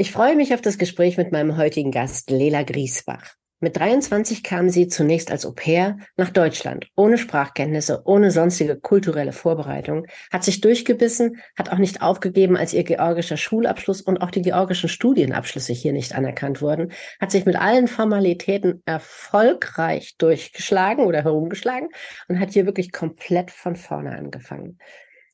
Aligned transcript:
Ich 0.00 0.12
freue 0.12 0.34
mich 0.34 0.54
auf 0.54 0.62
das 0.62 0.78
Gespräch 0.78 1.18
mit 1.18 1.30
meinem 1.30 1.58
heutigen 1.58 1.90
Gast, 1.90 2.30
Lela 2.30 2.62
Griesbach. 2.62 3.34
Mit 3.60 3.76
23 3.76 4.42
kam 4.42 4.70
sie 4.70 4.88
zunächst 4.88 5.30
als 5.30 5.44
Au 5.44 5.52
pair 5.52 5.98
nach 6.16 6.30
Deutschland, 6.30 6.88
ohne 6.96 7.18
Sprachkenntnisse, 7.18 8.00
ohne 8.06 8.30
sonstige 8.30 8.80
kulturelle 8.80 9.32
Vorbereitung, 9.32 10.06
hat 10.32 10.42
sich 10.42 10.62
durchgebissen, 10.62 11.36
hat 11.54 11.70
auch 11.70 11.76
nicht 11.76 12.00
aufgegeben, 12.00 12.56
als 12.56 12.72
ihr 12.72 12.82
georgischer 12.84 13.36
Schulabschluss 13.36 14.00
und 14.00 14.22
auch 14.22 14.30
die 14.30 14.40
georgischen 14.40 14.88
Studienabschlüsse 14.88 15.74
hier 15.74 15.92
nicht 15.92 16.14
anerkannt 16.14 16.62
wurden, 16.62 16.92
hat 17.20 17.30
sich 17.30 17.44
mit 17.44 17.56
allen 17.56 17.86
Formalitäten 17.86 18.82
erfolgreich 18.86 20.16
durchgeschlagen 20.16 21.04
oder 21.04 21.24
herumgeschlagen 21.24 21.90
und 22.26 22.40
hat 22.40 22.54
hier 22.54 22.64
wirklich 22.64 22.90
komplett 22.90 23.50
von 23.50 23.76
vorne 23.76 24.16
angefangen. 24.16 24.78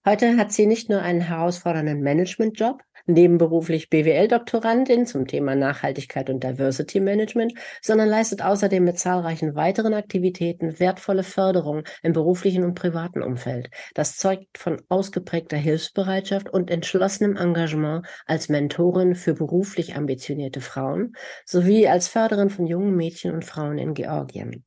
Heute 0.05 0.37
hat 0.37 0.53
sie 0.53 0.67
nicht 0.67 0.89
nur 0.89 1.03
einen 1.03 1.21
herausfordernden 1.21 2.01
Managementjob, 2.01 2.81
nebenberuflich 3.07 3.91
BWL-Doktorandin 3.91 5.07
zum 5.07 5.27
Thema 5.27 5.55
Nachhaltigkeit 5.55 6.31
und 6.31 6.43
Diversity 6.43 7.01
Management, 7.01 7.55
sondern 7.83 8.09
leistet 8.09 8.43
außerdem 8.43 8.85
mit 8.85 8.99
zahlreichen 8.99 9.55
weiteren 9.55 9.95
Aktivitäten 9.95 10.79
wertvolle 10.79 11.23
Förderung 11.23 11.85
im 12.03 12.13
beruflichen 12.13 12.65
und 12.65 12.75
privaten 12.75 13.23
Umfeld. 13.23 13.71
Das 13.95 14.17
zeugt 14.17 14.59
von 14.59 14.83
ausgeprägter 14.89 15.57
Hilfsbereitschaft 15.57 16.49
und 16.49 16.71
entschlossenem 16.71 17.37
Engagement 17.37 18.07
als 18.27 18.49
Mentorin 18.49 19.15
für 19.15 19.35
beruflich 19.35 19.97
ambitionierte 19.97 20.61
Frauen 20.61 21.15
sowie 21.45 21.89
als 21.89 22.09
Förderin 22.09 22.51
von 22.51 22.67
jungen 22.67 22.97
Mädchen 22.97 23.33
und 23.33 23.45
Frauen 23.45 23.79
in 23.79 23.95
Georgien. 23.95 24.65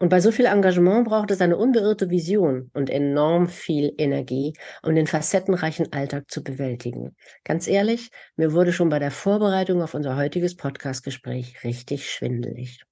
Und 0.00 0.08
bei 0.08 0.20
so 0.20 0.32
viel 0.32 0.46
Engagement 0.46 1.04
braucht 1.06 1.30
es 1.30 1.40
eine 1.42 1.58
unbeirrte 1.58 2.10
Vision 2.10 2.70
und 2.72 2.90
enorm 2.90 3.48
viel 3.48 3.92
Energie, 3.98 4.54
um 4.82 4.94
den 4.94 5.06
facettenreichen 5.06 5.92
Alltag 5.92 6.30
zu 6.30 6.42
bewältigen. 6.42 7.14
Ganz 7.44 7.68
ehrlich, 7.68 8.10
mir 8.34 8.52
wurde 8.52 8.72
schon 8.72 8.88
bei 8.88 8.98
der 8.98 9.10
Vorbereitung 9.12 9.82
auf 9.82 9.94
unser 9.94 10.16
heutiges 10.16 10.56
Podcastgespräch 10.56 11.62
richtig 11.64 12.10
schwindelig. 12.10 12.82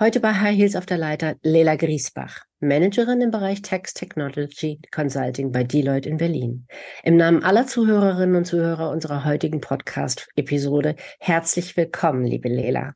Heute 0.00 0.20
bei 0.20 0.32
High 0.32 0.56
Heels 0.56 0.74
auf 0.74 0.86
der 0.86 0.96
Leiter 0.96 1.36
Lela 1.42 1.76
Griesbach, 1.76 2.44
Managerin 2.60 3.20
im 3.20 3.30
Bereich 3.30 3.62
Tax 3.62 3.94
Technology 3.94 4.80
Consulting 4.90 5.52
bei 5.52 5.62
Deloitte 5.64 6.08
in 6.08 6.16
Berlin. 6.16 6.66
Im 7.04 7.16
Namen 7.16 7.44
aller 7.44 7.66
Zuhörerinnen 7.66 8.34
und 8.34 8.44
Zuhörer 8.46 8.90
unserer 8.90 9.24
heutigen 9.24 9.60
Podcast-Episode 9.60 10.96
herzlich 11.20 11.76
willkommen, 11.76 12.24
liebe 12.24 12.48
Lela. 12.48 12.94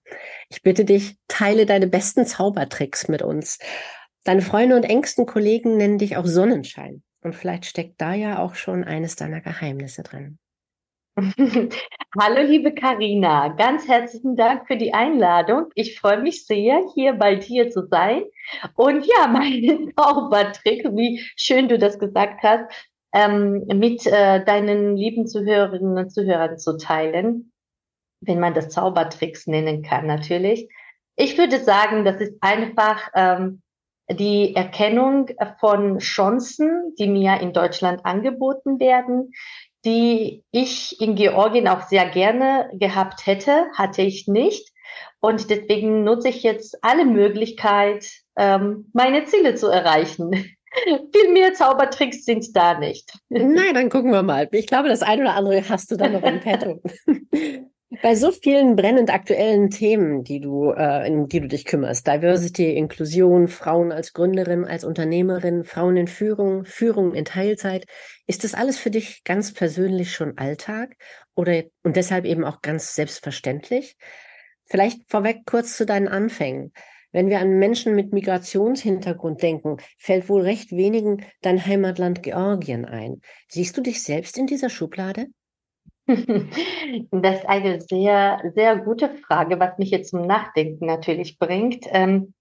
Ich 0.49 0.63
bitte 0.63 0.85
dich, 0.85 1.17
teile 1.29 1.67
deine 1.67 1.87
besten 1.87 2.27
Zaubertricks 2.27 3.09
mit 3.09 3.23
uns. 3.23 3.59
Deine 4.25 4.43
Freunde 4.43 4.75
und 4.75 4.85
engsten 4.85 5.27
Kollegen 5.27 5.77
nennen 5.77 5.99
dich 5.99 6.17
auch 6.17 6.27
Sonnenschein. 6.27 7.03
Und 7.21 7.35
vielleicht 7.35 7.67
steckt 7.67 8.01
da 8.01 8.15
ja 8.15 8.39
auch 8.39 8.55
schon 8.55 8.85
eines 8.85 9.17
deiner 9.17 9.43
Geheimnisse 9.43 10.03
drin. 10.03 10.39
Hallo, 12.21 12.43
liebe 12.43 12.75
Karina, 12.75 13.49
ganz 13.49 13.89
herzlichen 13.89 14.37
Dank 14.37 14.67
für 14.67 14.77
die 14.77 14.93
Einladung. 14.93 15.71
Ich 15.75 15.99
freue 15.99 16.21
mich 16.21 16.45
sehr, 16.45 16.83
hier 16.95 17.15
bei 17.15 17.37
dir 17.37 17.71
zu 17.71 17.87
sein. 17.87 18.25
Und 18.75 19.07
ja, 19.07 19.27
mein 19.33 19.93
Zaubertrick, 19.97 20.85
wie 20.95 21.25
schön 21.35 21.69
du 21.69 21.79
das 21.79 21.99
gesagt 21.99 22.43
hast, 22.43 22.71
ähm, 23.15 23.65
mit 23.67 24.07
äh, 24.07 24.45
deinen 24.45 24.99
lieben 24.99 25.27
Zuhörerinnen 25.27 25.97
und 25.97 26.11
Zuhörern 26.11 26.59
zu 26.59 26.77
teilen, 26.77 27.51
wenn 28.21 28.39
man 28.39 28.53
das 28.53 28.69
Zaubertricks 28.69 29.47
nennen 29.47 29.83
kann, 29.83 30.07
natürlich. 30.07 30.69
Ich 31.17 31.39
würde 31.39 31.61
sagen, 31.61 32.05
das 32.05 32.21
ist 32.21 32.35
einfach 32.43 33.09
ähm, 33.15 33.63
die 34.11 34.55
Erkennung 34.55 35.31
von 35.61 35.99
Chancen, 35.99 36.95
die 36.99 37.09
mir 37.09 37.41
in 37.41 37.55
Deutschland 37.55 38.05
angeboten 38.05 38.79
werden, 38.79 39.33
die 39.87 40.45
ich 40.51 41.01
in 41.01 41.15
Georgien 41.15 41.69
auch 41.69 41.83
sehr 41.83 42.07
gerne 42.11 42.69
gehabt 42.75 43.25
hätte, 43.25 43.67
hatte 43.75 44.03
ich 44.03 44.27
nicht. 44.27 44.73
Und 45.21 45.49
deswegen 45.49 46.05
nutze 46.05 46.29
ich 46.29 46.43
jetzt 46.43 46.77
alle 46.83 47.05
Möglichkeit, 47.05 48.11
ähm, 48.37 48.91
meine 48.93 49.25
Ziele 49.25 49.55
zu 49.55 49.69
erreichen. 49.69 50.33
Viel 51.15 51.33
mehr 51.33 51.55
Zaubertricks 51.55 52.25
sind 52.25 52.55
da 52.55 52.79
nicht. 52.79 53.17
Nein, 53.31 53.73
dann 53.73 53.89
gucken 53.89 54.13
wir 54.13 54.23
mal. 54.23 54.49
Ich 54.53 54.67
glaube, 54.67 54.89
das 54.89 55.03
eine 55.03 55.23
oder 55.23 55.35
andere 55.35 55.67
hast 55.69 55.91
du 55.91 55.97
da 55.97 56.09
noch 56.09 56.23
im 56.23 56.41
Petto. 56.41 56.83
Bei 58.03 58.15
so 58.17 58.33
vielen 58.33 58.75
brennend 58.75 59.13
aktuellen 59.13 59.71
Themen, 59.71 60.25
die 60.25 60.41
du, 60.41 60.73
äh, 60.73 61.07
in 61.07 61.29
die 61.29 61.41
du 61.41 61.47
dich 61.47 61.65
kümmerst, 61.65 62.07
Diversity, 62.07 62.77
Inklusion, 62.77 63.49
Frauen 63.49 63.93
als 63.93 64.13
Gründerin, 64.13 64.65
als 64.65 64.83
Unternehmerin, 64.83 65.65
Frauen 65.65 65.97
in 65.97 66.09
Führung, 66.09 66.65
Führung 66.65 67.15
in 67.15 67.25
Teilzeit, 67.25 67.85
ist 68.27 68.45
das 68.45 68.55
alles 68.55 68.79
für 68.79 68.91
dich 68.91 69.23
ganz 69.25 69.53
persönlich 69.55 70.13
schon 70.13 70.37
Alltag 70.37 70.97
oder 71.35 71.63
und 71.85 71.97
deshalb 71.97 72.25
eben 72.25 72.45
auch 72.45 72.61
ganz 72.61 72.95
selbstverständlich? 72.95 73.97
Vielleicht 74.65 75.09
vorweg 75.09 75.43
kurz 75.47 75.77
zu 75.77 75.87
deinen 75.87 76.09
Anfängen. 76.09 76.73
Wenn 77.13 77.29
wir 77.29 77.39
an 77.39 77.59
Menschen 77.59 77.95
mit 77.95 78.13
Migrationshintergrund 78.13 79.43
denken, 79.43 79.77
fällt 79.97 80.29
wohl 80.29 80.43
recht 80.43 80.73
wenigen 80.73 81.25
dein 81.41 81.65
Heimatland 81.65 82.23
Georgien 82.23 82.85
ein. 82.85 83.21
Siehst 83.49 83.77
du 83.77 83.81
dich 83.81 84.03
selbst 84.03 84.37
in 84.37 84.47
dieser 84.47 84.71
Schublade? 84.71 85.29
Das 87.11 87.39
ist 87.41 87.49
eine 87.49 87.81
sehr, 87.81 88.41
sehr 88.55 88.77
gute 88.79 89.09
Frage, 89.09 89.59
was 89.59 89.79
mich 89.79 89.91
jetzt 89.91 90.11
zum 90.11 90.27
Nachdenken 90.27 90.87
natürlich 90.87 91.39
bringt. 91.39 91.85
Ähm, 91.91 92.33
äh, 92.35 92.36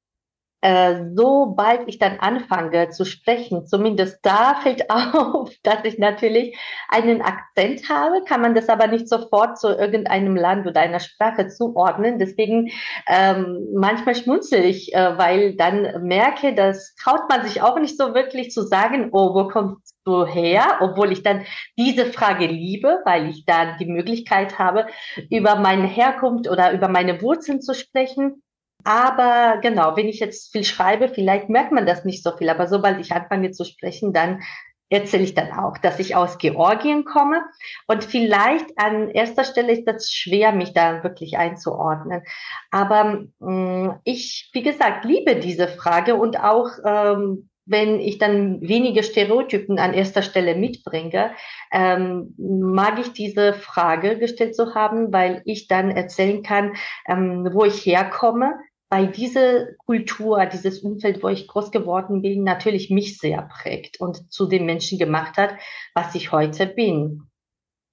sobald 1.15 1.87
ich 1.87 1.99
dann 1.99 2.19
anfange 2.19 2.89
zu 2.89 3.05
sprechen, 3.05 3.67
zumindest 3.67 4.19
da 4.23 4.55
fällt 4.63 4.89
auf, 4.89 5.51
dass 5.63 5.83
ich 5.83 5.97
natürlich 5.97 6.57
einen 6.89 7.21
Akzent 7.21 7.89
habe, 7.89 8.23
kann 8.25 8.41
man 8.41 8.55
das 8.55 8.69
aber 8.69 8.87
nicht 8.87 9.07
sofort 9.07 9.59
zu 9.59 9.69
irgendeinem 9.69 10.35
Land 10.35 10.65
oder 10.65 10.81
einer 10.81 10.99
Sprache 10.99 11.47
zuordnen. 11.47 12.19
Deswegen 12.19 12.71
ähm, 13.07 13.67
manchmal 13.75 14.15
schmunzel 14.15 14.63
ich, 14.63 14.93
äh, 14.93 15.17
weil 15.17 15.55
dann 15.55 16.03
merke, 16.05 16.53
das 16.55 16.95
traut 16.95 17.29
man 17.29 17.43
sich 17.43 17.61
auch 17.61 17.79
nicht 17.79 17.97
so 17.97 18.13
wirklich 18.13 18.51
zu 18.51 18.63
sagen, 18.63 19.09
oh, 19.11 19.33
wo 19.33 19.47
kommst 19.47 19.95
du 20.05 20.25
her? 20.25 20.77
Obwohl 20.81 21.11
ich 21.11 21.23
dann 21.23 21.45
diese 21.77 22.05
Frage 22.05 22.45
liebe, 22.47 23.01
weil 23.05 23.29
ich 23.29 23.45
dann 23.45 23.77
die 23.79 23.85
Möglichkeit 23.85 24.57
habe, 24.59 24.87
über 25.29 25.55
meine 25.55 25.87
Herkunft 25.87 26.49
oder 26.49 26.71
über 26.71 26.87
meine 26.87 27.21
Wurzeln 27.21 27.61
zu 27.61 27.73
sprechen. 27.73 28.41
Aber 28.85 29.57
genau, 29.61 29.97
wenn 29.97 30.07
ich 30.07 30.19
jetzt 30.19 30.51
viel 30.51 30.63
schreibe, 30.63 31.09
vielleicht 31.09 31.49
merkt 31.49 31.71
man 31.71 31.87
das 31.87 32.05
nicht 32.05 32.23
so 32.23 32.37
viel. 32.37 32.49
Aber 32.49 32.67
sobald 32.67 32.99
ich 32.99 33.11
anfange 33.11 33.51
zu 33.51 33.65
sprechen, 33.65 34.13
dann 34.13 34.43
erzähle 34.89 35.23
ich 35.23 35.33
dann 35.33 35.51
auch, 35.51 35.79
dass 35.79 35.99
ich 35.99 36.15
aus 36.15 36.37
Georgien 36.37 37.03
komme. 37.03 37.41
Und 37.87 38.03
vielleicht 38.03 38.67
an 38.77 39.09
erster 39.09 39.43
Stelle 39.43 39.73
ist 39.73 39.85
das 39.85 40.11
schwer, 40.11 40.51
mich 40.51 40.73
da 40.73 41.03
wirklich 41.03 41.37
einzuordnen. 41.37 42.21
Aber 42.69 43.25
mh, 43.39 43.51
mm, 43.51 43.99
ich, 44.03 44.51
wie 44.53 44.61
gesagt, 44.61 45.03
liebe 45.03 45.37
diese 45.37 45.67
Frage 45.67 46.15
und 46.15 46.39
auch 46.39 46.69
ähm, 46.85 47.49
wenn 47.65 47.99
ich 47.99 48.19
dann 48.19 48.61
wenige 48.61 49.01
Stereotypen 49.01 49.79
an 49.79 49.95
erster 49.95 50.21
Stelle 50.21 50.55
mitbringe, 50.55 51.31
ähm, 51.71 52.35
mag 52.37 52.99
ich 52.99 53.11
diese 53.13 53.53
Frage 53.53 54.19
gestellt 54.19 54.55
zu 54.55 54.75
haben, 54.75 55.11
weil 55.11 55.41
ich 55.45 55.67
dann 55.67 55.89
erzählen 55.89 56.43
kann, 56.43 56.75
ähm, 57.07 57.49
wo 57.51 57.65
ich 57.65 57.83
herkomme, 57.83 58.53
weil 58.95 59.07
diese 59.07 59.75
Kultur, 59.85 60.45
dieses 60.45 60.79
Umfeld, 60.79 61.21
wo 61.21 61.27
ich 61.27 61.49
groß 61.49 61.71
geworden 61.71 62.21
bin, 62.21 62.43
natürlich 62.43 62.89
mich 62.89 63.17
sehr 63.17 63.41
prägt 63.41 63.99
und 63.99 64.31
zu 64.31 64.47
dem 64.47 64.65
Menschen 64.65 64.97
gemacht 64.97 65.35
hat, 65.35 65.55
was 65.93 66.15
ich 66.15 66.31
heute 66.31 66.65
bin. 66.65 67.23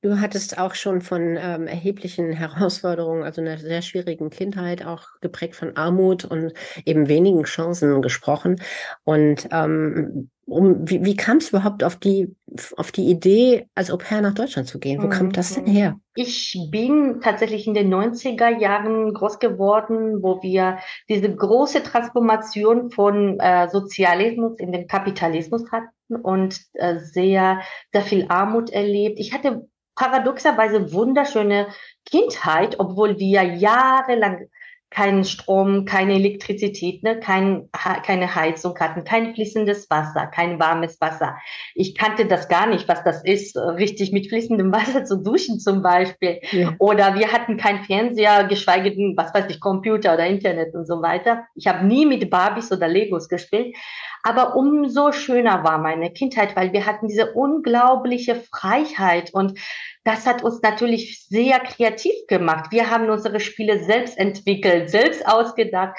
Du 0.01 0.21
hattest 0.21 0.59
auch 0.59 0.77
schon 0.77 1.01
von 1.01 1.37
ähm, 1.41 1.67
erheblichen 1.67 2.31
Herausforderungen, 2.33 3.25
also 3.25 3.41
einer 3.41 3.59
sehr 3.59 3.83
schwierigen 3.83 4.31
Kindheit, 4.31 4.87
auch 4.87 5.09
geprägt 5.21 5.57
von 5.57 5.77
Armut 5.77 6.25
und 6.25 6.53
eben 6.85 7.09
wenigen 7.09 7.43
Chancen 7.45 8.01
gesprochen. 8.01 8.63
Und 9.03 9.49
ähm, 9.51 10.31
um, 10.47 10.89
wie, 10.89 11.05
wie 11.05 11.17
kam 11.17 11.37
es 11.39 11.51
überhaupt 11.51 11.85
auf 11.85 11.97
die, 11.97 12.35
auf 12.77 12.93
die 12.93 13.09
Idee, 13.09 13.69
als 13.75 13.91
Au 13.91 13.97
pair 13.97 14.21
nach 14.21 14.35
Deutschland 14.35 14.69
zu 14.69 14.79
gehen? 14.79 15.01
Wo 15.03 15.07
mhm. 15.07 15.11
kam 15.11 15.33
das 15.33 15.55
denn 15.55 15.67
her? 15.67 15.99
Ich 16.15 16.59
bin 16.71 17.21
tatsächlich 17.23 17.67
in 17.67 17.75
den 17.75 17.93
90er 17.93 18.59
Jahren 18.59 19.15
groß 19.15 19.39
geworden, 19.39 20.23
wo 20.23 20.43
wir 20.43 20.79
diese 21.09 21.35
große 21.35 21.83
Transformation 21.83 22.91
von 22.91 23.39
äh, 23.41 23.69
Sozialismus 23.69 24.59
in 24.59 24.73
den 24.73 24.87
Kapitalismus 24.87 25.71
hatten 25.71 26.17
und 26.17 26.61
äh, 26.75 26.99
sehr, 26.99 27.61
sehr 27.93 28.03
viel 28.03 28.27
Armut 28.29 28.71
erlebt. 28.71 29.19
Ich 29.19 29.33
hatte 29.33 29.69
paradoxerweise 29.95 30.93
wunderschöne 30.93 31.69
Kindheit, 32.05 32.81
obwohl 32.81 33.19
wir 33.19 33.43
jahrelang 33.43 34.49
keinen 34.93 35.25
Strom, 35.25 35.85
keine 35.85 36.15
Elektrizität, 36.15 37.03
ne, 37.03 37.19
kein, 37.19 37.69
keine 37.73 38.35
Heizung 38.35 38.79
hatten, 38.79 39.05
kein 39.05 39.35
fließendes 39.35 39.91
Wasser, 39.91 40.27
kein 40.27 40.61
warmes 40.61 41.01
Wasser. 41.01 41.37
Ich 41.75 41.95
kannte 41.97 42.27
das 42.27 42.49
gar 42.49 42.67
nicht, 42.67 42.89
was 42.89 43.03
das 43.03 43.25
ist, 43.25 43.57
richtig 43.57 44.13
mit 44.13 44.29
fließendem 44.29 44.73
Wasser 44.73 45.05
zu 45.05 45.17
duschen 45.23 45.59
zum 45.59 45.83
Beispiel. 45.83 46.41
Ja. 46.51 46.75
Oder 46.79 47.15
wir 47.15 47.33
hatten 47.33 47.57
keinen 47.57 47.85
Fernseher, 47.85 48.45
geschweige 48.45 48.91
denn, 48.95 49.15
was 49.17 49.35
weiß 49.35 49.47
ich, 49.49 49.61
Computer 49.61 50.15
oder 50.15 50.27
Internet 50.27 50.75
und 50.75 50.87
so 50.87 51.03
weiter. 51.03 51.45
Ich 51.55 51.67
habe 51.67 51.87
nie 51.87 52.07
mit 52.07 52.29
Barbies 52.31 52.71
oder 52.71 52.89
Legos 52.89 53.29
gespielt. 53.29 53.75
Aber 54.23 54.55
umso 54.55 55.11
schöner 55.11 55.65
war 55.65 55.79
meine 55.79 56.13
Kindheit, 56.13 56.55
weil 56.55 56.73
wir 56.73 56.87
hatten 56.87 57.09
diese 57.09 57.33
unglaubliche 57.33 58.37
Freiheit 58.37 59.35
und 59.35 59.59
das 60.05 60.27
hat 60.27 60.43
uns 60.43 60.61
natürlich 60.63 61.27
sehr 61.29 61.61
kreativ 61.61 62.15
gemacht. 62.29 62.73
Wir 62.73 62.91
haben 62.91 63.09
unsere 63.09 63.41
Spiele 63.41 63.85
selbst 63.85 64.19
entwickelt, 64.19 64.91
selbst 64.91 65.27
ausgedacht, 65.27 65.97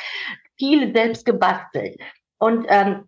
viel 0.57 0.93
selbst 0.93 1.25
gebastelt. 1.25 1.99
Und 2.37 2.65
ähm, 2.67 3.05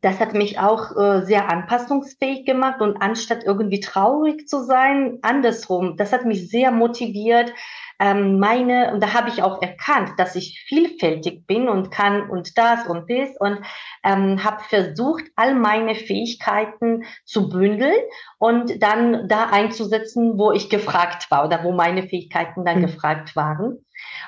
das 0.00 0.18
hat 0.18 0.32
mich 0.32 0.58
auch 0.58 0.96
äh, 0.96 1.22
sehr 1.26 1.50
anpassungsfähig 1.50 2.46
gemacht 2.46 2.80
und 2.80 2.96
anstatt 3.02 3.44
irgendwie 3.44 3.80
traurig 3.80 4.48
zu 4.48 4.64
sein, 4.64 5.18
andersrum, 5.20 5.96
das 5.98 6.12
hat 6.12 6.24
mich 6.24 6.48
sehr 6.48 6.70
motiviert, 6.70 7.52
ähm, 8.00 8.38
meine, 8.38 8.92
und 8.92 9.02
da 9.02 9.12
habe 9.12 9.28
ich 9.28 9.42
auch 9.42 9.60
erkannt, 9.60 10.12
dass 10.16 10.34
ich 10.34 10.64
vielfältig 10.66 11.46
bin 11.46 11.68
und 11.68 11.90
kann 11.90 12.30
und 12.30 12.56
das 12.56 12.86
und 12.86 13.10
das 13.10 13.28
und 13.38 13.58
ähm, 14.02 14.42
habe 14.42 14.64
versucht, 14.64 15.24
all 15.36 15.54
meine 15.54 15.94
Fähigkeiten 15.94 17.04
zu 17.24 17.50
bündeln 17.50 18.00
und 18.38 18.82
dann 18.82 19.28
da 19.28 19.50
einzusetzen, 19.50 20.38
wo 20.38 20.50
ich 20.50 20.70
gefragt 20.70 21.30
war 21.30 21.44
oder 21.44 21.62
wo 21.62 21.72
meine 21.72 22.08
Fähigkeiten 22.08 22.64
dann 22.64 22.78
mhm. 22.78 22.86
gefragt 22.86 23.36
waren. 23.36 23.84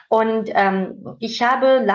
Und 0.08 0.50
ähm, 0.52 1.16
ich 1.20 1.42
habe 1.42 1.86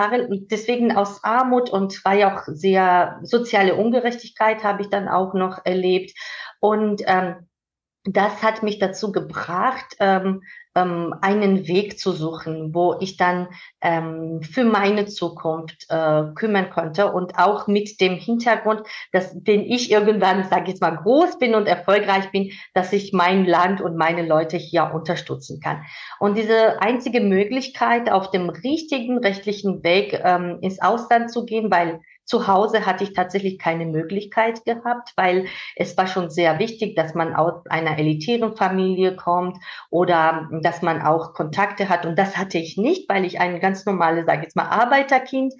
deswegen 0.50 0.96
aus 0.96 1.22
Armut 1.22 1.70
und 1.70 2.04
war 2.04 2.14
ja 2.14 2.34
auch 2.34 2.42
sehr 2.46 3.20
soziale 3.22 3.76
Ungerechtigkeit 3.76 4.64
habe 4.64 4.82
ich 4.82 4.90
dann 4.90 5.08
auch 5.08 5.34
noch 5.34 5.64
erlebt. 5.64 6.12
Und 6.60 7.02
ähm, 7.06 7.47
das 8.12 8.42
hat 8.42 8.62
mich 8.62 8.78
dazu 8.78 9.12
gebracht, 9.12 9.96
ähm, 10.00 10.42
ähm, 10.74 11.14
einen 11.20 11.66
Weg 11.66 11.98
zu 11.98 12.12
suchen, 12.12 12.74
wo 12.74 12.96
ich 13.00 13.16
dann 13.16 13.48
ähm, 13.80 14.40
für 14.42 14.64
meine 14.64 15.06
Zukunft 15.06 15.86
äh, 15.88 16.24
kümmern 16.34 16.70
konnte 16.70 17.12
und 17.12 17.38
auch 17.38 17.66
mit 17.66 18.00
dem 18.00 18.14
Hintergrund, 18.14 18.82
dass 19.12 19.36
wenn 19.44 19.62
ich 19.62 19.90
irgendwann, 19.90 20.44
sage 20.44 20.64
ich 20.64 20.68
jetzt 20.70 20.80
mal, 20.80 20.96
groß 20.96 21.38
bin 21.38 21.54
und 21.54 21.66
erfolgreich 21.66 22.30
bin, 22.30 22.52
dass 22.74 22.92
ich 22.92 23.12
mein 23.12 23.44
Land 23.44 23.80
und 23.80 23.96
meine 23.96 24.26
Leute 24.26 24.56
hier 24.56 24.90
unterstützen 24.94 25.60
kann. 25.60 25.82
Und 26.18 26.36
diese 26.36 26.80
einzige 26.80 27.20
Möglichkeit, 27.20 28.10
auf 28.10 28.30
dem 28.30 28.48
richtigen 28.48 29.18
rechtlichen 29.18 29.82
Weg 29.82 30.20
ähm, 30.24 30.58
ins 30.60 30.80
Ausland 30.80 31.30
zu 31.30 31.44
gehen, 31.44 31.70
weil 31.70 32.00
zu 32.28 32.46
Hause 32.46 32.84
hatte 32.84 33.04
ich 33.04 33.14
tatsächlich 33.14 33.58
keine 33.58 33.86
Möglichkeit 33.86 34.66
gehabt, 34.66 35.14
weil 35.16 35.46
es 35.76 35.96
war 35.96 36.06
schon 36.06 36.28
sehr 36.28 36.58
wichtig, 36.58 36.94
dass 36.94 37.14
man 37.14 37.34
aus 37.34 37.66
einer 37.70 37.98
elitären 37.98 38.54
Familie 38.54 39.16
kommt 39.16 39.56
oder 39.88 40.46
dass 40.60 40.82
man 40.82 41.00
auch 41.00 41.32
Kontakte 41.32 41.88
hat. 41.88 42.04
Und 42.04 42.18
das 42.18 42.36
hatte 42.36 42.58
ich 42.58 42.76
nicht, 42.76 43.08
weil 43.08 43.24
ich 43.24 43.40
ein 43.40 43.60
ganz 43.60 43.86
normales, 43.86 44.26
sage 44.26 44.40
ich 44.40 44.44
jetzt 44.44 44.56
mal, 44.56 44.68
Arbeiterkind 44.68 45.54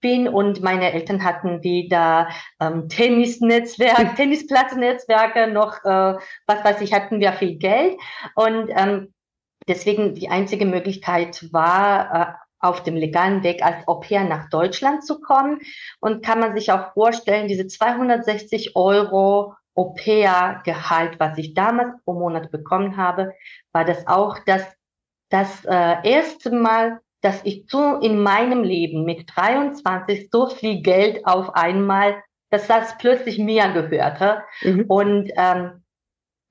bin 0.00 0.26
und 0.26 0.62
meine 0.62 0.92
Eltern 0.92 1.24
hatten 1.24 1.62
weder 1.62 2.28
ähm, 2.58 2.88
Tennisnetzwerk, 2.88 4.16
Tennisplatz-Netzwerke 4.16 5.48
noch, 5.48 5.84
äh, 5.84 6.16
was 6.46 6.64
weiß 6.64 6.80
ich, 6.80 6.94
hatten 6.94 7.20
wir 7.20 7.34
viel 7.34 7.58
Geld. 7.58 7.98
Und 8.34 8.70
ähm, 8.70 9.12
deswegen 9.68 10.14
die 10.14 10.30
einzige 10.30 10.64
Möglichkeit 10.64 11.52
war, 11.52 12.14
äh, 12.14 12.43
auf 12.64 12.82
dem 12.82 12.96
legalen 12.96 13.42
Weg 13.42 13.62
als 13.62 13.86
Au 13.86 14.00
pair 14.00 14.24
nach 14.24 14.48
Deutschland 14.48 15.04
zu 15.04 15.20
kommen. 15.20 15.60
Und 16.00 16.24
kann 16.24 16.40
man 16.40 16.54
sich 16.54 16.72
auch 16.72 16.92
vorstellen, 16.94 17.48
diese 17.48 17.66
260 17.66 18.74
Euro 18.74 19.54
Au 19.74 19.94
pair 19.94 20.62
Gehalt, 20.64 21.18
was 21.18 21.36
ich 21.38 21.54
damals 21.54 21.94
pro 22.04 22.14
Monat 22.14 22.50
bekommen 22.50 22.96
habe, 22.96 23.34
war 23.72 23.84
das 23.84 24.06
auch 24.06 24.38
das, 24.46 24.64
das 25.30 25.64
äh, 25.64 25.96
erste 26.08 26.50
Mal, 26.50 27.00
dass 27.20 27.40
ich 27.44 27.64
so 27.68 27.98
in 28.00 28.22
meinem 28.22 28.62
Leben 28.62 29.04
mit 29.04 29.26
23 29.34 30.28
so 30.30 30.48
viel 30.48 30.82
Geld 30.82 31.26
auf 31.26 31.54
einmal, 31.54 32.22
dass 32.50 32.66
das 32.66 32.96
plötzlich 32.98 33.38
mir 33.38 33.68
gehörte. 33.68 34.42
Mhm. 34.62 34.84
Und 34.88 35.30
ähm, 35.36 35.70
äh, 35.72 35.83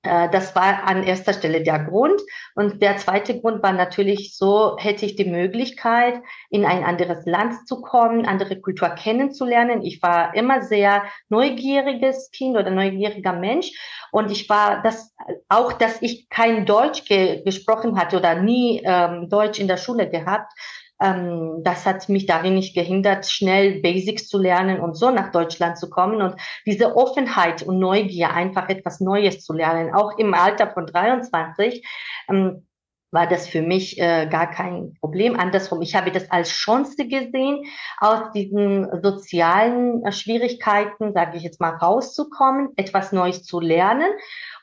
das 0.04 0.54
war 0.54 0.84
an 0.86 1.02
erster 1.02 1.32
Stelle 1.32 1.62
der 1.62 1.78
Grund. 1.78 2.20
Und 2.54 2.82
der 2.82 2.98
zweite 2.98 3.40
Grund 3.40 3.62
war 3.62 3.72
natürlich 3.72 4.36
so, 4.36 4.76
hätte 4.78 5.06
ich 5.06 5.16
die 5.16 5.24
Möglichkeit, 5.24 6.20
in 6.50 6.64
ein 6.64 6.84
anderes 6.84 7.24
Land 7.24 7.66
zu 7.66 7.80
kommen, 7.80 8.26
andere 8.26 8.60
Kultur 8.60 8.90
kennenzulernen. 8.90 9.82
Ich 9.82 10.02
war 10.02 10.34
immer 10.34 10.62
sehr 10.62 11.04
neugieriges 11.30 12.30
Kind 12.30 12.56
oder 12.56 12.70
neugieriger 12.70 13.32
Mensch. 13.32 13.72
Und 14.12 14.30
ich 14.30 14.48
war 14.48 14.82
das 14.82 15.14
auch, 15.48 15.72
dass 15.72 16.02
ich 16.02 16.28
kein 16.28 16.66
Deutsch 16.66 17.04
ge 17.06 17.42
gesprochen 17.42 17.98
hatte 17.98 18.18
oder 18.18 18.36
nie 18.36 18.82
ähm, 18.84 19.28
Deutsch 19.28 19.58
in 19.58 19.68
der 19.68 19.76
Schule 19.76 20.08
gehabt, 20.08 20.52
ähm, 21.00 21.62
das 21.64 21.86
hat 21.86 22.08
mich 22.08 22.26
darin 22.26 22.54
nicht 22.54 22.74
gehindert, 22.74 23.26
schnell 23.26 23.80
Basics 23.80 24.28
zu 24.28 24.38
lernen 24.38 24.80
und 24.80 24.94
so 24.96 25.10
nach 25.10 25.32
Deutschland 25.32 25.78
zu 25.78 25.90
kommen. 25.90 26.22
Und 26.22 26.36
diese 26.66 26.96
Offenheit 26.96 27.62
und 27.62 27.78
Neugier, 27.78 28.30
einfach 28.30 28.68
etwas 28.68 29.00
Neues 29.00 29.44
zu 29.44 29.52
lernen, 29.52 29.94
auch 29.94 30.18
im 30.18 30.34
Alter 30.34 30.70
von 30.72 30.86
23, 30.86 31.86
ähm, 32.28 32.66
war 33.14 33.28
das 33.28 33.46
für 33.46 33.62
mich 33.62 33.98
äh, 34.00 34.26
gar 34.28 34.50
kein 34.50 34.94
Problem. 35.00 35.38
Andersrum, 35.38 35.82
ich 35.82 35.94
habe 35.94 36.10
das 36.10 36.30
als 36.32 36.50
Chance 36.50 37.06
gesehen, 37.06 37.64
aus 38.00 38.32
diesen 38.34 38.88
sozialen 39.02 40.04
äh, 40.04 40.10
Schwierigkeiten, 40.10 41.12
sage 41.14 41.36
ich 41.36 41.44
jetzt 41.44 41.60
mal, 41.60 41.76
rauszukommen, 41.76 42.70
etwas 42.76 43.12
Neues 43.12 43.44
zu 43.44 43.60
lernen. 43.60 44.10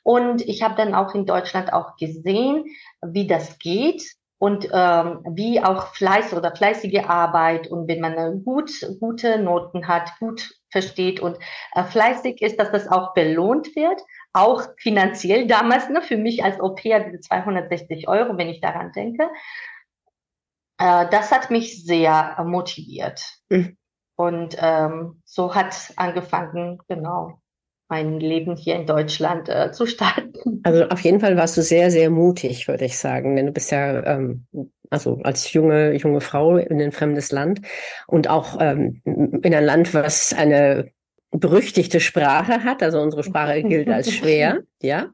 Und 0.03 0.41
ich 0.41 0.63
habe 0.63 0.75
dann 0.75 0.93
auch 0.93 1.15
in 1.15 1.25
Deutschland 1.25 1.71
auch 1.71 1.95
gesehen, 1.95 2.65
wie 3.01 3.25
das 3.25 3.57
geht, 3.57 4.03
und 4.41 4.67
ähm, 4.73 5.19
wie 5.35 5.61
auch 5.61 5.93
Fleiß 5.93 6.33
oder 6.33 6.55
fleißige 6.55 7.03
Arbeit 7.07 7.67
und 7.67 7.87
wenn 7.87 7.99
man 7.99 8.17
eine 8.17 8.39
gut, 8.39 8.71
gute 8.99 9.37
Noten 9.37 9.87
hat, 9.87 10.17
gut 10.19 10.55
versteht 10.71 11.19
und 11.19 11.37
äh, 11.75 11.83
fleißig 11.83 12.41
ist, 12.41 12.59
dass 12.59 12.71
das 12.71 12.87
auch 12.87 13.13
belohnt 13.13 13.75
wird, 13.75 14.01
auch 14.33 14.63
finanziell 14.79 15.45
damals, 15.45 15.89
ne, 15.89 16.01
für 16.01 16.17
mich 16.17 16.43
als 16.43 16.59
Au-pair 16.59 17.01
diese 17.01 17.19
260 17.19 18.07
Euro, 18.07 18.35
wenn 18.35 18.49
ich 18.49 18.61
daran 18.61 18.91
denke. 18.93 19.29
Äh, 20.79 21.07
das 21.11 21.31
hat 21.31 21.51
mich 21.51 21.85
sehr 21.85 22.43
motiviert. 22.43 23.21
Mhm. 23.49 23.77
Und 24.15 24.57
ähm, 24.59 25.21
so 25.23 25.53
hat 25.53 25.93
angefangen, 25.97 26.79
genau 26.87 27.40
mein 27.91 28.21
Leben 28.21 28.55
hier 28.55 28.75
in 28.75 28.87
Deutschland 28.87 29.49
äh, 29.49 29.71
zu 29.71 29.85
starten. 29.85 30.31
Also 30.63 30.85
auf 30.85 30.99
jeden 31.01 31.19
Fall 31.19 31.37
warst 31.37 31.57
du 31.57 31.61
sehr, 31.61 31.91
sehr 31.91 32.09
mutig, 32.09 32.67
würde 32.67 32.85
ich 32.85 32.97
sagen. 32.97 33.35
Denn 33.35 33.47
du 33.47 33.51
bist 33.51 33.71
ja 33.71 34.03
ähm, 34.05 34.47
also 34.89 35.19
als 35.23 35.51
junge, 35.53 35.93
junge 35.95 36.21
Frau 36.21 36.57
in 36.57 36.81
ein 36.81 36.91
fremdes 36.91 37.31
Land 37.31 37.61
und 38.07 38.29
auch 38.29 38.57
ähm, 38.59 39.01
in 39.05 39.53
ein 39.53 39.63
Land, 39.63 39.93
was 39.93 40.33
eine 40.33 40.91
berüchtigte 41.31 41.99
Sprache 41.99 42.63
hat. 42.63 42.81
Also 42.83 43.01
unsere 43.01 43.23
Sprache 43.23 43.63
gilt 43.71 43.89
als 43.89 44.11
schwer, 44.11 44.59
ja. 44.81 45.09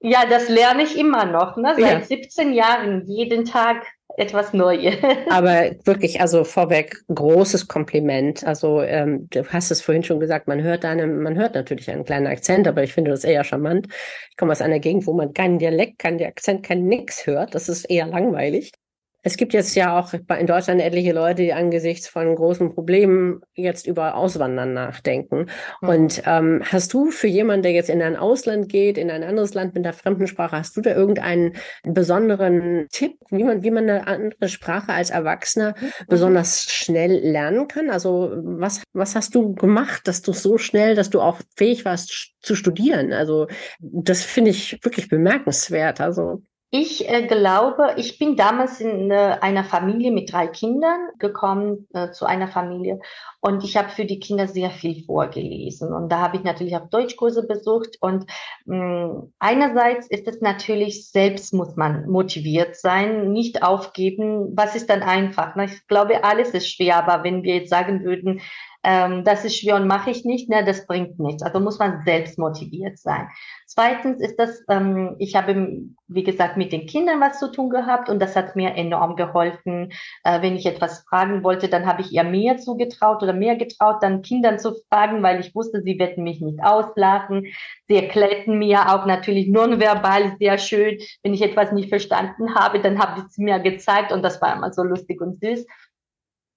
Ja, 0.00 0.24
das 0.28 0.48
lerne 0.48 0.82
ich 0.82 0.98
immer 0.98 1.26
noch, 1.26 1.56
ne? 1.56 1.74
Seit 1.78 2.00
ja. 2.00 2.02
17 2.02 2.52
Jahren, 2.52 3.06
jeden 3.06 3.44
Tag 3.44 3.86
etwas 4.20 4.52
Neues. 4.52 4.94
Aber 5.30 5.70
wirklich, 5.84 6.20
also 6.20 6.44
vorweg, 6.44 7.02
großes 7.08 7.66
Kompliment. 7.68 8.44
Also 8.44 8.82
ähm, 8.82 9.28
du 9.30 9.44
hast 9.46 9.70
es 9.70 9.80
vorhin 9.80 10.04
schon 10.04 10.20
gesagt, 10.20 10.46
man 10.46 10.62
hört 10.62 10.84
eine, 10.84 11.06
man 11.06 11.36
hört 11.36 11.54
natürlich 11.54 11.90
einen 11.90 12.04
kleinen 12.04 12.26
Akzent, 12.26 12.68
aber 12.68 12.82
ich 12.82 12.92
finde 12.92 13.10
das 13.10 13.24
eher 13.24 13.44
charmant. 13.44 13.86
Ich 14.30 14.36
komme 14.36 14.52
aus 14.52 14.60
einer 14.60 14.78
Gegend, 14.78 15.06
wo 15.06 15.14
man 15.14 15.32
keinen 15.32 15.58
Dialekt, 15.58 15.98
keinen 15.98 16.22
Akzent, 16.22 16.62
kein 16.62 16.86
Nix 16.86 17.26
hört. 17.26 17.54
Das 17.54 17.68
ist 17.68 17.84
eher 17.86 18.06
langweilig. 18.06 18.72
Es 19.22 19.36
gibt 19.36 19.52
jetzt 19.52 19.74
ja 19.74 19.98
auch 19.98 20.12
in 20.14 20.46
Deutschland 20.46 20.80
etliche 20.80 21.12
Leute, 21.12 21.42
die 21.42 21.52
angesichts 21.52 22.08
von 22.08 22.34
großen 22.34 22.74
Problemen 22.74 23.40
jetzt 23.54 23.86
über 23.86 24.14
Auswandern 24.14 24.72
nachdenken. 24.72 25.46
Mhm. 25.82 25.88
Und 25.88 26.22
ähm, 26.26 26.62
hast 26.64 26.92
du 26.94 27.10
für 27.10 27.26
jemanden, 27.26 27.62
der 27.62 27.72
jetzt 27.72 27.90
in 27.90 28.02
ein 28.02 28.16
Ausland 28.16 28.68
geht, 28.68 28.96
in 28.96 29.10
ein 29.10 29.22
anderes 29.22 29.54
Land 29.54 29.74
mit 29.74 29.84
der 29.84 29.92
fremden 29.92 30.26
Sprache, 30.26 30.56
hast 30.56 30.76
du 30.76 30.80
da 30.80 30.94
irgendeinen 30.94 31.54
besonderen 31.82 32.86
Tipp, 32.90 33.16
wie 33.30 33.44
man, 33.44 33.62
wie 33.62 33.70
man 33.70 33.88
eine 33.88 34.06
andere 34.06 34.48
Sprache 34.48 34.92
als 34.92 35.10
Erwachsener 35.10 35.74
mhm. 35.78 35.90
besonders 36.08 36.62
schnell 36.62 37.12
lernen 37.12 37.68
kann? 37.68 37.90
Also 37.90 38.32
was, 38.36 38.82
was 38.92 39.14
hast 39.14 39.34
du 39.34 39.54
gemacht, 39.54 40.08
dass 40.08 40.22
du 40.22 40.32
so 40.32 40.58
schnell, 40.58 40.94
dass 40.94 41.10
du 41.10 41.20
auch 41.20 41.40
fähig 41.56 41.84
warst 41.84 42.34
zu 42.40 42.54
studieren? 42.54 43.12
Also 43.12 43.48
das 43.80 44.22
finde 44.22 44.50
ich 44.50 44.78
wirklich 44.82 45.08
bemerkenswert. 45.08 46.00
Also 46.00 46.42
Ich 46.72 47.08
äh, 47.08 47.26
glaube, 47.26 47.94
ich 47.96 48.16
bin 48.16 48.36
damals 48.36 48.80
in 48.80 49.10
äh, 49.10 49.38
einer 49.40 49.64
Familie 49.64 50.12
mit 50.12 50.32
drei 50.32 50.46
Kindern 50.46 51.08
gekommen, 51.18 51.88
äh, 51.92 52.12
zu 52.12 52.26
einer 52.26 52.46
Familie. 52.46 53.00
Und 53.40 53.64
ich 53.64 53.76
habe 53.76 53.88
für 53.88 54.04
die 54.04 54.20
Kinder 54.20 54.46
sehr 54.46 54.70
viel 54.70 55.02
vorgelesen. 55.04 55.92
Und 55.92 56.10
da 56.10 56.20
habe 56.20 56.36
ich 56.36 56.44
natürlich 56.44 56.76
auch 56.76 56.88
Deutschkurse 56.88 57.44
besucht. 57.44 57.96
Und 58.00 58.26
mh, 58.66 59.06
mm, 59.06 59.32
einerseits 59.40 60.06
ist 60.06 60.28
es 60.28 60.40
natürlich, 60.42 61.10
selbst 61.10 61.52
muss 61.52 61.74
man 61.74 62.08
motiviert 62.08 62.76
sein, 62.76 63.32
nicht 63.32 63.64
aufgeben. 63.64 64.52
Was 64.54 64.76
ist 64.76 64.90
dann 64.90 65.02
einfach? 65.02 65.56
Ne? 65.56 65.64
Ich 65.64 65.88
glaube, 65.88 66.22
alles 66.22 66.50
ist 66.50 66.68
schwer. 66.70 67.04
Aber 67.04 67.24
wenn 67.24 67.42
wir 67.42 67.56
jetzt 67.56 67.70
sagen 67.70 68.04
würden, 68.04 68.42
ähm, 68.82 69.24
das 69.24 69.44
ist 69.44 69.58
schwer 69.58 69.76
und 69.76 69.86
mache 69.86 70.10
ich 70.10 70.24
nicht, 70.24 70.48
ne, 70.48 70.64
das 70.64 70.86
bringt 70.86 71.18
nichts. 71.18 71.42
Also 71.42 71.60
muss 71.60 71.78
man 71.78 72.02
selbst 72.04 72.38
motiviert 72.38 72.98
sein. 72.98 73.28
Zweitens 73.66 74.20
ist 74.20 74.36
das, 74.36 74.62
ähm, 74.68 75.16
ich 75.18 75.36
habe, 75.36 75.82
wie 76.08 76.22
gesagt, 76.22 76.56
mit 76.56 76.72
den 76.72 76.86
Kindern 76.86 77.20
was 77.20 77.38
zu 77.38 77.52
tun 77.52 77.68
gehabt 77.70 78.08
und 78.08 78.20
das 78.20 78.36
hat 78.36 78.56
mir 78.56 78.74
enorm 78.74 79.16
geholfen. 79.16 79.92
Äh, 80.24 80.40
wenn 80.42 80.56
ich 80.56 80.66
etwas 80.66 81.00
fragen 81.08 81.44
wollte, 81.44 81.68
dann 81.68 81.86
habe 81.86 82.00
ich 82.00 82.12
ihr 82.12 82.24
mehr 82.24 82.56
zugetraut 82.56 83.22
oder 83.22 83.34
mehr 83.34 83.56
getraut, 83.56 84.02
dann 84.02 84.22
Kindern 84.22 84.58
zu 84.58 84.74
fragen, 84.88 85.22
weil 85.22 85.40
ich 85.40 85.54
wusste, 85.54 85.82
sie 85.82 85.98
werden 85.98 86.24
mich 86.24 86.40
nicht 86.40 86.62
auslachen. 86.62 87.46
Sie 87.86 87.96
erklärten 87.96 88.58
mir 88.58 88.94
auch 88.94 89.04
natürlich 89.04 89.48
nonverbal 89.48 90.36
sehr 90.38 90.58
schön. 90.58 90.98
Wenn 91.22 91.34
ich 91.34 91.42
etwas 91.42 91.72
nicht 91.72 91.90
verstanden 91.90 92.54
habe, 92.54 92.80
dann 92.80 92.98
habe 92.98 93.20
ich 93.20 93.26
es 93.26 93.36
mir 93.36 93.58
gezeigt 93.60 94.10
und 94.10 94.22
das 94.22 94.40
war 94.40 94.56
immer 94.56 94.72
so 94.72 94.82
lustig 94.82 95.20
und 95.20 95.38
süß. 95.40 95.66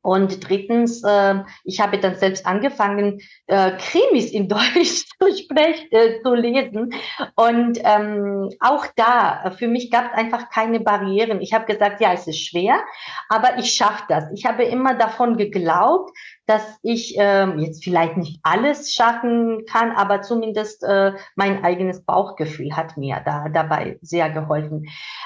Und 0.03 0.47
drittens, 0.47 1.01
äh, 1.03 1.35
ich 1.63 1.79
habe 1.79 1.97
dann 1.97 2.15
selbst 2.15 2.45
angefangen, 2.45 3.21
äh, 3.47 3.71
Krimis 3.77 4.31
in 4.31 4.49
Deutsch 4.49 5.05
zu 5.19 5.35
sprechen, 5.35 5.87
äh, 5.91 6.21
zu 6.21 6.33
lesen. 6.33 6.93
Und 7.35 7.79
ähm, 7.83 8.49
auch 8.59 8.85
da, 8.97 9.51
für 9.57 9.69
mich 9.69 9.89
gab 9.89 10.11
es 10.11 10.17
einfach 10.17 10.49
keine 10.49 10.81
Barrieren. 10.81 11.41
Ich 11.41 11.53
habe 11.53 11.65
gesagt, 11.65 12.01
ja, 12.01 12.11
es 12.11 12.27
ist 12.27 12.45
schwer, 12.45 12.81
aber 13.29 13.57
ich 13.57 13.71
schaffe 13.71 14.03
das. 14.09 14.25
Ich 14.35 14.45
habe 14.45 14.63
immer 14.63 14.93
davon 14.93 15.37
geglaubt, 15.37 16.11
dass 16.45 16.79
ich 16.83 17.17
äh, 17.17 17.45
jetzt 17.59 17.83
vielleicht 17.83 18.17
nicht 18.17 18.39
alles 18.43 18.93
schaffen 18.93 19.63
kann, 19.65 19.91
aber 19.91 20.21
zumindest 20.21 20.83
äh, 20.83 21.13
mein 21.35 21.63
eigenes 21.63 22.03
Bauchgefühl 22.03 22.75
hat 22.75 22.97
mir 22.97 23.21
da 23.23 23.47
dabei 23.47 23.97
sehr 24.01 24.29
geholfen. 24.29 24.85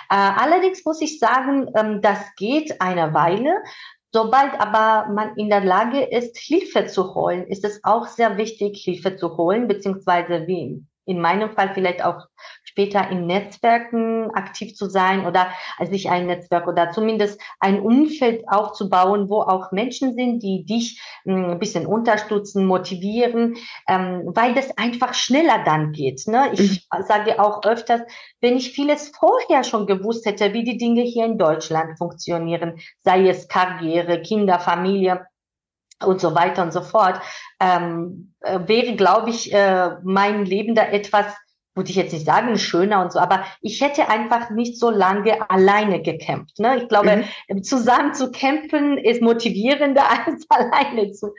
Äh, 0.10 0.16
allerdings 0.16 0.86
muss 0.86 1.02
ich 1.02 1.18
sagen, 1.18 1.72
ähm, 1.76 2.02
das 2.02 2.20
geht 2.36 2.80
eine 2.82 3.16
Weile. 3.16 3.56
Sobald 4.14 4.60
aber 4.60 5.12
man 5.12 5.36
in 5.36 5.50
der 5.50 5.64
Lage 5.64 6.02
ist, 6.02 6.38
Hilfe 6.38 6.88
zu 6.88 7.14
holen, 7.14 7.46
ist 7.48 7.66
es 7.66 7.82
auch 7.84 8.08
sehr 8.08 8.38
wichtig, 8.38 8.82
Hilfe 8.84 9.16
zu 9.16 9.38
holen, 9.38 9.68
beziehungsweise 9.68 10.48
wie 10.48 10.84
in 11.06 11.22
meinem 11.22 11.52
Fall 11.52 11.74
vielleicht 11.74 12.04
auch 12.04 12.28
später 12.78 13.10
in 13.10 13.26
Netzwerken 13.26 14.30
aktiv 14.36 14.76
zu 14.76 14.88
sein 14.88 15.26
oder 15.26 15.48
sich 15.90 16.12
ein 16.12 16.28
Netzwerk 16.28 16.68
oder 16.68 16.92
zumindest 16.92 17.42
ein 17.60 17.80
Umfeld 17.80 18.48
aufzubauen, 18.48 19.30
wo 19.30 19.42
auch 19.42 19.72
Menschen 19.72 20.14
sind, 20.14 20.44
die 20.44 20.64
dich 20.64 21.02
hm, 21.24 21.46
ein 21.52 21.60
bisschen 21.60 21.88
unterstützen, 21.88 22.68
motivieren, 22.68 23.56
ähm, 23.88 24.22
weil 24.28 24.54
das 24.54 24.78
einfach 24.78 25.16
schneller 25.16 25.64
dann 25.66 25.92
geht. 25.92 26.28
Ne? 26.28 26.52
Ich 26.54 26.88
mhm. 26.94 27.04
sage 27.04 27.42
auch 27.42 27.64
öfters, 27.64 28.02
wenn 28.42 28.56
ich 28.56 28.74
vieles 28.74 29.10
vorher 29.10 29.64
schon 29.64 29.88
gewusst 29.88 30.28
hätte, 30.28 30.54
wie 30.54 30.64
die 30.64 30.78
Dinge 30.78 31.02
hier 31.02 31.26
in 31.26 31.40
Deutschland 31.40 31.98
funktionieren, 31.98 32.78
sei 33.00 33.28
es 33.28 33.48
Karriere, 33.48 34.22
Kinder, 34.22 34.60
Familie, 34.60 35.26
und 36.06 36.22
so 36.22 36.36
weiter 36.36 36.62
und 36.62 36.72
so 36.72 36.82
fort, 36.82 37.20
ähm, 37.60 38.36
äh, 38.42 38.60
wäre, 38.68 38.96
glaube 38.96 39.32
ich, 39.32 39.52
äh, 39.52 39.96
mein 40.04 40.46
Leben 40.46 40.76
da 40.76 40.84
etwas 40.84 41.26
würde 41.78 41.90
ich 41.90 41.96
jetzt 41.96 42.14
nicht 42.14 42.26
sagen, 42.26 42.58
schöner 42.58 43.02
und 43.02 43.14
so, 43.14 43.20
aber 43.20 43.46
ich 43.62 43.80
hätte 43.82 44.10
einfach 44.10 44.50
nicht 44.50 44.80
so 44.80 44.90
lange 44.90 45.50
alleine 45.50 46.02
gekämpft. 46.02 46.60
Ne? 46.60 46.78
Ich 46.78 46.90
glaube, 46.90 47.24
mhm. 47.48 47.64
zusammen 47.64 48.14
zu 48.14 48.32
kämpfen 48.32 48.98
ist 48.98 49.22
motivierender 49.22 50.04
als 50.26 50.46
alleine 50.50 51.12
zu 51.12 51.34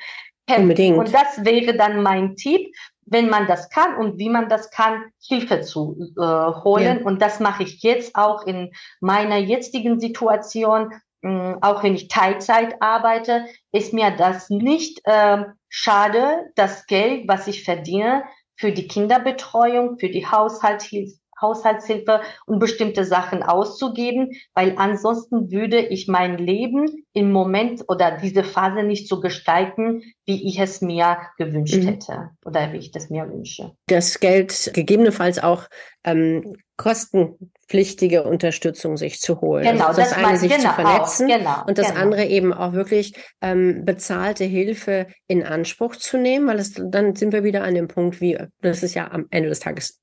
kämpfen. 0.46 0.62
Unbedingt. 0.62 0.98
Und 0.98 1.12
das 1.12 1.44
wäre 1.44 1.76
dann 1.76 2.02
mein 2.02 2.36
Tipp, 2.36 2.72
wenn 3.10 3.28
man 3.28 3.46
das 3.46 3.70
kann 3.70 3.96
und 3.96 4.18
wie 4.18 4.28
man 4.28 4.48
das 4.48 4.70
kann, 4.70 5.04
Hilfe 5.26 5.60
zu 5.62 5.96
äh, 6.16 6.22
holen. 6.22 6.98
Ja. 7.00 7.04
Und 7.04 7.22
das 7.22 7.40
mache 7.40 7.62
ich 7.62 7.82
jetzt 7.82 8.14
auch 8.14 8.46
in 8.46 8.72
meiner 9.00 9.38
jetzigen 9.38 9.98
Situation. 10.00 10.92
Mh, 11.22 11.30
hm, 11.52 11.62
auch 11.62 11.82
wenn 11.82 11.94
ich 11.94 12.08
Teilzeit 12.08 12.76
arbeite, 12.80 13.46
ist 13.72 13.92
mir 13.92 14.10
das 14.10 14.50
nicht 14.50 15.00
äh, 15.04 15.44
schade, 15.68 16.50
das 16.54 16.86
Geld, 16.86 17.28
was 17.28 17.46
ich 17.46 17.64
verdiene, 17.64 18.24
für 18.58 18.72
die 18.72 18.88
Kinderbetreuung, 18.88 19.98
für 19.98 20.08
die 20.08 20.26
Haushaltshilfe, 20.26 21.16
Haushaltshilfe 21.40 22.20
und 22.46 22.58
bestimmte 22.58 23.04
Sachen 23.04 23.42
auszugeben, 23.42 24.32
weil 24.54 24.74
ansonsten 24.76 25.50
würde 25.50 25.78
ich 25.78 26.08
mein 26.08 26.38
Leben 26.38 27.04
im 27.12 27.32
Moment 27.32 27.84
oder 27.88 28.18
diese 28.18 28.44
Phase 28.44 28.82
nicht 28.82 29.08
so 29.08 29.20
gestalten, 29.20 30.02
wie 30.26 30.46
ich 30.48 30.58
es 30.58 30.80
mir 30.80 31.18
gewünscht 31.36 31.76
mhm. 31.76 31.86
hätte 31.86 32.30
oder 32.44 32.72
wie 32.72 32.78
ich 32.78 32.90
das 32.90 33.10
mir 33.10 33.28
wünsche. 33.28 33.72
Das 33.86 34.20
Geld 34.20 34.70
gegebenenfalls 34.74 35.38
auch 35.38 35.64
ähm, 36.04 36.56
kostenpflichtige 36.76 38.22
Unterstützung 38.22 38.96
sich 38.96 39.20
zu 39.20 39.40
holen. 39.40 39.64
Genau, 39.64 39.86
also 39.86 40.00
das, 40.00 40.10
das 40.10 40.24
eine 40.24 40.38
sich 40.38 40.56
genau, 40.56 40.70
zu 40.70 40.74
vernetzen 40.74 41.30
auch, 41.30 41.36
genau, 41.38 41.64
und 41.66 41.78
das 41.78 41.88
genau. 41.88 42.00
andere 42.00 42.24
eben 42.26 42.52
auch 42.52 42.72
wirklich 42.72 43.14
ähm, 43.42 43.84
bezahlte 43.84 44.44
Hilfe 44.44 45.08
in 45.26 45.42
Anspruch 45.42 45.96
zu 45.96 46.16
nehmen, 46.16 46.46
weil 46.46 46.58
es 46.58 46.74
dann 46.76 47.16
sind 47.16 47.32
wir 47.32 47.44
wieder 47.44 47.64
an 47.64 47.74
dem 47.74 47.88
Punkt, 47.88 48.20
wie 48.20 48.38
das 48.60 48.82
ist 48.82 48.94
ja 48.94 49.10
am 49.10 49.26
Ende 49.30 49.48
des 49.48 49.60
Tages 49.60 50.00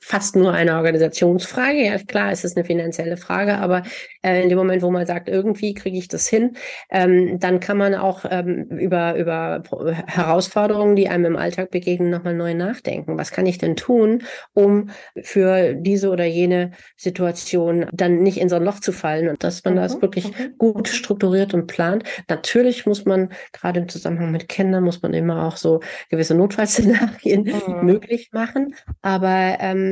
fast 0.00 0.36
nur 0.36 0.52
eine 0.52 0.76
Organisationsfrage. 0.76 1.84
Ja, 1.84 1.98
klar, 1.98 2.30
es 2.30 2.44
ist 2.44 2.56
eine 2.56 2.64
finanzielle 2.64 3.16
Frage, 3.16 3.58
aber 3.58 3.82
äh, 4.22 4.42
in 4.42 4.48
dem 4.48 4.58
Moment, 4.58 4.82
wo 4.82 4.90
man 4.90 5.06
sagt, 5.06 5.28
irgendwie 5.28 5.74
kriege 5.74 5.96
ich 5.98 6.08
das 6.08 6.28
hin, 6.28 6.56
ähm, 6.90 7.40
dann 7.40 7.60
kann 7.60 7.76
man 7.76 7.94
auch 7.94 8.24
ähm, 8.28 8.66
über, 8.70 9.16
über 9.16 9.62
Herausforderungen, 10.06 10.96
die 10.96 11.08
einem 11.08 11.24
im 11.24 11.36
Alltag 11.36 11.70
begegnen, 11.70 12.10
nochmal 12.10 12.34
neu 12.34 12.54
nachdenken. 12.54 13.18
Was 13.18 13.32
kann 13.32 13.46
ich 13.46 13.58
denn 13.58 13.76
tun, 13.76 14.22
um 14.54 14.90
für 15.22 15.74
diese 15.74 16.10
oder 16.10 16.24
jene 16.24 16.72
Situation 16.96 17.86
dann 17.92 18.22
nicht 18.22 18.38
in 18.38 18.48
so 18.48 18.56
ein 18.56 18.64
Loch 18.64 18.80
zu 18.80 18.92
fallen 18.92 19.28
und 19.28 19.42
dass 19.42 19.64
man 19.64 19.74
mhm. 19.74 19.78
das 19.78 20.02
wirklich 20.02 20.26
mhm. 20.26 20.54
gut 20.58 20.88
strukturiert 20.88 21.54
und 21.54 21.66
plant. 21.66 22.04
Natürlich 22.28 22.86
muss 22.86 23.04
man 23.06 23.30
gerade 23.52 23.80
im 23.80 23.88
Zusammenhang 23.88 24.30
mit 24.30 24.48
Kindern 24.48 24.84
muss 24.84 25.02
man 25.02 25.14
immer 25.14 25.46
auch 25.46 25.56
so 25.56 25.80
gewisse 26.10 26.34
Notfallszenarien 26.34 27.42
mhm. 27.42 27.84
möglich 27.86 28.30
machen, 28.32 28.74
aber 29.02 29.56
ähm, 29.60 29.85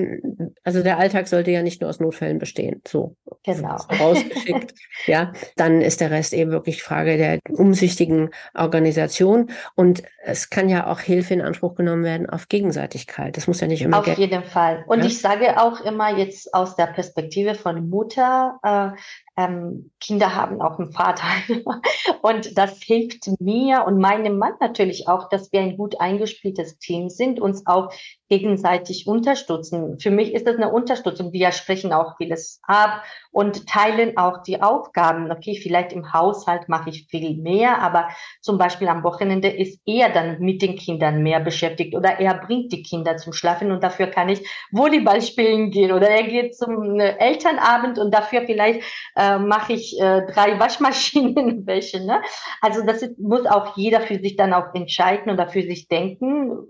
also 0.62 0.82
der 0.82 0.98
Alltag 0.98 1.28
sollte 1.28 1.50
ja 1.50 1.62
nicht 1.62 1.80
nur 1.80 1.90
aus 1.90 2.00
Notfällen 2.00 2.38
bestehen. 2.38 2.82
So. 2.86 3.16
Genau. 3.44 3.76
Rausgeschickt. 4.00 4.74
ja. 5.06 5.32
Dann 5.56 5.80
ist 5.80 6.00
der 6.00 6.10
Rest 6.10 6.32
eben 6.32 6.50
wirklich 6.50 6.82
Frage 6.82 7.16
der 7.16 7.38
umsichtigen 7.50 8.30
Organisation. 8.54 9.50
Und 9.74 10.02
es 10.24 10.50
kann 10.50 10.68
ja 10.68 10.86
auch 10.90 11.00
Hilfe 11.00 11.34
in 11.34 11.42
Anspruch 11.42 11.74
genommen 11.74 12.04
werden 12.04 12.28
auf 12.28 12.48
Gegenseitigkeit. 12.48 13.36
Das 13.36 13.46
muss 13.46 13.60
ja 13.60 13.66
nicht 13.66 13.82
immer. 13.82 13.98
Auf 13.98 14.18
jeden 14.18 14.44
Fall. 14.44 14.84
Und 14.86 15.00
ja? 15.00 15.06
ich 15.06 15.20
sage 15.20 15.60
auch 15.60 15.80
immer 15.84 16.16
jetzt 16.16 16.54
aus 16.54 16.76
der 16.76 16.86
Perspektive 16.86 17.54
von 17.54 17.88
Mutter, 17.88 18.58
äh, 18.62 18.98
ähm, 19.36 19.90
Kinder 20.00 20.34
haben 20.34 20.60
auch 20.60 20.78
einen 20.78 20.92
Vater. 20.92 21.26
und 22.22 22.56
das 22.56 22.80
hilft 22.82 23.28
mir 23.40 23.84
und 23.86 23.98
meinem 23.98 24.38
Mann 24.38 24.54
natürlich 24.60 25.08
auch, 25.08 25.28
dass 25.28 25.52
wir 25.52 25.60
ein 25.60 25.76
gut 25.76 26.00
eingespieltes 26.00 26.78
Team 26.78 27.08
sind, 27.08 27.40
uns 27.40 27.66
auch 27.66 27.92
gegenseitig 28.28 29.06
unterstützen. 29.06 29.98
Für 29.98 30.10
mich 30.10 30.32
ist 30.32 30.46
das 30.46 30.56
eine 30.56 30.72
Unterstützung. 30.72 31.32
Wir 31.32 31.52
sprechen 31.52 31.92
auch 31.92 32.16
vieles 32.16 32.60
ab 32.62 33.02
und 33.30 33.66
teilen 33.66 34.16
auch 34.16 34.42
die 34.42 34.62
Aufgaben. 34.62 35.30
Okay, 35.30 35.58
vielleicht 35.60 35.92
im 35.92 36.12
Haushalt 36.12 36.68
mache 36.68 36.90
ich 36.90 37.06
viel 37.10 37.36
mehr, 37.36 37.82
aber 37.82 38.08
zum 38.40 38.56
Beispiel 38.56 38.88
am 38.88 39.04
Wochenende 39.04 39.48
ist 39.48 39.80
er 39.84 40.10
dann 40.10 40.40
mit 40.40 40.62
den 40.62 40.76
Kindern 40.76 41.22
mehr 41.22 41.40
beschäftigt 41.40 41.94
oder 41.94 42.18
er 42.18 42.34
bringt 42.34 42.72
die 42.72 42.82
Kinder 42.82 43.16
zum 43.16 43.32
Schlafen 43.32 43.70
und 43.70 43.82
dafür 43.82 44.06
kann 44.06 44.28
ich 44.28 44.46
Volleyball 44.70 45.20
spielen 45.20 45.70
gehen 45.70 45.92
oder 45.92 46.08
er 46.08 46.24
geht 46.24 46.56
zum 46.56 46.98
äh, 46.98 47.16
Elternabend 47.18 47.98
und 47.98 48.12
dafür 48.12 48.42
vielleicht 48.46 48.82
äh, 49.16 49.38
mache 49.38 49.74
ich 49.74 50.00
äh, 50.00 50.22
drei 50.32 50.58
Waschmaschinenwäsche. 50.64 52.04
Ne? 52.04 52.22
Also 52.60 52.82
das 52.84 53.02
ist, 53.02 53.18
muss 53.18 53.44
auch 53.46 53.76
jeder 53.76 54.00
für 54.00 54.18
sich 54.18 54.36
dann 54.36 54.54
auch 54.54 54.74
entscheiden 54.74 55.30
oder 55.30 55.48
für 55.48 55.62
sich 55.62 55.88
denken 55.88 56.68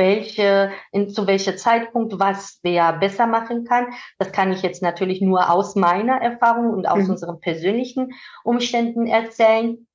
welche, 0.00 0.72
in, 0.90 1.10
zu 1.10 1.28
welcher 1.28 1.56
Zeitpunkt 1.56 2.18
was 2.18 2.58
wer 2.64 2.94
besser 2.94 3.26
machen 3.26 3.64
kann. 3.64 3.86
Das 4.18 4.32
kann 4.32 4.50
ich 4.50 4.62
jetzt 4.62 4.82
natürlich 4.82 5.20
nur 5.20 5.50
aus 5.50 5.76
meiner 5.76 6.20
Erfahrung 6.20 6.70
und 6.70 6.88
aus 6.88 7.04
mhm. 7.04 7.10
unseren 7.10 7.40
persönlichen 7.40 8.12
Umständen 8.42 9.06
erzählen. 9.06 9.86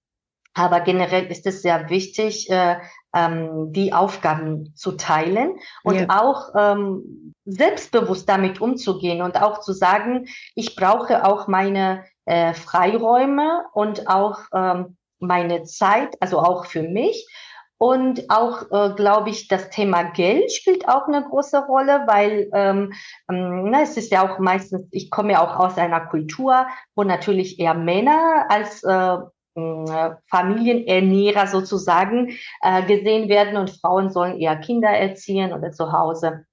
Aber 0.54 0.80
generell 0.80 1.26
ist 1.26 1.46
es 1.46 1.62
sehr 1.62 1.90
wichtig, 1.90 2.50
äh, 2.50 2.78
ähm, 3.14 3.74
die 3.74 3.92
Aufgaben 3.92 4.74
zu 4.76 4.94
teilen 4.94 5.56
und 5.84 5.96
ja. 5.96 6.06
auch 6.10 6.50
ähm, 6.56 7.34
selbstbewusst 7.46 8.30
damit 8.30 8.62
umzugehen 8.62 9.22
und 9.22 9.42
auch 9.42 9.60
zu 9.60 9.74
sagen, 9.74 10.28
ich 10.54 10.76
brauche 10.76 11.26
auch 11.26 11.48
meine 11.48 12.06
äh, 12.26 12.54
Freiräume 12.54 13.66
und 13.74 14.08
auch 14.08 14.40
ähm, 14.54 14.98
meine 15.20 15.64
Zeit, 15.64 16.16
also 16.22 16.40
auch 16.40 16.66
für 16.68 16.84
mich 16.84 17.28
Und 17.78 18.30
auch, 18.30 18.72
äh, 18.72 18.94
glaube 18.96 19.30
ich, 19.30 19.48
das 19.50 19.70
Thema 19.70 20.04
Geld 20.04 20.52
spielt 20.52 20.88
auch 20.88 21.08
eine 21.08 21.24
große 21.24 21.66
Rolle, 21.66 22.04
weil 22.08 22.50
ähm, 22.54 22.94
ähm, 23.30 23.70
na, 23.70 23.82
es 23.82 23.98
ist 23.98 24.12
ja 24.12 24.24
auch 24.26 24.40
meistens, 24.40 24.88
ich 24.92 25.10
komme 25.10 25.34
ja 25.34 25.42
auch 25.42 25.60
aus 25.60 25.78
einer 25.78 26.00
Kultur, 26.00 26.68
wo 26.96 27.04
natürlich 27.04 27.60
eher 27.60 27.74
Männer 27.74 28.46
als 28.48 28.82
äh, 28.84 29.18
äh 29.60 30.16
Familienernährer 30.30 31.48
sozusagen 31.48 32.38
äh, 32.62 32.84
gesehen 32.84 33.28
werden 33.28 33.58
und 33.58 33.72
Frauen 33.72 34.10
sollen 34.10 34.40
eher 34.40 34.56
Kinder 34.56 34.90
erziehen 34.90 35.52
oder 35.52 35.72
zu 35.72 35.92
Hause. 35.92 36.46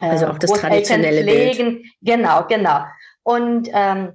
Äh, 0.00 0.10
also 0.10 0.26
auch 0.26 0.38
das 0.38 0.52
traditionelle 0.52 1.22
pflegen. 1.22 1.82
Bild. 1.82 1.86
Genau, 2.00 2.44
genau. 2.48 2.80
Und 3.22 3.68
ähm, 3.72 4.08
äh, 4.08 4.12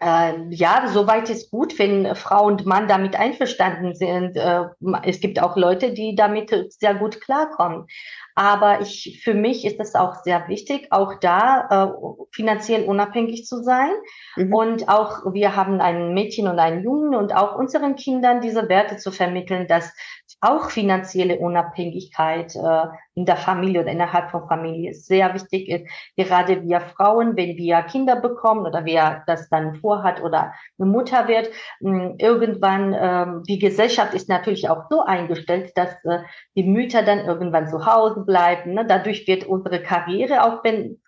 ja, 0.00 0.88
soweit 0.88 1.30
ist 1.30 1.50
gut, 1.50 1.78
wenn 1.78 2.14
Frau 2.16 2.46
und 2.46 2.66
Mann 2.66 2.88
damit 2.88 3.14
einverstanden 3.16 3.94
sind. 3.94 4.36
Äh, 4.36 4.64
es 5.04 5.20
gibt 5.20 5.40
auch 5.40 5.56
Leute, 5.56 5.92
die 5.92 6.14
damit 6.14 6.50
sehr 6.72 6.94
gut 6.94 7.20
klarkommen. 7.20 7.86
Aber 8.34 8.80
ich, 8.80 9.20
für 9.22 9.34
mich 9.34 9.64
ist 9.64 9.80
es 9.80 9.94
auch 9.94 10.14
sehr 10.16 10.48
wichtig, 10.48 10.88
auch 10.90 11.14
da 11.20 11.68
äh, 11.70 12.24
finanziell 12.32 12.84
unabhängig 12.84 13.46
zu 13.46 13.62
sein. 13.62 13.90
Mhm. 14.36 14.54
Und 14.54 14.88
auch 14.88 15.32
wir 15.32 15.56
haben 15.56 15.80
ein 15.80 16.14
Mädchen 16.14 16.48
und 16.48 16.58
einen 16.58 16.82
Jungen 16.82 17.14
und 17.14 17.34
auch 17.34 17.56
unseren 17.56 17.96
Kindern 17.96 18.40
diese 18.40 18.68
Werte 18.68 18.96
zu 18.96 19.10
vermitteln, 19.10 19.66
dass 19.66 19.92
auch 20.40 20.70
finanzielle 20.70 21.38
Unabhängigkeit 21.38 22.56
äh, 22.56 22.86
in 23.14 23.26
der 23.26 23.36
Familie 23.36 23.82
oder 23.82 23.92
innerhalb 23.92 24.30
von 24.30 24.48
Familie 24.48 24.94
sehr 24.94 25.34
wichtig 25.34 25.68
ist. 25.68 25.86
Gerade 26.16 26.62
wir 26.62 26.80
Frauen, 26.80 27.36
wenn 27.36 27.56
wir 27.56 27.82
Kinder 27.82 28.16
bekommen 28.16 28.66
oder 28.66 28.84
wer 28.84 29.22
das 29.26 29.48
dann 29.50 29.76
vorhat 29.76 30.22
oder 30.22 30.52
eine 30.78 30.90
Mutter 30.90 31.28
wird, 31.28 31.50
mh, 31.80 32.14
irgendwann, 32.18 32.92
äh, 32.92 33.26
die 33.46 33.58
Gesellschaft 33.58 34.14
ist 34.14 34.28
natürlich 34.28 34.68
auch 34.68 34.84
so 34.90 35.02
eingestellt, 35.02 35.72
dass 35.76 35.92
äh, 36.04 36.20
die 36.56 36.64
Mütter 36.64 37.02
dann 37.02 37.20
irgendwann 37.20 37.68
zu 37.68 37.86
Hause 37.86 38.21
bleiben. 38.24 38.74
Ne? 38.74 38.84
Dadurch 38.86 39.26
wird 39.26 39.44
unsere 39.44 39.82
Karriere 39.82 40.44
auch, 40.44 40.62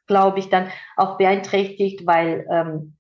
glaube 0.06 0.38
ich, 0.38 0.49
dann 0.50 0.68
auch 0.97 1.16
beeinträchtigt, 1.18 2.06
weil 2.06 2.47
ähm, 2.50 2.97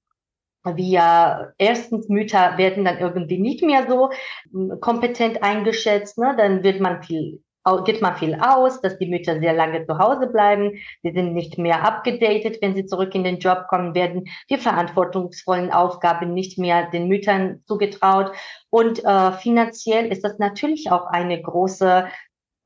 wir 0.64 1.54
erstens 1.58 2.08
Mütter 2.08 2.56
werden 2.56 2.84
dann 2.84 2.98
irgendwie 2.98 3.38
nicht 3.38 3.62
mehr 3.62 3.86
so 3.88 4.10
hm, 4.50 4.80
kompetent 4.80 5.42
eingeschätzt, 5.42 6.18
ne? 6.18 6.34
dann 6.36 6.62
wird 6.62 6.80
man 6.80 7.02
viel 7.02 7.42
geht 7.84 8.02
man 8.02 8.16
viel 8.16 8.34
aus, 8.34 8.80
dass 8.82 8.98
die 8.98 9.06
Mütter 9.06 9.40
sehr 9.40 9.54
lange 9.54 9.86
zu 9.86 9.98
Hause 9.98 10.26
bleiben. 10.26 10.72
Sie 11.02 11.12
sind 11.12 11.32
nicht 11.32 11.56
mehr 11.56 11.82
abgedatet, 11.82 12.58
wenn 12.60 12.74
sie 12.74 12.84
zurück 12.84 13.14
in 13.14 13.24
den 13.24 13.38
Job 13.38 13.66
kommen, 13.68 13.94
werden 13.94 14.24
die 14.50 14.58
verantwortungsvollen 14.58 15.70
Aufgaben 15.70 16.34
nicht 16.34 16.58
mehr 16.58 16.90
den 16.90 17.08
Müttern 17.08 17.62
zugetraut. 17.66 18.32
Und 18.68 19.02
äh, 19.02 19.32
finanziell 19.32 20.12
ist 20.12 20.24
das 20.24 20.38
natürlich 20.38 20.90
auch 20.90 21.06
eine 21.06 21.40
große 21.40 22.06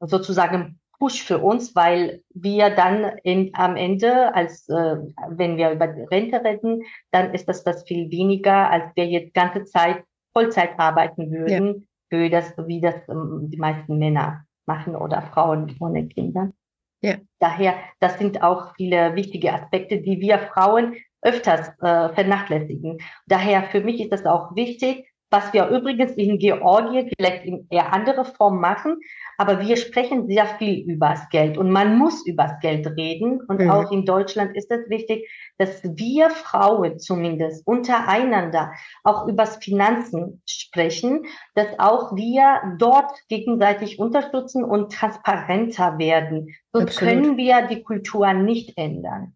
sozusagen 0.01 0.81
Push 0.99 1.23
für 1.23 1.39
uns, 1.39 1.75
weil 1.77 2.23
wir 2.35 2.71
dann 2.71 3.19
in, 3.23 3.51
am 3.55 3.77
Ende, 3.77 4.35
als 4.35 4.69
äh, 4.69 4.97
wenn 5.29 5.57
wir 5.57 5.71
über 5.71 5.87
Rente 6.11 6.43
reden, 6.45 6.83
dann 7.13 7.35
ist 7.35 7.49
das 7.49 7.65
das 7.65 7.85
viel 7.85 8.11
weniger, 8.11 8.71
als 8.71 8.85
wir 8.97 9.07
jetzt 9.07 9.35
ganze 9.35 9.65
Zeit 9.65 10.05
Vollzeit 10.33 10.79
arbeiten 10.79 11.31
würden, 11.31 11.67
ja. 11.67 11.83
für 12.11 12.31
das, 12.31 12.55
wie 12.67 12.81
das 12.81 12.97
ähm, 13.09 13.49
die 13.51 13.59
meisten 13.59 13.99
Männer 13.99 14.45
machen 14.67 14.97
oder 14.97 15.23
Frauen 15.23 15.75
ohne 15.81 16.07
Kinder. 16.07 16.53
Ja. 17.01 17.15
Daher, 17.39 17.75
das 18.01 18.19
sind 18.19 18.43
auch 18.43 18.75
viele 18.77 19.15
wichtige 19.15 19.53
Aspekte, 19.53 20.01
die 20.01 20.21
wir 20.21 20.39
Frauen 20.39 20.97
öfters 21.23 21.69
äh, 21.81 22.09
vernachlässigen. 22.15 22.99
Daher 23.27 23.65
für 23.65 23.81
mich 23.81 24.01
ist 24.01 24.13
das 24.13 24.27
auch 24.27 24.55
wichtig, 24.57 25.07
was 25.31 25.53
wir 25.53 25.69
übrigens 25.69 26.13
in 26.13 26.39
Georgien 26.39 27.11
vielleicht 27.17 27.45
in 27.45 27.67
eher 27.71 27.93
andere 27.93 28.25
Form 28.25 28.61
machen, 28.61 28.99
aber 29.41 29.61
wir 29.61 29.77
sprechen 29.77 30.27
sehr 30.27 30.47
viel 30.47 30.81
übers 30.91 31.29
Geld 31.31 31.57
und 31.57 31.71
man 31.71 31.97
muss 31.97 32.27
übers 32.27 32.59
Geld 32.61 32.87
reden. 32.97 33.41
Und 33.47 33.61
mhm. 33.61 33.71
auch 33.71 33.93
in 33.93 34.05
Deutschland 34.05 34.57
ist 34.57 34.69
es 34.71 34.91
wichtig, 34.91 35.31
dass 35.59 35.81
wir 35.85 36.29
Frauen 36.31 36.99
zumindest 36.99 37.65
untereinander 37.65 38.73
auch 39.05 39.29
übers 39.29 39.57
Finanzen 39.59 40.43
sprechen, 40.45 41.27
dass 41.55 41.69
auch 41.79 42.17
wir 42.17 42.77
dort 42.79 43.13
gegenseitig 43.29 44.01
unterstützen 44.01 44.65
und 44.65 44.93
transparenter 44.93 45.99
werden. 45.99 46.49
Sonst 46.73 46.99
Absolut. 46.99 47.15
können 47.15 47.37
wir 47.37 47.69
die 47.69 47.85
Kultur 47.85 48.33
nicht 48.33 48.77
ändern. 48.77 49.35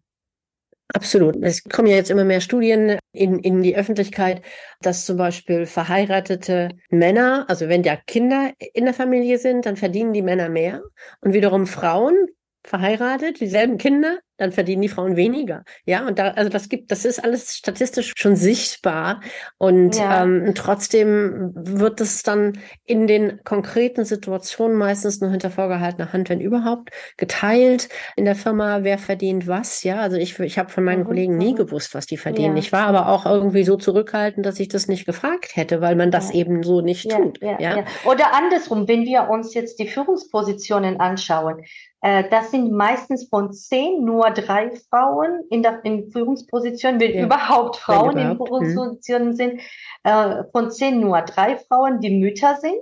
Absolut. 0.93 1.37
Es 1.37 1.63
kommen 1.63 1.87
ja 1.87 1.95
jetzt 1.95 2.11
immer 2.11 2.25
mehr 2.25 2.41
Studien 2.41 2.99
in, 3.13 3.39
in 3.39 3.63
die 3.63 3.75
Öffentlichkeit, 3.75 4.41
dass 4.81 5.05
zum 5.05 5.17
Beispiel 5.17 5.65
verheiratete 5.65 6.69
Männer, 6.89 7.45
also 7.47 7.69
wenn 7.69 7.83
ja 7.83 7.95
Kinder 7.95 8.51
in 8.73 8.85
der 8.85 8.93
Familie 8.93 9.37
sind, 9.37 9.65
dann 9.65 9.77
verdienen 9.77 10.13
die 10.13 10.21
Männer 10.21 10.49
mehr 10.49 10.81
und 11.21 11.33
wiederum 11.33 11.67
Frauen 11.67 12.27
verheiratet, 12.63 13.39
dieselben 13.39 13.77
Kinder, 13.77 14.19
dann 14.37 14.51
verdienen 14.51 14.81
die 14.81 14.89
Frauen 14.89 15.15
weniger. 15.15 15.63
Ja, 15.85 16.07
und 16.07 16.17
da, 16.17 16.31
also 16.31 16.49
das 16.49 16.67
gibt, 16.67 16.91
das 16.91 17.05
ist 17.05 17.23
alles 17.23 17.55
statistisch 17.55 18.13
schon 18.17 18.35
sichtbar. 18.35 19.21
Und 19.57 19.97
ja. 19.97 20.23
ähm, 20.23 20.53
trotzdem 20.55 21.51
wird 21.53 22.01
es 22.01 22.23
dann 22.23 22.57
in 22.83 23.05
den 23.05 23.43
konkreten 23.43 24.05
Situationen 24.05 24.75
meistens 24.75 25.21
nur 25.21 25.29
hinter 25.29 25.51
vorgehaltener 25.51 26.13
Hand, 26.13 26.29
wenn 26.29 26.41
überhaupt, 26.41 26.89
geteilt 27.17 27.89
in 28.15 28.25
der 28.25 28.35
Firma, 28.35 28.83
wer 28.83 28.97
verdient 28.97 29.47
was. 29.47 29.83
Ja, 29.83 29.99
also 29.99 30.17
ich, 30.17 30.39
ich 30.39 30.57
habe 30.57 30.69
von 30.69 30.83
meinen 30.83 31.03
mhm. 31.03 31.07
Kollegen 31.07 31.37
nie 31.37 31.53
mhm. 31.53 31.57
gewusst, 31.57 31.93
was 31.93 32.07
die 32.07 32.17
verdienen. 32.17 32.57
Ja. 32.57 32.59
Ich 32.59 32.71
war 32.71 32.87
aber 32.87 33.09
auch 33.09 33.25
irgendwie 33.25 33.63
so 33.63 33.77
zurückhaltend, 33.77 34.45
dass 34.45 34.59
ich 34.59 34.67
das 34.67 34.87
nicht 34.87 35.05
gefragt 35.05 35.55
hätte, 35.55 35.79
weil 35.79 35.95
man 35.95 36.09
das 36.09 36.29
ja. 36.29 36.39
eben 36.39 36.63
so 36.63 36.81
nicht 36.81 37.11
tut. 37.11 37.39
Ja, 37.41 37.85
Oder 38.05 38.33
andersrum, 38.33 38.87
wenn 38.87 39.05
wir 39.05 39.29
uns 39.29 39.53
jetzt 39.53 39.79
die 39.79 39.87
Führungspositionen 39.87 40.99
anschauen, 40.99 41.63
äh, 42.03 42.29
das 42.29 42.51
sind 42.51 42.73
meistens 42.73 43.29
von 43.29 43.53
zehn 43.53 44.03
nur 44.03 44.29
drei 44.31 44.71
Frauen 44.89 45.45
in 45.49 45.63
der 45.63 45.83
in 45.85 46.11
Führungsposition, 46.11 46.99
wenn 46.99 47.13
ja. 47.13 47.25
überhaupt 47.25 47.77
Frauen 47.77 48.15
wenn 48.15 48.31
überhaupt. 48.33 48.49
in 48.49 48.67
hm. 48.67 48.73
Führungspositionen 48.73 49.27
hm. 49.29 49.35
sind. 49.35 49.61
Äh, 50.03 50.43
von 50.51 50.69
zehn 50.69 50.99
nur 50.99 51.21
drei 51.21 51.55
Frauen, 51.55 52.01
die 52.01 52.09
Mütter 52.09 52.57
sind. 52.59 52.81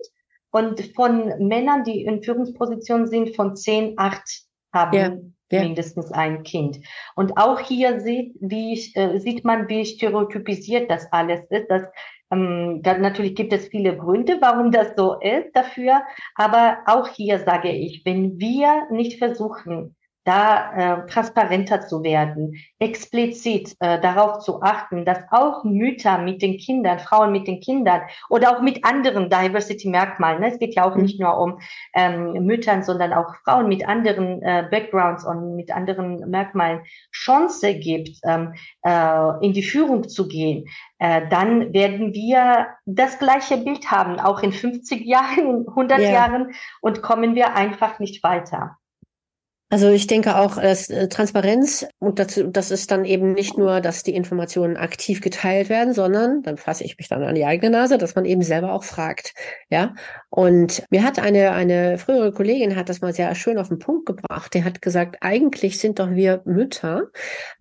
Und 0.49 0.81
von 0.95 1.31
Männern, 1.37 1.83
die 1.83 2.03
in 2.03 2.23
Führungspositionen 2.23 3.07
sind, 3.07 3.35
von 3.35 3.55
zehn, 3.55 3.93
acht 3.97 4.27
haben 4.73 4.97
ja. 4.97 5.15
Ja. 5.51 5.63
mindestens 5.65 6.11
ein 6.11 6.41
Kind. 6.41 6.79
Und 7.15 7.37
auch 7.37 7.59
hier 7.59 7.99
sieht, 8.01 8.35
wie, 8.41 8.73
äh, 8.95 9.19
sieht 9.19 9.45
man, 9.45 9.69
wie 9.69 9.85
stereotypisiert 9.85 10.89
das 10.89 11.05
alles 11.11 11.41
ist, 11.51 11.69
dass 11.69 11.83
ähm, 12.31 12.81
dann 12.81 13.01
natürlich 13.01 13.35
gibt 13.35 13.53
es 13.53 13.67
viele 13.67 13.97
Gründe, 13.97 14.37
warum 14.41 14.71
das 14.71 14.93
so 14.95 15.19
ist 15.19 15.51
dafür. 15.53 16.01
Aber 16.35 16.79
auch 16.85 17.07
hier 17.09 17.39
sage 17.39 17.69
ich, 17.71 18.05
wenn 18.05 18.39
wir 18.39 18.87
nicht 18.91 19.19
versuchen, 19.19 19.95
da 20.23 21.03
äh, 21.03 21.07
transparenter 21.07 21.81
zu 21.81 22.03
werden, 22.03 22.55
explizit 22.79 23.75
äh, 23.79 23.99
darauf 23.99 24.39
zu 24.39 24.61
achten, 24.61 25.03
dass 25.03 25.19
auch 25.31 25.63
Mütter 25.63 26.19
mit 26.19 26.41
den 26.41 26.57
Kindern, 26.57 26.99
Frauen 26.99 27.31
mit 27.31 27.47
den 27.47 27.59
Kindern 27.59 28.01
oder 28.29 28.55
auch 28.55 28.61
mit 28.61 28.85
anderen 28.85 29.29
Diversity-Merkmalen, 29.29 30.41
ne? 30.41 30.51
es 30.51 30.59
geht 30.59 30.75
ja 30.75 30.83
auch 30.83 30.95
mhm. 30.95 31.03
nicht 31.03 31.19
nur 31.19 31.37
um 31.37 31.59
ähm, 31.95 32.33
Müttern, 32.45 32.83
sondern 32.83 33.13
auch 33.13 33.35
Frauen 33.43 33.67
mit 33.67 33.87
anderen 33.87 34.41
äh, 34.43 34.67
Backgrounds 34.69 35.25
und 35.25 35.55
mit 35.55 35.71
anderen 35.71 36.29
Merkmalen 36.29 36.81
Chance 37.11 37.73
gibt, 37.75 38.19
ähm, 38.23 38.53
äh, 38.83 39.45
in 39.45 39.53
die 39.53 39.63
Führung 39.63 40.07
zu 40.07 40.27
gehen, 40.27 40.67
äh, 40.99 41.27
dann 41.29 41.73
werden 41.73 42.13
wir 42.13 42.67
das 42.85 43.17
gleiche 43.17 43.57
Bild 43.57 43.89
haben, 43.89 44.19
auch 44.19 44.43
in 44.43 44.53
50 44.53 45.05
Jahren, 45.05 45.67
100 45.67 45.99
yeah. 45.99 46.11
Jahren 46.11 46.53
und 46.81 47.01
kommen 47.01 47.33
wir 47.33 47.55
einfach 47.55 47.97
nicht 47.99 48.23
weiter. 48.23 48.77
Also 49.71 49.89
ich 49.89 50.05
denke 50.05 50.35
auch, 50.35 50.57
dass 50.57 50.89
äh, 50.89 51.07
Transparenz 51.07 51.87
und 51.99 52.19
das, 52.19 52.41
das 52.45 52.71
ist 52.71 52.91
dann 52.91 53.05
eben 53.05 53.31
nicht 53.31 53.57
nur, 53.57 53.79
dass 53.79 54.03
die 54.03 54.13
Informationen 54.13 54.75
aktiv 54.75 55.21
geteilt 55.21 55.69
werden, 55.69 55.93
sondern 55.93 56.43
dann 56.43 56.57
fasse 56.57 56.83
ich 56.83 56.97
mich 56.97 57.07
dann 57.07 57.23
an 57.23 57.35
die 57.35 57.45
eigene 57.45 57.71
Nase, 57.71 57.97
dass 57.97 58.13
man 58.13 58.25
eben 58.25 58.41
selber 58.41 58.73
auch 58.73 58.83
fragt, 58.83 59.33
ja. 59.69 59.95
Und 60.29 60.83
mir 60.89 61.03
hat 61.03 61.19
eine 61.19 61.51
eine 61.51 61.97
frühere 61.97 62.33
Kollegin 62.33 62.75
hat 62.75 62.89
das 62.89 62.99
mal 62.99 63.13
sehr 63.13 63.33
schön 63.33 63.57
auf 63.57 63.69
den 63.69 63.79
Punkt 63.79 64.05
gebracht. 64.05 64.53
Der 64.53 64.65
hat 64.65 64.81
gesagt, 64.81 65.15
eigentlich 65.21 65.79
sind 65.79 65.99
doch 65.99 66.11
wir 66.11 66.41
Mütter 66.43 67.03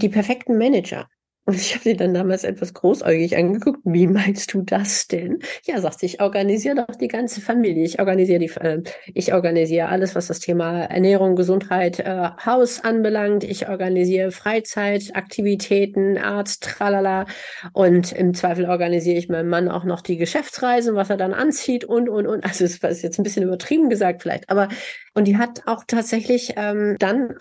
die 0.01 0.09
perfekten 0.09 0.59
Manager. 0.59 1.07
Und 1.51 1.57
ich 1.57 1.75
habe 1.75 1.83
sie 1.83 1.97
dann 1.97 2.15
damals 2.15 2.45
etwas 2.45 2.75
großäugig 2.75 3.37
angeguckt. 3.37 3.81
Wie 3.83 4.07
meinst 4.07 4.55
du 4.55 4.63
das 4.63 5.09
denn? 5.09 5.41
Ja, 5.65 5.81
sagte 5.81 6.07
ich, 6.07 6.23
organisiere 6.23 6.77
doch 6.77 6.95
die 6.95 7.09
ganze 7.09 7.41
Familie. 7.41 7.83
Ich 7.83 7.99
organisiere 7.99 8.39
die, 8.39 8.53
äh, 8.61 8.85
ich 9.15 9.35
organisiere 9.35 9.89
alles, 9.89 10.15
was 10.15 10.29
das 10.29 10.39
Thema 10.39 10.85
Ernährung, 10.85 11.35
Gesundheit, 11.35 11.99
äh, 11.99 12.29
Haus 12.47 12.85
anbelangt. 12.85 13.43
Ich 13.43 13.69
organisiere 13.69 14.31
Freizeitaktivitäten, 14.31 16.19
Arzt, 16.19 16.63
tralala. 16.63 17.27
Und 17.73 18.13
im 18.13 18.33
Zweifel 18.33 18.67
organisiere 18.67 19.19
ich 19.19 19.29
meinem 19.29 19.49
Mann 19.49 19.69
auch 19.69 19.83
noch 19.83 20.03
die 20.03 20.19
Geschäftsreisen, 20.19 20.95
was 20.95 21.11
er 21.11 21.17
dann 21.17 21.35
anzieht 21.35 21.85
und, 21.85 22.09
und, 22.09 22.29
und. 22.29 22.45
Also 22.45 22.65
es 22.65 22.77
ist 22.77 23.03
jetzt 23.03 23.19
ein 23.19 23.25
bisschen 23.25 23.43
übertrieben 23.43 23.91
gesagt 23.91 24.23
vielleicht, 24.23 24.49
aber 24.51 24.69
und 25.15 25.27
die 25.27 25.37
hat 25.37 25.63
auch 25.67 25.83
tatsächlich 25.85 26.53
ähm, 26.57 26.95
dann 27.01 27.35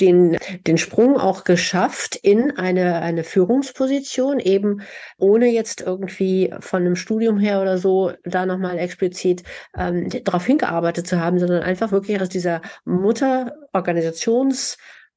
den, 0.00 0.38
den 0.66 0.78
Sprung 0.78 1.16
auch 1.18 1.44
geschafft 1.44 2.16
in 2.16 2.56
eine, 2.56 3.02
eine 3.02 3.24
Führungsposition, 3.24 4.38
eben 4.40 4.82
ohne 5.18 5.46
jetzt 5.48 5.80
irgendwie 5.80 6.52
von 6.60 6.82
einem 6.82 6.96
Studium 6.96 7.38
her 7.38 7.60
oder 7.60 7.78
so 7.78 8.12
da 8.24 8.46
nochmal 8.46 8.78
explizit 8.78 9.42
ähm, 9.76 10.08
darauf 10.24 10.46
hingearbeitet 10.46 11.06
zu 11.06 11.20
haben, 11.20 11.38
sondern 11.38 11.62
einfach 11.62 11.92
wirklich 11.92 12.20
aus 12.20 12.28
dieser 12.28 12.62
Mutterorganisations 12.84 14.76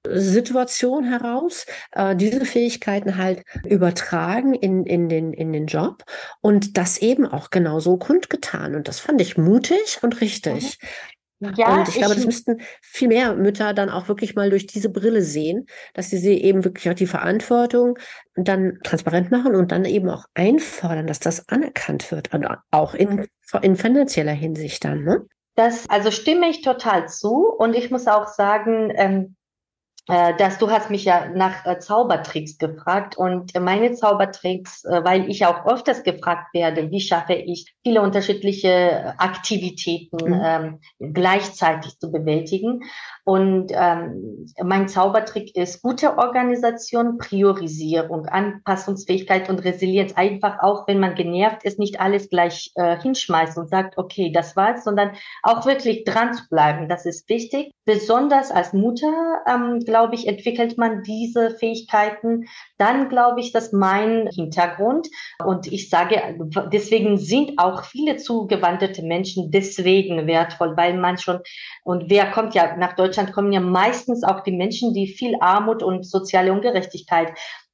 Situation 0.10 1.06
heraus, 1.06 1.66
äh, 1.92 2.16
diese 2.16 2.46
Fähigkeiten 2.46 3.18
halt 3.18 3.44
übertragen 3.66 4.54
in, 4.54 4.86
in, 4.86 5.10
den, 5.10 5.34
in 5.34 5.52
den 5.54 5.66
Job 5.68 6.04
und 6.42 6.78
das 6.78 6.98
eben 7.00 7.26
auch 7.26 7.50
genauso 7.50 7.98
kundgetan. 7.98 8.76
Und 8.76 8.88
das 8.88 9.00
fand 9.00 9.22
ich 9.22 9.38
mutig 9.38 10.00
und 10.02 10.22
richtig. 10.22 10.78
Mhm. 10.82 10.88
Ja, 11.40 11.76
und 11.76 11.90
ich, 11.90 11.96
ich 11.96 12.02
glaube, 12.02 12.16
das 12.16 12.26
müssten 12.26 12.62
viel 12.82 13.10
mehr 13.10 13.36
Mütter 13.36 13.74
dann 13.74 13.90
auch 13.90 14.08
wirklich 14.08 14.36
mal 14.36 14.50
durch 14.50 14.68
diese 14.68 14.90
Brille 14.90 15.22
sehen, 15.22 15.66
dass 15.94 16.10
sie, 16.10 16.18
sie 16.18 16.42
eben 16.42 16.64
wirklich 16.64 16.90
auch 16.90 16.96
die 16.96 17.08
Verantwortung 17.08 18.00
dann 18.36 18.80
transparent 18.84 19.32
machen 19.32 19.56
und 19.56 19.72
dann 19.72 19.86
eben 19.86 20.10
auch 20.10 20.26
einfordern, 20.34 21.08
dass 21.08 21.20
das 21.20 21.48
anerkannt 21.50 22.12
wird, 22.12 22.34
und 22.34 22.48
auch 22.72 22.94
in, 22.94 23.28
in 23.62 23.76
finanzieller 23.76 24.32
Hinsicht 24.32 24.86
dann. 24.86 25.04
Ne? 25.04 25.26
Das, 25.56 25.90
also 25.90 26.12
stimme 26.12 26.50
ich 26.50 26.62
total 26.62 27.08
zu 27.10 27.48
und 27.58 27.76
ich 27.76 27.92
muss 27.92 28.08
auch 28.08 28.28
sagen, 28.28 28.92
ähm, 28.96 29.14
äh, 29.14 29.35
dass 30.38 30.60
du 30.60 30.70
hast 30.70 30.92
mich 30.92 31.06
ja 31.06 31.28
nach 31.34 31.66
äh, 31.66 31.80
Zaubertricks 31.80 32.60
gefragt 32.60 33.18
und 33.18 33.60
meine 33.60 33.94
Zaubertricks, 33.94 34.86
äh, 34.86 35.04
weil 35.04 35.30
ich 35.30 35.46
auch 35.46 35.66
öfters 35.66 36.04
gefragt 36.04 36.54
werde, 36.54 36.92
wie 36.92 37.02
schaffe 37.02 37.34
ich 37.34 37.74
viele 37.84 38.02
unterschiedliche 38.02 39.16
Aktivitäten 39.18 40.18
mhm. 40.30 40.42
ähm, 40.44 41.14
gleichzeitig 41.14 41.98
zu 42.00 42.12
bewältigen. 42.12 42.84
Und 43.26 43.72
ähm, 43.72 44.46
mein 44.64 44.88
Zaubertrick 44.88 45.56
ist 45.56 45.82
gute 45.82 46.20
Organisation, 46.20 47.18
Priorisierung, 47.18 48.28
Anpassungsfähigkeit 48.28 49.50
und 49.50 49.66
Resilienz. 49.66 50.14
Einfach 50.14 50.60
auch, 50.62 50.88
wenn 50.88 51.00
man 51.00 51.16
genervt 51.16 51.64
ist, 51.64 51.80
nicht 51.80 52.00
alles 52.00 52.30
gleich 52.30 52.72
äh, 52.76 53.02
hinschmeißt 53.02 53.58
und 53.58 53.68
sagt, 53.68 53.98
okay, 53.98 54.32
das 54.32 54.56
war's, 54.56 54.84
sondern 54.84 55.14
auch 55.42 55.66
wirklich 55.66 56.04
dran 56.04 56.36
zu 56.36 56.48
bleiben. 56.50 56.88
Das 56.88 57.08
ist 57.08 57.28
wichtig. 57.28 57.72
Besonders 57.86 58.52
als 58.52 58.74
Mutter, 58.74 59.42
ähm, 59.48 59.80
glaube 59.80 60.14
ich, 60.14 60.28
entwickelt 60.28 60.78
man 60.78 61.02
diese 61.02 61.50
Fähigkeiten. 61.50 62.46
Dann 62.78 63.10
glaube 63.10 63.40
ich, 63.40 63.52
dass 63.52 63.72
mein 63.72 64.28
Hintergrund 64.28 65.08
und 65.44 65.66
ich 65.66 65.90
sage, 65.90 66.22
deswegen 66.72 67.18
sind 67.18 67.58
auch 67.58 67.86
viele 67.86 68.18
zugewanderte 68.18 69.02
Menschen 69.02 69.50
deswegen 69.50 70.28
wertvoll, 70.28 70.78
weil 70.78 70.96
man 70.96 71.18
schon 71.18 71.40
und 71.84 72.10
wer 72.10 72.30
kommt 72.32 72.54
ja 72.54 72.76
nach 72.78 72.94
Deutschland 72.94 73.15
Deutschland 73.16 73.34
kommen 73.34 73.54
ja 73.54 73.62
meistens 73.62 74.24
auch 74.24 74.42
die 74.42 74.52
Menschen, 74.52 74.94
die 74.94 75.08
viel 75.08 75.38
Armut 75.40 75.82
und 75.82 76.06
soziale 76.06 76.52
Ungerechtigkeit 76.52 77.30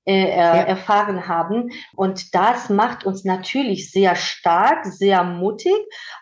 äh, 0.05 0.25
äh, 0.25 0.37
ja. 0.37 0.53
erfahren 0.53 1.27
haben. 1.27 1.71
Und 1.95 2.35
das 2.35 2.69
macht 2.69 3.05
uns 3.05 3.23
natürlich 3.23 3.89
sehr 3.91 4.15
stark, 4.15 4.85
sehr 4.85 5.23
mutig, 5.23 5.73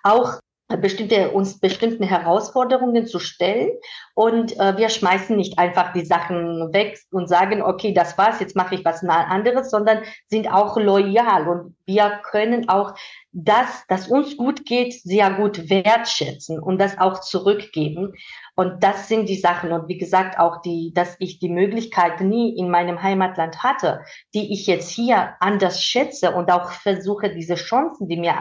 auch 0.04 0.40
bestimmte, 0.78 1.32
uns 1.32 1.60
bestimmten 1.60 2.04
Herausforderungen 2.04 3.08
zu 3.08 3.20
stellen. 3.20 3.72
Und 4.14 4.58
äh, 4.58 4.78
wir 4.78 4.90
schmeißen 4.90 5.36
nicht 5.36 5.58
einfach 5.58 5.94
die 5.94 6.06
Sachen 6.06 6.72
weg 6.74 7.00
und 7.12 7.28
sagen, 7.28 7.62
okay, 7.62 7.94
das 7.94 8.18
war's, 8.18 8.40
jetzt 8.40 8.56
mache 8.56 8.76
ich 8.76 8.86
was 8.86 9.04
anderes, 9.04 9.72
sondern 9.72 10.04
sind 10.28 10.52
auch 10.52 10.78
loyal. 10.78 11.48
Und 11.48 11.76
wir 11.86 12.22
können 12.24 12.70
auch 12.70 12.94
das, 13.32 13.84
das 13.88 14.08
uns 14.08 14.38
gut 14.38 14.66
geht, 14.66 14.94
sehr 14.94 15.32
gut 15.32 15.70
wertschätzen 15.70 16.60
und 16.60 16.80
das 16.80 17.00
auch 17.00 17.22
zurückgeben. 17.22 18.14
Und 18.60 18.84
das 18.84 19.08
sind 19.08 19.30
die 19.30 19.38
Sachen. 19.38 19.72
Und 19.72 19.88
wie 19.88 19.98
gesagt, 19.98 20.38
auch 20.38 20.62
die, 20.62 20.92
dass 20.94 21.16
ich 21.20 21.40
die 21.40 21.48
Möglichkeit 21.48 22.20
nie 22.20 22.58
in 22.58 22.70
meinem 22.70 23.02
Heimatland 23.02 23.64
hatte, 23.64 24.02
die 24.34 24.52
ich 24.52 24.68
jetzt 24.68 24.90
hier 24.90 25.36
anders 25.40 25.82
schätze 25.82 26.36
und 26.36 26.52
auch 26.52 26.72
versuche, 26.72 27.34
diese 27.34 27.56
Chancen, 27.56 28.10
die 28.10 28.18
mir 28.18 28.36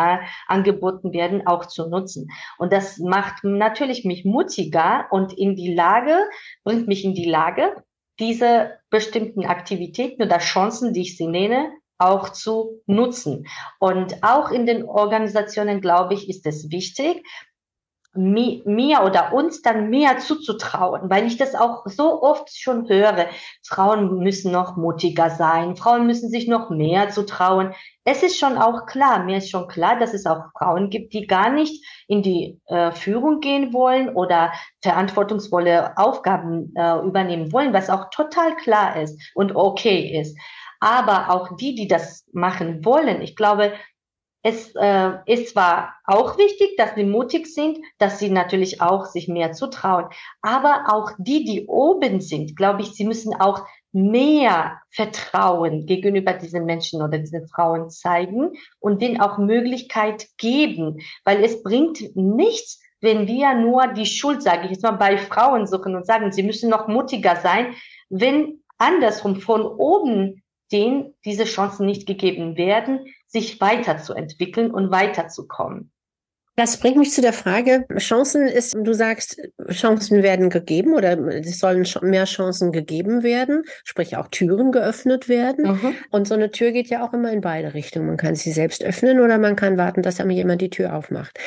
angeboten 0.49 1.13
werden, 1.13 1.47
auch 1.47 1.67
zu 1.67 1.89
nutzen. 1.89 2.33
Und 2.59 2.73
das 2.73 2.99
macht 2.99 3.45
natürlich 3.45 4.05
mich 4.05 4.25
mutiger 4.25 5.07
und 5.13 5.39
in 5.39 5.55
die 5.55 5.73
Lage, 5.73 6.19
bringt 6.65 6.89
mich 6.89 7.05
in 7.05 7.15
die 7.15 7.31
Lage, 7.31 7.85
diese 8.19 8.73
bestimmten 8.91 9.47
Aktivitäten 9.47 10.25
oder 10.25 10.39
Chancen, 10.39 10.93
die 10.93 11.03
ich 11.03 11.17
sie 11.17 11.29
nenne, 11.29 11.71
auch 11.99 12.31
zu 12.31 12.81
nutzen. 12.87 13.47
Und 13.79 14.23
auch 14.23 14.51
in 14.51 14.67
den 14.67 14.85
Organisationen, 14.85 15.81
glaube 15.81 16.15
ich, 16.15 16.29
ist 16.29 16.47
es 16.47 16.71
wichtig, 16.71 17.25
mir 18.15 19.03
oder 19.05 19.33
uns 19.33 19.63
dann 19.63 19.91
mehr 19.91 20.19
zuzutrauen, 20.19 21.11
weil 21.11 21.27
ich 21.27 21.37
das 21.37 21.55
auch 21.55 21.83
so 21.87 22.23
oft 22.23 22.57
schon 22.57 22.89
höre. 22.89 23.27
Frauen 23.67 24.19
müssen 24.19 24.51
noch 24.51 24.77
mutiger 24.77 25.31
sein, 25.31 25.77
Frauen 25.77 26.07
müssen 26.07 26.31
sich 26.31 26.49
noch 26.49 26.71
mehr 26.71 27.11
zutrauen. 27.11 27.75
Es 28.05 28.23
ist 28.23 28.39
schon 28.39 28.57
auch 28.57 28.87
klar, 28.87 29.25
mir 29.25 29.39
ist 29.39 29.51
schon 29.51 29.69
klar, 29.69 29.99
dass 29.99 30.15
es 30.15 30.27
auch 30.27 30.45
Frauen 30.57 30.89
gibt, 30.89 31.13
die 31.13 31.27
gar 31.27 31.51
nicht 31.51 31.85
in 32.07 32.23
die 32.23 32.59
äh, 32.67 32.91
Führung 32.93 33.41
gehen 33.41 33.73
wollen 33.75 34.09
oder 34.09 34.53
verantwortungsvolle 34.83 35.97
Aufgaben 35.99 36.73
äh, 36.75 36.99
übernehmen 37.01 37.53
wollen, 37.53 37.75
was 37.75 37.91
auch 37.91 38.09
total 38.11 38.57
klar 38.57 39.01
ist 39.01 39.21
und 39.35 39.55
okay 39.55 40.19
ist. 40.21 40.37
Aber 40.81 41.31
auch 41.31 41.57
die, 41.57 41.75
die 41.75 41.89
das 41.89 42.25
machen 42.33 42.85
wollen, 42.85 43.21
ich 43.21 43.37
glaube, 43.37 43.73
es 44.43 44.73
äh, 44.77 45.13
ist 45.27 45.51
zwar 45.51 45.95
auch 46.05 46.39
wichtig, 46.39 46.77
dass 46.77 46.95
sie 46.95 47.05
mutig 47.05 47.47
sind, 47.53 47.79
dass 47.99 48.19
sie 48.19 48.31
natürlich 48.31 48.81
auch 48.81 49.07
sich 49.07 49.29
mehr 49.29 49.53
zutrauen, 49.53 50.07
aber 50.43 50.85
auch 50.89 51.11
die, 51.19 51.45
die 51.45 51.67
oben 51.67 52.21
sind, 52.21 52.57
glaube 52.57 52.83
ich, 52.83 52.93
sie 52.93 53.05
müssen 53.05 53.35
auch 53.35 53.67
mehr 53.93 54.81
Vertrauen 54.91 55.87
gegenüber 55.87 56.35
diesen 56.35 56.67
Menschen 56.67 57.03
oder 57.03 57.19
diesen 57.19 57.49
Frauen 57.49 57.91
zeigen 57.91 58.53
und 58.81 59.03
denen 59.03 59.21
auch 59.21 59.39
Möglichkeit 59.39 60.29
geben, 60.37 60.99
weil 61.25 61.43
es 61.43 61.63
bringt 61.63 62.15
nichts, 62.15 62.81
wenn 63.01 63.27
wir 63.27 63.55
nur 63.55 63.89
die 63.89 64.07
Schuld, 64.07 64.43
sage 64.43 64.65
ich 64.65 64.73
jetzt 64.73 64.83
mal, 64.83 64.93
bei 64.93 65.19
Frauen 65.19 65.67
suchen 65.67 65.97
und 65.97 66.07
sagen, 66.07 66.33
sie 66.33 66.43
müssen 66.43 66.71
noch 66.71 66.89
mutiger 66.89 67.37
sein, 67.37 67.75
wenn 68.09 68.63
andersrum 68.77 69.37
von 69.37 69.63
oben 69.63 70.43
denen 70.71 71.15
diese 71.25 71.45
Chancen 71.45 71.87
nicht 71.87 72.07
gegeben 72.07 72.57
werden, 72.57 73.07
sich 73.29 73.61
weiterzuentwickeln 73.61 74.71
und 74.71 74.91
weiterzukommen. 74.91 75.93
Das 76.59 76.79
bringt 76.79 76.97
mich 76.97 77.13
zu 77.13 77.21
der 77.21 77.33
Frage, 77.33 77.87
Chancen 77.99 78.49
ist, 78.49 78.75
du 78.75 78.93
sagst, 78.93 79.41
Chancen 79.71 80.25
werden 80.25 80.51
gegeben 80.51 80.95
oder 80.95 81.17
es 81.29 81.61
sollen 81.61 81.87
mehr 82.03 82.25
Chancen 82.25 82.73
gegeben 82.73 83.23
werden, 83.23 83.63
sprich 83.85 84.17
auch 84.17 84.27
Türen 84.27 84.73
geöffnet 84.73 85.29
werden. 85.29 85.71
Mhm. 85.71 85.95
Und 86.11 86.27
so 86.27 86.35
eine 86.35 86.51
Tür 86.51 86.73
geht 86.73 86.89
ja 86.89 87.07
auch 87.07 87.13
immer 87.13 87.31
in 87.31 87.43
beide 87.43 87.75
Richtungen. 87.75 88.09
Man 88.09 88.17
kann 88.17 88.35
sie 88.35 88.51
selbst 88.51 88.83
öffnen 88.83 89.21
oder 89.21 89.39
man 89.39 89.55
kann 89.55 89.79
warten, 89.79 90.03
dass 90.03 90.19
einem 90.19 90.31
jemand 90.31 90.61
die 90.61 90.71
Tür 90.71 90.97
aufmacht. 90.97 91.39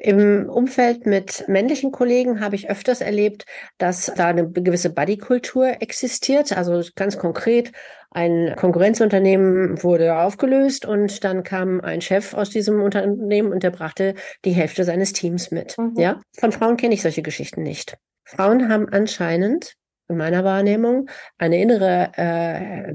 Im 0.00 0.48
Umfeld 0.48 1.06
mit 1.06 1.44
männlichen 1.48 1.90
Kollegen 1.90 2.40
habe 2.40 2.54
ich 2.54 2.70
öfters 2.70 3.00
erlebt, 3.00 3.46
dass 3.78 4.12
da 4.16 4.28
eine 4.28 4.48
gewisse 4.48 4.90
Buddy-Kultur 4.90 5.82
existiert. 5.82 6.56
Also 6.56 6.88
ganz 6.94 7.18
konkret, 7.18 7.72
ein 8.10 8.54
Konkurrenzunternehmen 8.56 9.82
wurde 9.82 10.16
aufgelöst 10.16 10.86
und 10.86 11.24
dann 11.24 11.42
kam 11.42 11.80
ein 11.80 12.00
Chef 12.00 12.32
aus 12.34 12.48
diesem 12.48 12.80
Unternehmen 12.80 13.52
und 13.52 13.64
der 13.64 13.70
brachte 13.70 14.14
die 14.44 14.52
Hälfte 14.52 14.84
seines 14.84 15.12
Teams 15.12 15.50
mit. 15.50 15.76
Mhm. 15.76 15.94
Ja, 15.96 16.20
von 16.32 16.52
Frauen 16.52 16.76
kenne 16.76 16.94
ich 16.94 17.02
solche 17.02 17.22
Geschichten 17.22 17.64
nicht. 17.64 17.98
Frauen 18.24 18.68
haben 18.68 18.88
anscheinend 18.88 19.74
in 20.08 20.16
meiner 20.16 20.44
Wahrnehmung 20.44 21.10
eine 21.38 21.60
innere 21.60 22.12
äh, 22.16 22.94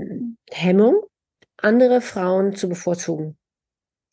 Hemmung, 0.52 1.04
andere 1.58 2.00
Frauen 2.00 2.56
zu 2.56 2.70
bevorzugen. 2.70 3.38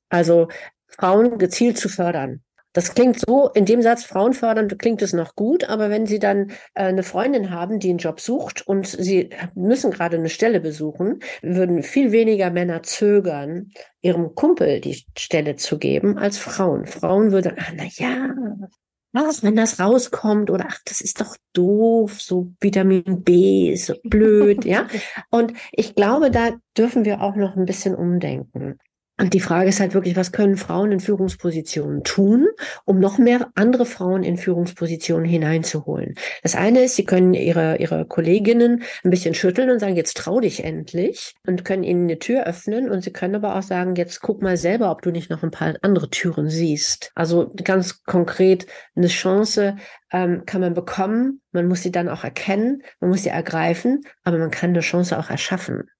Also 0.09 0.48
Frauen 0.88 1.38
gezielt 1.38 1.79
zu 1.79 1.88
fördern. 1.88 2.42
Das 2.72 2.94
klingt 2.94 3.18
so, 3.18 3.50
in 3.54 3.64
dem 3.64 3.83
Satz 3.83 4.04
Frauen 4.04 4.33
fördern, 4.33 4.68
klingt 4.78 5.02
es 5.02 5.12
noch 5.12 5.35
gut, 5.35 5.64
aber 5.64 5.90
wenn 5.90 6.06
Sie 6.06 6.20
dann 6.20 6.50
äh, 6.74 6.85
eine 6.85 7.02
Freundin 7.02 7.50
haben, 7.50 7.80
die 7.80 7.90
einen 7.90 7.98
Job 7.98 8.20
sucht 8.20 8.66
und 8.66 8.87
Sie 8.87 9.30
müssen 9.54 9.90
gerade 9.90 10.16
eine 10.16 10.28
Stelle 10.28 10.61
besuchen, 10.61 11.18
würden 11.42 11.83
viel 11.83 12.12
weniger 12.12 12.50
Männer 12.50 12.83
zögern, 12.85 13.72
ihrem 14.02 14.35
Kumpel 14.37 14.80
die 14.80 15.04
Stelle 15.18 15.56
zu 15.56 15.78
geben, 15.78 16.16
als 16.16 16.38
Frauen. 16.38 16.87
Frauen 16.87 17.33
würden, 17.33 17.54
ach, 17.59 17.72
na 17.74 17.85
ja, 17.85 18.35
was, 19.12 19.42
wenn 19.42 19.56
das 19.56 19.80
rauskommt 19.80 20.50
oder 20.50 20.66
ach, 20.68 20.78
das 20.85 21.00
ist 21.00 21.20
doch 21.20 21.37
doof, 21.52 22.20
so 22.20 22.52
Vitamin 22.61 23.24
B 23.24 23.72
ist 23.72 23.87
so 23.87 23.94
blöd, 24.04 24.64
ja. 24.64 24.87
Und 25.30 25.52
ich 25.72 25.96
glaube, 25.96 26.30
da 26.30 26.52
dürfen 26.78 27.04
wir 27.04 27.20
auch 27.20 27.35
noch 27.35 27.56
ein 27.56 27.64
bisschen 27.64 27.96
umdenken. 27.96 28.78
Und 29.20 29.35
die 29.35 29.40
Frage 29.40 29.68
ist 29.68 29.80
halt 29.80 29.92
wirklich, 29.92 30.16
was 30.16 30.33
können 30.33 30.56
Frauen 30.56 30.92
in 30.92 31.00
Führungspositionen 31.00 32.04
tun, 32.04 32.48
um 32.87 33.00
noch 33.00 33.18
mehr 33.18 33.50
andere 33.54 33.85
Frauen 33.85 34.22
in 34.22 34.38
Führungspositionen 34.38 35.26
hineinzuholen? 35.26 36.14
Das 36.42 36.54
eine 36.56 36.85
ist, 36.85 36.96
sie 36.96 37.04
können 37.04 37.35
ihre, 37.35 37.76
ihre 37.76 38.06
Kolleginnen 38.06 38.83
ein 39.04 39.11
bisschen 39.11 39.35
schütteln 39.35 39.68
und 39.68 39.78
sagen, 39.78 39.94
jetzt 39.94 40.16
trau 40.16 40.40
dich 40.40 40.64
endlich 40.64 41.35
und 41.46 41.66
können 41.66 41.85
ihnen 41.85 42.04
eine 42.04 42.18
Tür 42.18 42.46
öffnen. 42.46 42.88
Und 42.88 43.04
sie 43.04 43.12
können 43.12 43.35
aber 43.35 43.56
auch 43.56 43.62
sagen, 43.62 43.94
jetzt 43.94 44.22
guck 44.22 44.40
mal 44.40 44.56
selber, 44.56 44.90
ob 44.90 45.02
du 45.02 45.11
nicht 45.11 45.28
noch 45.28 45.42
ein 45.42 45.50
paar 45.50 45.74
andere 45.83 46.09
Türen 46.09 46.48
siehst. 46.48 47.12
Also 47.14 47.52
ganz 47.62 48.02
konkret 48.04 48.66
eine 48.96 49.09
Chance 49.09 49.76
ähm, 50.12 50.44
kann 50.46 50.62
man 50.62 50.72
bekommen. 50.72 51.42
Man 51.52 51.68
muss 51.68 51.83
sie 51.83 51.92
dann 51.92 52.09
auch 52.09 52.24
erkennen. 52.24 52.83
Man 53.00 53.11
muss 53.11 53.24
sie 53.24 53.28
ergreifen. 53.28 54.00
Aber 54.24 54.38
man 54.38 54.50
kann 54.50 54.70
eine 54.70 54.80
Chance 54.80 55.18
auch 55.18 55.28
erschaffen. 55.28 55.90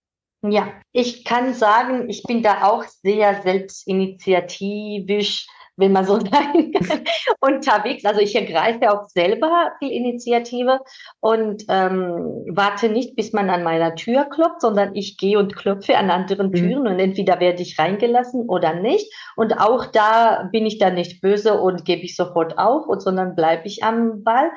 Ja, 0.43 0.69
ich 0.93 1.25
kann 1.25 1.53
sagen, 1.53 2.09
ich 2.09 2.23
bin 2.23 2.43
da 2.43 2.65
auch 2.65 2.85
sehr 2.85 3.43
selbstinitiativisch, 3.43 5.47
wenn 5.77 5.93
man 5.93 6.07
so 6.07 6.19
sagen 6.21 6.73
kann, 6.73 7.05
unterwegs. 7.41 8.07
Also 8.07 8.21
ich 8.21 8.35
ergreife 8.35 8.91
auch 8.91 9.05
selber 9.09 9.73
die 9.83 9.95
Initiative 9.95 10.81
und 11.21 11.65
ähm, 11.69 12.47
warte 12.49 12.89
nicht, 12.89 13.17
bis 13.17 13.35
man 13.35 13.51
an 13.51 13.65
meiner 13.65 13.95
Tür 13.97 14.25
klopft, 14.27 14.63
sondern 14.63 14.95
ich 14.95 15.19
gehe 15.19 15.39
und 15.39 15.57
klopfe 15.57 15.99
an 15.99 16.11
anderen 16.11 16.49
mhm. 16.49 16.55
Türen 16.55 16.87
und 16.87 16.99
entweder 16.99 17.39
werde 17.41 17.63
ich 17.63 17.79
reingelassen 17.79 18.49
oder 18.49 18.73
nicht. 18.75 19.13
Und 19.37 19.61
auch 19.61 19.85
da 19.87 20.49
bin 20.53 20.65
ich 20.65 20.79
dann 20.79 20.95
nicht 20.95 21.21
böse 21.21 21.61
und 21.61 21.85
gebe 21.85 22.03
ich 22.03 22.17
sofort 22.17 22.59
auf, 22.59 22.87
und, 22.87 23.03
sondern 23.03 23.35
bleibe 23.35 23.67
ich 23.67 23.83
am 23.83 24.23
Ball. 24.23 24.51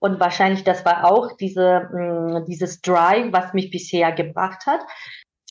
Und 0.00 0.20
wahrscheinlich, 0.20 0.62
das 0.62 0.84
war 0.84 1.10
auch 1.10 1.36
diese, 1.36 1.88
mh, 1.92 2.40
mm, 2.40 2.44
dieses 2.46 2.80
Drive, 2.80 3.32
was 3.32 3.52
mich 3.52 3.70
bisher 3.70 4.12
gebracht 4.12 4.66
hat. 4.66 4.80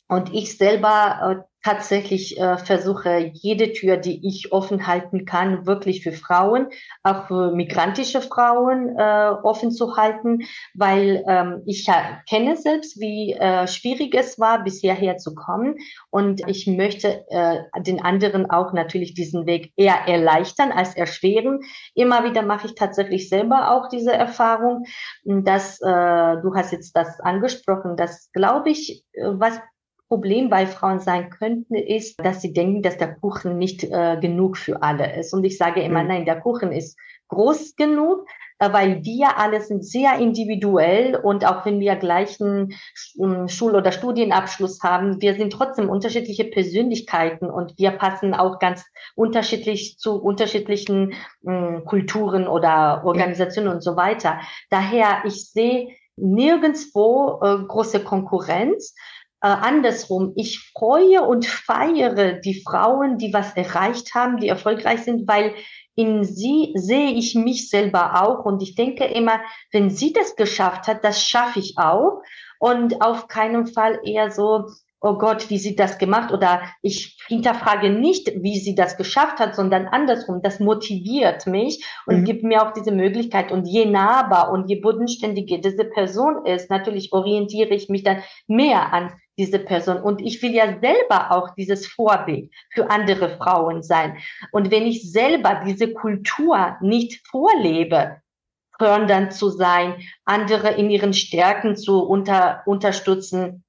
Und 0.08 0.32
ich 0.34 0.56
selber 0.56 1.44
äh, 1.44 1.48
tatsächlich 1.62 2.40
äh, 2.40 2.56
versuche, 2.56 3.30
jede 3.34 3.72
Tür, 3.72 3.96
die 3.96 4.26
ich 4.26 4.52
offen 4.52 4.86
halten 4.86 5.26
kann, 5.26 5.66
wirklich 5.66 6.02
für 6.02 6.12
Frauen, 6.12 6.68
auch 7.02 7.26
für 7.26 7.52
migrantische 7.52 8.22
Frauen 8.22 8.96
äh, 8.96 9.30
offen 9.42 9.70
zu 9.70 9.96
halten, 9.96 10.46
weil 10.74 11.24
ähm, 11.28 11.62
ich 11.66 11.86
ja 11.86 12.22
kenne 12.28 12.56
selbst, 12.56 13.00
wie 13.00 13.32
äh, 13.34 13.66
schwierig 13.66 14.14
es 14.14 14.38
war, 14.38 14.64
bis 14.64 14.80
hierher 14.80 15.18
zu 15.18 15.34
kommen. 15.34 15.76
Und 16.10 16.48
ich 16.48 16.66
möchte 16.66 17.26
äh, 17.28 17.58
den 17.82 18.00
anderen 18.02 18.50
auch 18.50 18.72
natürlich 18.72 19.14
diesen 19.14 19.44
Weg 19.46 19.72
eher 19.76 20.06
erleichtern 20.06 20.72
als 20.72 20.96
erschweren. 20.96 21.60
Immer 21.94 22.24
wieder 22.24 22.42
mache 22.42 22.68
ich 22.68 22.76
tatsächlich 22.76 23.28
selber 23.28 23.72
auch 23.72 23.88
diese 23.88 24.12
Erfahrung, 24.12 24.84
dass 25.24 25.80
äh, 25.82 25.84
du 26.40 26.54
hast 26.54 26.72
jetzt 26.72 26.96
das 26.96 27.20
angesprochen, 27.20 27.96
dass 27.96 28.30
glaube 28.32 28.70
ich, 28.70 29.04
äh, 29.12 29.24
was 29.24 29.60
Problem 30.08 30.48
bei 30.48 30.66
Frauen 30.66 31.00
sein 31.00 31.30
könnte, 31.30 31.78
ist, 31.78 32.24
dass 32.24 32.40
sie 32.40 32.52
denken, 32.52 32.82
dass 32.82 32.96
der 32.96 33.14
Kuchen 33.14 33.58
nicht 33.58 33.84
äh, 33.84 34.18
genug 34.20 34.56
für 34.56 34.82
alle 34.82 35.16
ist. 35.16 35.34
Und 35.34 35.44
ich 35.44 35.58
sage 35.58 35.82
immer, 35.82 36.02
mhm. 36.02 36.08
nein, 36.08 36.24
der 36.24 36.40
Kuchen 36.40 36.72
ist 36.72 36.98
groß 37.28 37.76
genug, 37.76 38.26
äh, 38.58 38.72
weil 38.72 39.04
wir 39.04 39.38
alle 39.38 39.60
sind 39.60 39.84
sehr 39.84 40.18
individuell 40.18 41.14
und 41.14 41.46
auch 41.46 41.64
wenn 41.64 41.78
wir 41.78 41.96
gleichen 41.96 42.72
ähm, 43.20 43.48
Schul- 43.48 43.76
oder 43.76 43.92
Studienabschluss 43.92 44.82
haben, 44.82 45.20
wir 45.20 45.34
sind 45.34 45.52
trotzdem 45.52 45.88
unterschiedliche 45.88 46.44
Persönlichkeiten 46.44 47.50
und 47.50 47.78
wir 47.78 47.92
passen 47.92 48.34
auch 48.34 48.58
ganz 48.58 48.84
unterschiedlich 49.14 49.98
zu 49.98 50.16
unterschiedlichen 50.16 51.12
äh, 51.46 51.80
Kulturen 51.84 52.48
oder 52.48 53.02
Organisationen 53.04 53.68
ja. 53.68 53.74
und 53.74 53.82
so 53.82 53.96
weiter. 53.96 54.40
Daher, 54.70 55.22
ich 55.24 55.50
sehe 55.50 55.88
nirgendswo 56.16 57.40
äh, 57.42 57.58
große 57.64 58.00
Konkurrenz 58.00 58.94
äh, 59.40 59.46
andersrum, 59.46 60.32
ich 60.34 60.72
freue 60.72 61.22
und 61.22 61.46
feiere 61.46 62.34
die 62.34 62.60
Frauen, 62.60 63.18
die 63.18 63.32
was 63.32 63.56
erreicht 63.56 64.14
haben, 64.14 64.38
die 64.38 64.48
erfolgreich 64.48 65.04
sind, 65.04 65.28
weil 65.28 65.54
in 65.94 66.24
sie 66.24 66.72
sehe 66.74 67.10
ich 67.12 67.34
mich 67.34 67.70
selber 67.70 68.22
auch. 68.22 68.44
Und 68.44 68.62
ich 68.62 68.74
denke 68.74 69.04
immer, 69.04 69.40
wenn 69.72 69.90
sie 69.90 70.12
das 70.12 70.36
geschafft 70.36 70.88
hat, 70.88 71.04
das 71.04 71.22
schaffe 71.22 71.58
ich 71.60 71.74
auch. 71.76 72.22
Und 72.58 73.00
auf 73.00 73.28
keinen 73.28 73.66
Fall 73.68 74.00
eher 74.04 74.30
so, 74.30 74.66
oh 75.00 75.14
Gott, 75.14 75.50
wie 75.50 75.58
sie 75.58 75.76
das 75.76 75.98
gemacht 75.98 76.32
oder 76.32 76.62
ich 76.82 77.16
hinterfrage 77.28 77.90
nicht, 77.90 78.32
wie 78.42 78.58
sie 78.58 78.74
das 78.74 78.96
geschafft 78.96 79.38
hat, 79.38 79.54
sondern 79.54 79.86
andersrum, 79.86 80.40
das 80.42 80.58
motiviert 80.58 81.46
mich 81.46 81.84
und 82.06 82.20
mhm. 82.20 82.24
gibt 82.24 82.42
mir 82.42 82.66
auch 82.66 82.72
diese 82.72 82.90
Möglichkeit. 82.90 83.52
Und 83.52 83.66
je 83.66 83.84
nahbar 83.86 84.50
und 84.50 84.68
je 84.68 84.80
bodenständiger 84.80 85.58
diese 85.58 85.84
Person 85.84 86.44
ist, 86.46 86.70
natürlich 86.70 87.12
orientiere 87.12 87.74
ich 87.74 87.88
mich 87.88 88.02
dann 88.02 88.22
mehr 88.48 88.92
an 88.92 89.12
diese 89.38 89.58
Person. 89.58 90.02
Und 90.02 90.20
ich 90.20 90.42
will 90.42 90.52
ja 90.52 90.78
selber 90.80 91.30
auch 91.30 91.54
dieses 91.54 91.86
Vorbild 91.86 92.52
für 92.70 92.90
andere 92.90 93.36
Frauen 93.38 93.82
sein. 93.82 94.18
Und 94.52 94.70
wenn 94.70 94.86
ich 94.86 95.10
selber 95.10 95.62
diese 95.64 95.92
Kultur 95.92 96.76
nicht 96.80 97.26
vorlebe, 97.28 98.20
fördernd 98.78 99.32
zu 99.32 99.50
sein, 99.50 100.02
andere 100.24 100.70
in 100.70 100.90
ihren 100.90 101.12
Stärken 101.12 101.76
zu 101.76 102.00
unter, 102.04 102.62
unterstützen, 102.66 103.64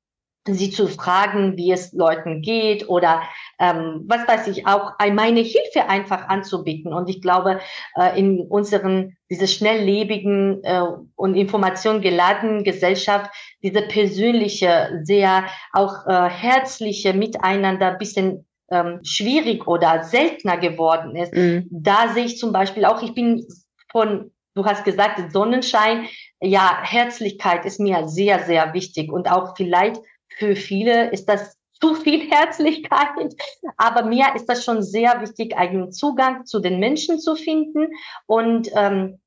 sie 0.54 0.70
zu 0.70 0.88
fragen, 0.88 1.58
wie 1.58 1.72
es 1.72 1.94
Leuten 1.94 2.42
geht 2.42 2.88
oder 2.90 3.22
ähm, 3.60 4.06
was 4.08 4.28
weiß 4.28 4.48
ich, 4.48 4.68
auch 4.68 4.94
meine 5.14 5.42
Hilfe 5.42 5.88
einfach 5.88 6.28
anzubieten. 6.28 6.94
Und 6.94 7.10
ich 7.10 7.22
glaube, 7.22 7.60
äh, 7.96 8.20
in 8.20 8.42
unseren, 8.42 9.18
diese 9.30 9.48
schnelllebigen 9.48 10.64
äh, 10.64 10.82
und 11.16 11.36
informationgeladenen 11.36 12.64
Gesellschaft, 12.64 13.32
diese 13.64 13.82
persönliche, 13.82 15.02
sehr 15.04 15.46
auch 15.74 16.08
äh, 16.08 16.30
herzliche 16.30 17.14
Miteinander 17.14 17.96
bisschen 17.96 18.46
ähm, 18.72 19.00
schwierig 19.04 19.68
oder 19.68 20.04
seltener 20.04 20.58
geworden 20.58 21.16
ist. 21.16 21.34
Mhm. 21.34 21.68
Da 21.72 22.10
sehe 22.14 22.26
ich 22.26 22.38
zum 22.38 22.52
Beispiel 22.52 22.86
auch, 22.86 23.02
ich 23.02 23.14
bin 23.14 23.46
von 23.92 24.32
Du 24.56 24.66
hast 24.66 24.84
gesagt, 24.84 25.32
Sonnenschein. 25.32 26.08
Ja, 26.42 26.80
Herzlichkeit 26.84 27.66
ist 27.66 27.80
mir 27.80 28.10
sehr, 28.10 28.40
sehr 28.40 28.74
wichtig 28.74 29.12
und 29.12 29.32
auch 29.32 29.56
vielleicht 29.56 30.02
für 30.39 30.56
viele 30.56 31.12
ist 31.12 31.28
das 31.28 31.58
zu 31.82 31.95
viel 31.95 32.30
Herzlichkeit, 32.32 33.36
aber 33.78 34.04
mir 34.04 34.28
ist 34.36 34.45
das 34.47 34.63
schon 34.63 34.82
sehr 34.82 35.21
wichtig, 35.21 35.56
einen 35.56 35.91
Zugang 35.91 36.45
zu 36.45 36.60
den 36.60 36.80
Menschen 36.80 37.19
zu 37.19 37.36
finden. 37.36 37.88
Und 38.25 38.69
ähm, 38.73 39.19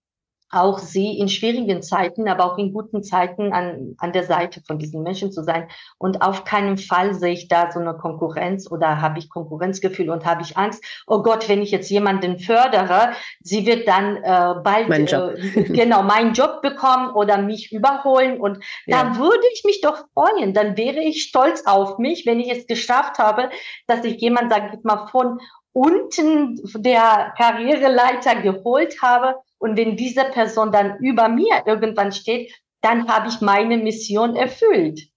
auch 0.53 0.79
sie 0.79 1.19
in 1.19 1.29
schwierigen 1.29 1.83
Zeiten, 1.83 2.29
aber 2.29 2.45
auch 2.45 2.59
in 2.59 2.75
guten 2.75 3.03
Zeiten 3.03 3.53
an, 3.55 3.95
an 3.99 4.12
der 4.12 4.25
Seite 4.25 4.61
von 4.67 4.79
diesen 4.79 5.03
Menschen 5.03 5.33
zu 5.33 5.43
sein. 5.43 5.67
Und 5.99 6.21
auf 6.21 6.45
keinen 6.45 6.77
Fall 6.77 7.15
sehe 7.15 7.33
ich 7.33 7.49
da 7.49 7.73
so 7.73 7.81
eine 7.81 7.95
Konkurrenz 7.95 8.71
oder 8.71 9.01
habe 9.01 9.19
ich 9.19 9.31
Konkurrenzgefühl 9.31 10.11
und 10.11 10.27
habe 10.27 10.43
ich 10.43 10.59
Angst, 10.59 10.85
oh 11.07 11.23
Gott, 11.23 11.49
wenn 11.49 11.62
ich 11.62 11.71
jetzt 11.71 11.88
jemanden 11.91 12.38
fördere, 12.38 13.12
sie 13.41 13.65
wird 13.65 13.88
dann 13.88 14.17
äh, 14.19 14.55
bald 14.62 14.91
mein 14.91 15.07
äh, 15.07 15.62
genau 15.69 16.03
meinen 16.03 16.35
Job 16.35 16.61
bekommen 16.61 17.12
oder 17.15 17.38
mich 17.38 17.73
überholen. 17.73 18.38
Und 18.38 18.62
ja. 18.85 19.05
da 19.05 19.19
würde 19.19 19.47
ich 19.55 19.65
mich 19.65 19.81
doch 19.81 20.05
freuen. 20.12 20.53
Dann 20.53 20.77
wäre 20.77 21.01
ich 21.01 21.23
stolz 21.23 21.65
auf 21.67 21.97
mich, 21.97 22.27
wenn 22.27 22.41
ich 22.41 22.53
es 22.53 22.67
geschafft 22.67 23.19
habe, 23.19 23.49
dass 23.87 24.05
ich 24.05 24.21
jemand, 24.21 24.53
sag 24.53 24.75
ich 24.75 24.85
mal, 24.85 25.07
von 25.07 25.41
unten 25.73 26.61
der 26.83 27.33
Karriereleiter 27.38 28.43
geholt 28.43 29.01
habe 29.01 29.37
und 29.62 29.77
wenn 29.77 29.96
diese 29.96 30.25
Person 30.25 30.72
dann 30.72 30.98
über 30.98 31.29
mir 31.29 31.62
irgendwann 31.66 32.11
steht, 32.11 32.53
dann 32.81 33.07
habe 33.07 33.29
ich 33.29 33.40
meine 33.40 33.79
Mission 33.79 34.35
erfüllt. 34.35 35.12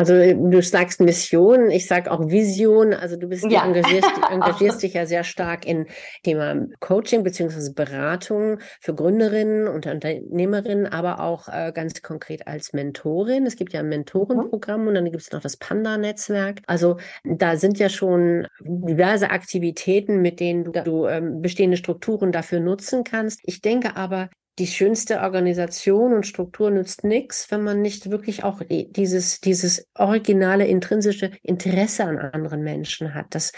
Also 0.00 0.14
du 0.14 0.62
sagst 0.62 1.02
Mission, 1.02 1.70
ich 1.70 1.86
sage 1.86 2.10
auch 2.10 2.26
Vision. 2.30 2.94
Also 2.94 3.16
du 3.16 3.28
bist 3.28 3.44
ja. 3.50 3.66
engagierst, 3.66 4.08
engagierst 4.30 4.82
dich 4.82 4.94
ja 4.94 5.04
sehr 5.04 5.24
stark 5.24 5.66
in 5.66 5.88
Thema 6.22 6.56
Coaching 6.80 7.22
beziehungsweise 7.22 7.74
Beratung 7.74 8.60
für 8.80 8.94
Gründerinnen 8.94 9.68
und 9.68 9.86
Unternehmerinnen, 9.86 10.86
aber 10.86 11.20
auch 11.20 11.48
äh, 11.48 11.70
ganz 11.74 12.00
konkret 12.00 12.46
als 12.46 12.72
Mentorin. 12.72 13.44
Es 13.44 13.56
gibt 13.56 13.74
ja 13.74 13.80
ein 13.80 13.90
Mentorenprogramm 13.90 14.86
und 14.86 14.94
dann 14.94 15.04
gibt 15.04 15.20
es 15.20 15.32
noch 15.32 15.42
das 15.42 15.58
Panda-Netzwerk. 15.58 16.62
Also 16.66 16.96
da 17.22 17.58
sind 17.58 17.78
ja 17.78 17.90
schon 17.90 18.46
diverse 18.62 19.28
Aktivitäten, 19.28 20.22
mit 20.22 20.40
denen 20.40 20.64
du, 20.64 20.72
du 20.82 21.08
ähm, 21.08 21.42
bestehende 21.42 21.76
Strukturen 21.76 22.32
dafür 22.32 22.60
nutzen 22.60 23.04
kannst. 23.04 23.40
Ich 23.42 23.60
denke 23.60 23.96
aber, 23.96 24.30
die 24.60 24.66
schönste 24.66 25.22
Organisation 25.22 26.12
und 26.12 26.26
Struktur 26.26 26.70
nützt 26.70 27.02
nichts, 27.02 27.50
wenn 27.50 27.62
man 27.62 27.80
nicht 27.80 28.10
wirklich 28.10 28.44
auch 28.44 28.60
dieses, 28.68 29.40
dieses 29.40 29.88
originale, 29.94 30.66
intrinsische 30.66 31.30
Interesse 31.42 32.04
an 32.04 32.18
anderen 32.18 32.62
Menschen 32.62 33.14
hat. 33.14 33.34
Das 33.34 33.52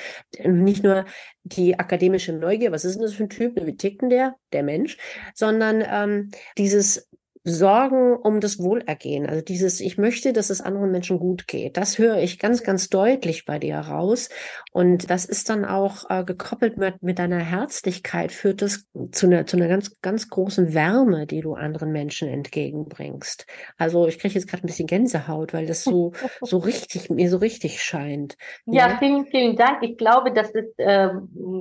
nicht 0.45 0.85
nur 0.85 1.05
die 1.43 1.77
akademische 1.77 2.33
Neugier, 2.33 2.71
was 2.71 2.85
ist 2.85 2.95
denn 2.95 3.03
das 3.03 3.15
für 3.15 3.25
ein 3.25 3.31
Typ, 3.31 3.61
wie 3.61 3.77
tickt 3.77 4.03
denn 4.03 4.11
der, 4.11 4.37
der 4.53 4.63
Mensch, 4.63 4.97
sondern 5.35 5.83
ähm, 5.85 6.31
dieses 6.57 7.09
Sorgen 7.45 8.17
um 8.17 8.41
das 8.41 8.59
Wohlergehen. 8.59 9.27
Also 9.27 9.43
dieses, 9.43 9.81
ich 9.81 9.99
möchte, 9.99 10.33
dass 10.33 10.51
es 10.51 10.61
anderen 10.61 10.91
Menschen 10.91 11.19
gut 11.19 11.49
geht. 11.49 11.77
Das 11.77 11.99
höre 11.99 12.19
ich 12.19 12.39
ganz, 12.39 12.63
ganz 12.63 12.89
deutlich 12.89 13.45
bei 13.45 13.59
dir 13.59 13.77
raus. 13.79 14.29
Und 14.73 15.11
das 15.11 15.25
ist 15.25 15.51
dann 15.51 15.65
auch 15.65 16.09
äh, 16.09 16.25
gekoppelt 16.25 16.77
mit, 16.77 17.03
mit 17.03 17.19
deiner 17.19 17.41
Herzlichkeit, 17.41 18.33
führt 18.33 18.63
das 18.63 18.87
zu 19.11 19.27
einer, 19.27 19.47
zu 19.47 19.57
einer 19.57 19.69
ganz, 19.69 20.01
ganz 20.01 20.29
großen 20.29 20.73
Wärme, 20.73 21.27
die 21.27 21.41
du 21.41 21.55
anderen 21.55 21.91
Menschen 21.91 22.29
entgegenbringst. 22.29 23.47
Also 23.77 24.07
ich 24.07 24.19
kriege 24.19 24.35
jetzt 24.35 24.49
gerade 24.49 24.65
ein 24.65 24.67
bisschen 24.67 24.87
Gänsehaut, 24.87 25.53
weil 25.53 25.67
das 25.67 25.83
so, 25.83 26.13
so 26.41 26.59
richtig, 26.59 27.11
mir 27.11 27.29
so 27.29 27.39
richtig 27.39 27.83
scheint. 27.83 28.37
Ja, 28.67 28.89
ja, 28.89 28.97
vielen, 28.99 29.27
vielen 29.27 29.57
Dank. 29.57 29.83
Ich 29.83 29.97
glaube, 29.97 30.33
das 30.33 30.51
ist 30.51 30.79
äh, 30.79 31.09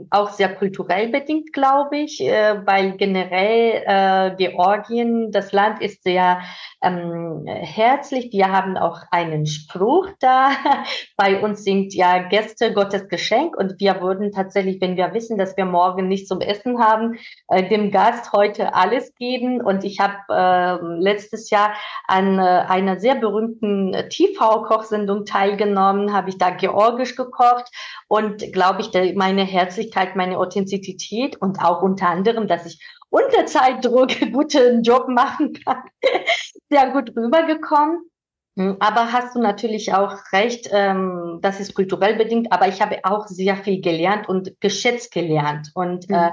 auch 0.10 0.32
sehr 0.32 0.54
kulturell 0.56 1.10
bedingt, 1.10 1.54
glaube 1.54 1.98
ich, 1.98 2.22
äh, 2.22 2.65
weil 2.65 2.98
generell 2.98 3.84
äh, 3.86 4.36
Georgien, 4.36 5.32
das 5.32 5.52
Land 5.52 5.71
ist 5.80 6.04
sehr 6.04 6.42
ähm, 6.82 7.46
herzlich. 7.48 8.32
Wir 8.32 8.52
haben 8.52 8.78
auch 8.78 9.00
einen 9.12 9.46
Spruch 9.46 10.08
da. 10.20 10.50
Bei 11.18 11.42
uns 11.42 11.64
sind 11.64 11.94
ja 11.94 12.18
Gäste 12.28 12.74
Gottes 12.74 13.08
Geschenk 13.08 13.56
und 13.56 13.80
wir 13.80 14.02
würden 14.02 14.32
tatsächlich, 14.32 14.82
wenn 14.82 14.98
wir 14.98 15.14
wissen, 15.14 15.38
dass 15.38 15.56
wir 15.56 15.66
morgen 15.66 16.08
nichts 16.08 16.28
zum 16.28 16.42
Essen 16.42 16.80
haben, 16.84 17.18
äh, 17.48 17.70
dem 17.70 17.92
Gast 17.92 18.34
heute 18.34 18.74
alles 18.74 19.14
geben. 19.16 19.62
Und 19.62 19.84
ich 19.84 20.00
habe 20.00 20.16
äh, 20.30 21.00
letztes 21.00 21.50
Jahr 21.50 21.74
an 22.08 22.40
äh, 22.40 22.42
einer 22.42 23.00
sehr 23.00 23.16
berühmten 23.16 23.94
TV-Kochsendung 24.10 25.26
teilgenommen, 25.26 26.14
habe 26.14 26.30
ich 26.30 26.38
da 26.38 26.50
georgisch 26.50 27.16
gekocht 27.16 27.72
und 28.08 28.52
glaube 28.52 28.82
ich, 28.82 29.16
meine 29.16 29.44
Herzlichkeit, 29.44 30.16
meine 30.16 30.38
Authentizität 30.38 31.40
und 31.40 31.64
auch 31.64 31.82
unter 31.82 32.08
anderem, 32.08 32.48
dass 32.48 32.66
ich 32.66 32.80
unter 33.12 33.45
Zeitdruck 33.45 34.10
guten 34.32 34.82
Job 34.82 35.08
machen 35.08 35.54
kann, 35.54 35.84
sehr 36.69 36.89
gut 36.91 37.15
rübergekommen. 37.15 38.10
Hm, 38.58 38.78
aber 38.80 39.13
hast 39.13 39.36
du 39.36 39.39
natürlich 39.39 39.93
auch 39.93 40.17
recht, 40.34 40.67
ähm, 40.71 41.39
das 41.41 41.60
ist 41.60 41.74
kulturell 41.74 42.15
bedingt, 42.15 42.52
aber 42.52 42.67
ich 42.67 42.82
habe 42.82 43.00
auch 43.04 43.28
sehr 43.28 43.56
viel 43.56 43.80
gelernt 43.80 44.28
und 44.28 44.60
geschätzt 44.60 45.13
gelernt. 45.13 45.71
Und 45.74 46.10
mhm. 46.10 46.15
äh, 46.15 46.32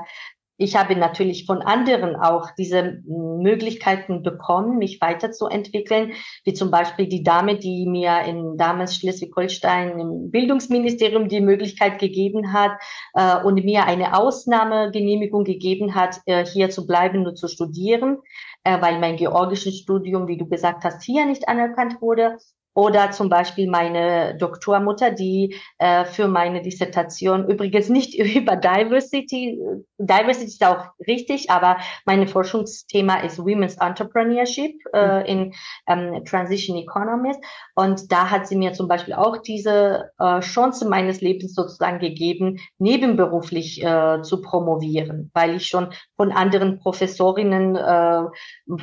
ich 0.60 0.74
habe 0.74 0.96
natürlich 0.96 1.46
von 1.46 1.62
anderen 1.62 2.16
auch 2.16 2.50
diese 2.58 3.00
Möglichkeiten 3.06 4.24
bekommen, 4.24 4.78
mich 4.78 5.00
weiterzuentwickeln, 5.00 6.12
wie 6.44 6.52
zum 6.52 6.72
Beispiel 6.72 7.06
die 7.06 7.22
Dame, 7.22 7.56
die 7.56 7.86
mir 7.86 8.22
in 8.22 8.56
damals 8.58 8.96
Schleswig-Holstein 8.96 10.00
im 10.00 10.30
Bildungsministerium 10.32 11.28
die 11.28 11.40
Möglichkeit 11.40 12.00
gegeben 12.00 12.52
hat 12.52 12.72
äh, 13.14 13.40
und 13.44 13.64
mir 13.64 13.84
eine 13.84 14.18
Ausnahmegenehmigung 14.18 15.44
gegeben 15.44 15.94
hat, 15.94 16.20
äh, 16.26 16.44
hier 16.44 16.70
zu 16.70 16.88
bleiben 16.88 17.24
und 17.24 17.36
zu 17.36 17.46
studieren, 17.46 18.18
äh, 18.64 18.82
weil 18.82 18.98
mein 18.98 19.16
georgisches 19.16 19.78
Studium, 19.78 20.26
wie 20.26 20.38
du 20.38 20.48
gesagt 20.48 20.82
hast, 20.82 21.04
hier 21.04 21.24
nicht 21.24 21.48
anerkannt 21.48 22.02
wurde. 22.02 22.36
Oder 22.78 23.10
zum 23.10 23.28
Beispiel 23.28 23.68
meine 23.68 24.36
Doktormutter, 24.36 25.10
die 25.10 25.56
äh, 25.78 26.04
für 26.04 26.28
meine 26.28 26.62
Dissertation 26.62 27.48
übrigens 27.48 27.88
nicht 27.88 28.16
über 28.36 28.54
Diversity, 28.54 29.60
Diversity 29.98 30.46
ist 30.46 30.64
auch 30.64 30.84
richtig, 31.04 31.50
aber 31.50 31.78
mein 32.06 32.28
Forschungsthema 32.28 33.16
ist 33.22 33.40
Women's 33.40 33.78
Entrepreneurship 33.78 34.76
äh, 34.92 35.18
mhm. 35.18 35.24
in 35.26 35.54
ähm, 35.88 36.24
Transition 36.24 36.76
Economies. 36.76 37.36
Und 37.74 38.12
da 38.12 38.30
hat 38.30 38.46
sie 38.46 38.54
mir 38.54 38.72
zum 38.74 38.86
Beispiel 38.86 39.14
auch 39.14 39.38
diese 39.38 40.12
äh, 40.20 40.38
Chance 40.38 40.88
meines 40.88 41.20
Lebens 41.20 41.54
sozusagen 41.54 41.98
gegeben, 41.98 42.60
nebenberuflich 42.78 43.82
äh, 43.82 44.22
zu 44.22 44.40
promovieren, 44.40 45.32
weil 45.34 45.56
ich 45.56 45.66
schon 45.66 45.88
von 46.16 46.30
anderen 46.30 46.78
Professorinnen 46.78 47.74
äh, 47.74 48.22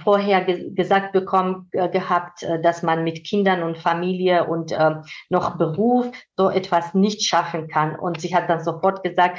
vorher 0.03 0.43
ge 0.43 0.73
gesagt 0.73 1.13
bekommen 1.13 1.69
äh, 1.71 1.87
gehabt, 1.87 2.43
äh, 2.43 2.61
dass 2.61 2.83
man 2.83 3.05
mit 3.05 3.23
Kindern 3.23 3.63
und 3.63 3.84
Familie 3.85 4.45
und 4.47 4.71
äh, 4.71 4.95
noch 5.29 5.57
Beruf 5.57 6.07
so 6.35 6.49
etwas 6.49 6.93
nicht 6.95 7.23
schaffen 7.23 7.67
kann. 7.67 7.95
Und 7.97 8.19
sie 8.19 8.35
hat 8.35 8.49
dann 8.49 8.63
sofort 8.63 9.03
gesagt, 9.03 9.37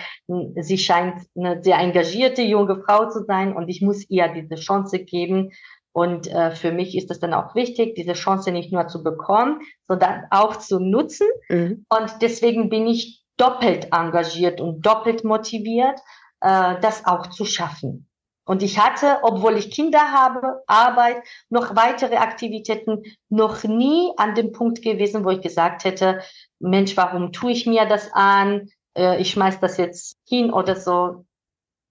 sie 0.61 0.78
scheint 0.78 1.14
eine 1.37 1.62
sehr 1.62 1.78
engagierte 1.78 2.42
junge 2.42 2.80
Frau 2.85 3.11
zu 3.11 3.24
sein 3.24 3.54
und 3.56 3.68
ich 3.68 3.82
muss 3.82 4.09
ihr 4.09 4.28
diese 4.28 4.54
Chance 4.54 5.00
geben. 5.00 5.50
Und 5.92 6.28
äh, 6.28 6.50
für 6.50 6.72
mich 6.72 6.96
ist 6.96 7.11
es 7.11 7.20
dann 7.20 7.35
auch 7.35 7.54
wichtig, 7.54 7.94
diese 7.94 8.12
Chance 8.12 8.52
nicht 8.52 8.72
nur 8.72 8.87
zu 8.87 9.02
bekommen, 9.02 9.61
sondern 9.88 10.24
auch 10.30 10.56
zu 10.56 10.78
nutzen. 10.78 11.26
Mhm. 11.48 11.87
Und 11.88 12.16
deswegen 12.20 12.68
bin 12.68 12.87
ich 12.87 13.24
doppelt 13.38 13.88
engagiert 13.92 14.61
und 14.61 14.85
doppelt 14.85 15.24
motiviert, 15.24 15.98
äh, 16.40 16.74
das 16.80 17.06
auch 17.06 17.28
zu 17.28 17.44
schaffen. 17.44 18.06
Und 18.46 18.62
ich 18.62 18.78
hatte, 18.78 19.18
obwohl 19.22 19.56
ich 19.59 19.72
Kinder 19.72 20.12
habe, 20.12 20.62
Arbeit, 20.68 21.16
noch 21.50 21.74
weitere 21.74 22.16
Aktivitäten, 22.16 23.02
noch 23.28 23.64
nie 23.64 24.12
an 24.16 24.35
dem 24.37 24.52
Punkt 24.52 24.82
gewesen, 24.82 25.24
wo 25.24 25.30
ich 25.30 25.40
gesagt 25.40 25.85
hätte, 25.85 26.20
Mensch, 26.61 26.96
warum 26.96 27.32
tue 27.32 27.50
ich 27.52 27.66
mir 27.66 27.87
das 27.87 28.11
an? 28.12 28.68
Äh, 28.96 29.20
ich 29.20 29.30
schmeiß 29.30 29.59
das 29.59 29.76
jetzt 29.76 30.16
hin 30.28 30.52
oder 30.52 30.76
so. 30.76 31.26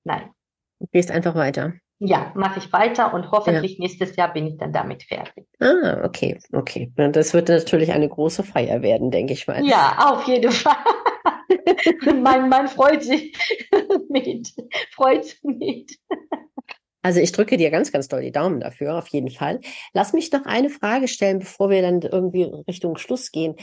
Nein. 0.06 0.32
Du 0.80 0.88
gehst 0.92 1.12
einfach 1.12 1.36
weiter. 1.36 1.74
Ja, 2.00 2.32
mache 2.36 2.60
ich 2.60 2.72
weiter 2.74 3.14
und 3.14 3.32
hoffentlich 3.32 3.74
ja. 3.74 3.84
nächstes 3.84 4.16
Jahr 4.16 4.32
bin 4.34 4.48
ich 4.48 4.58
dann 4.58 4.74
damit 4.74 5.04
fertig. 5.04 5.46
Ah, 5.60 6.02
okay, 6.04 6.40
okay. 6.52 6.92
Das 6.96 7.34
wird 7.34 7.50
natürlich 7.50 7.92
eine 7.92 8.10
große 8.10 8.44
Feier 8.44 8.82
werden, 8.82 9.12
denke 9.12 9.34
ich 9.34 9.48
mal. 9.48 9.66
Ja, 9.66 9.98
auf 10.12 10.28
jeden 10.28 10.52
Fall. 10.52 10.76
mein 12.22 12.50
Mann 12.50 12.68
freut 12.68 13.04
sich 13.04 13.36
mit, 14.10 14.54
freut 14.94 15.26
sich 15.26 15.44
mit. 15.44 15.98
Also 17.02 17.20
ich 17.20 17.32
drücke 17.32 17.58
dir 17.58 17.70
ganz, 17.70 17.92
ganz 17.92 18.08
doll 18.08 18.22
die 18.22 18.32
Daumen 18.32 18.60
dafür, 18.60 18.98
auf 18.98 19.08
jeden 19.10 19.30
Fall. 19.30 19.62
Lass 19.94 20.14
mich 20.14 20.32
noch 20.32 20.46
eine 20.46 20.70
Frage 20.70 21.08
stellen, 21.08 21.40
bevor 21.40 21.70
wir 21.70 21.82
dann 21.82 22.02
irgendwie 22.02 22.44
Richtung 22.68 22.98
Schluss 22.98 23.32
gehen 23.32 23.56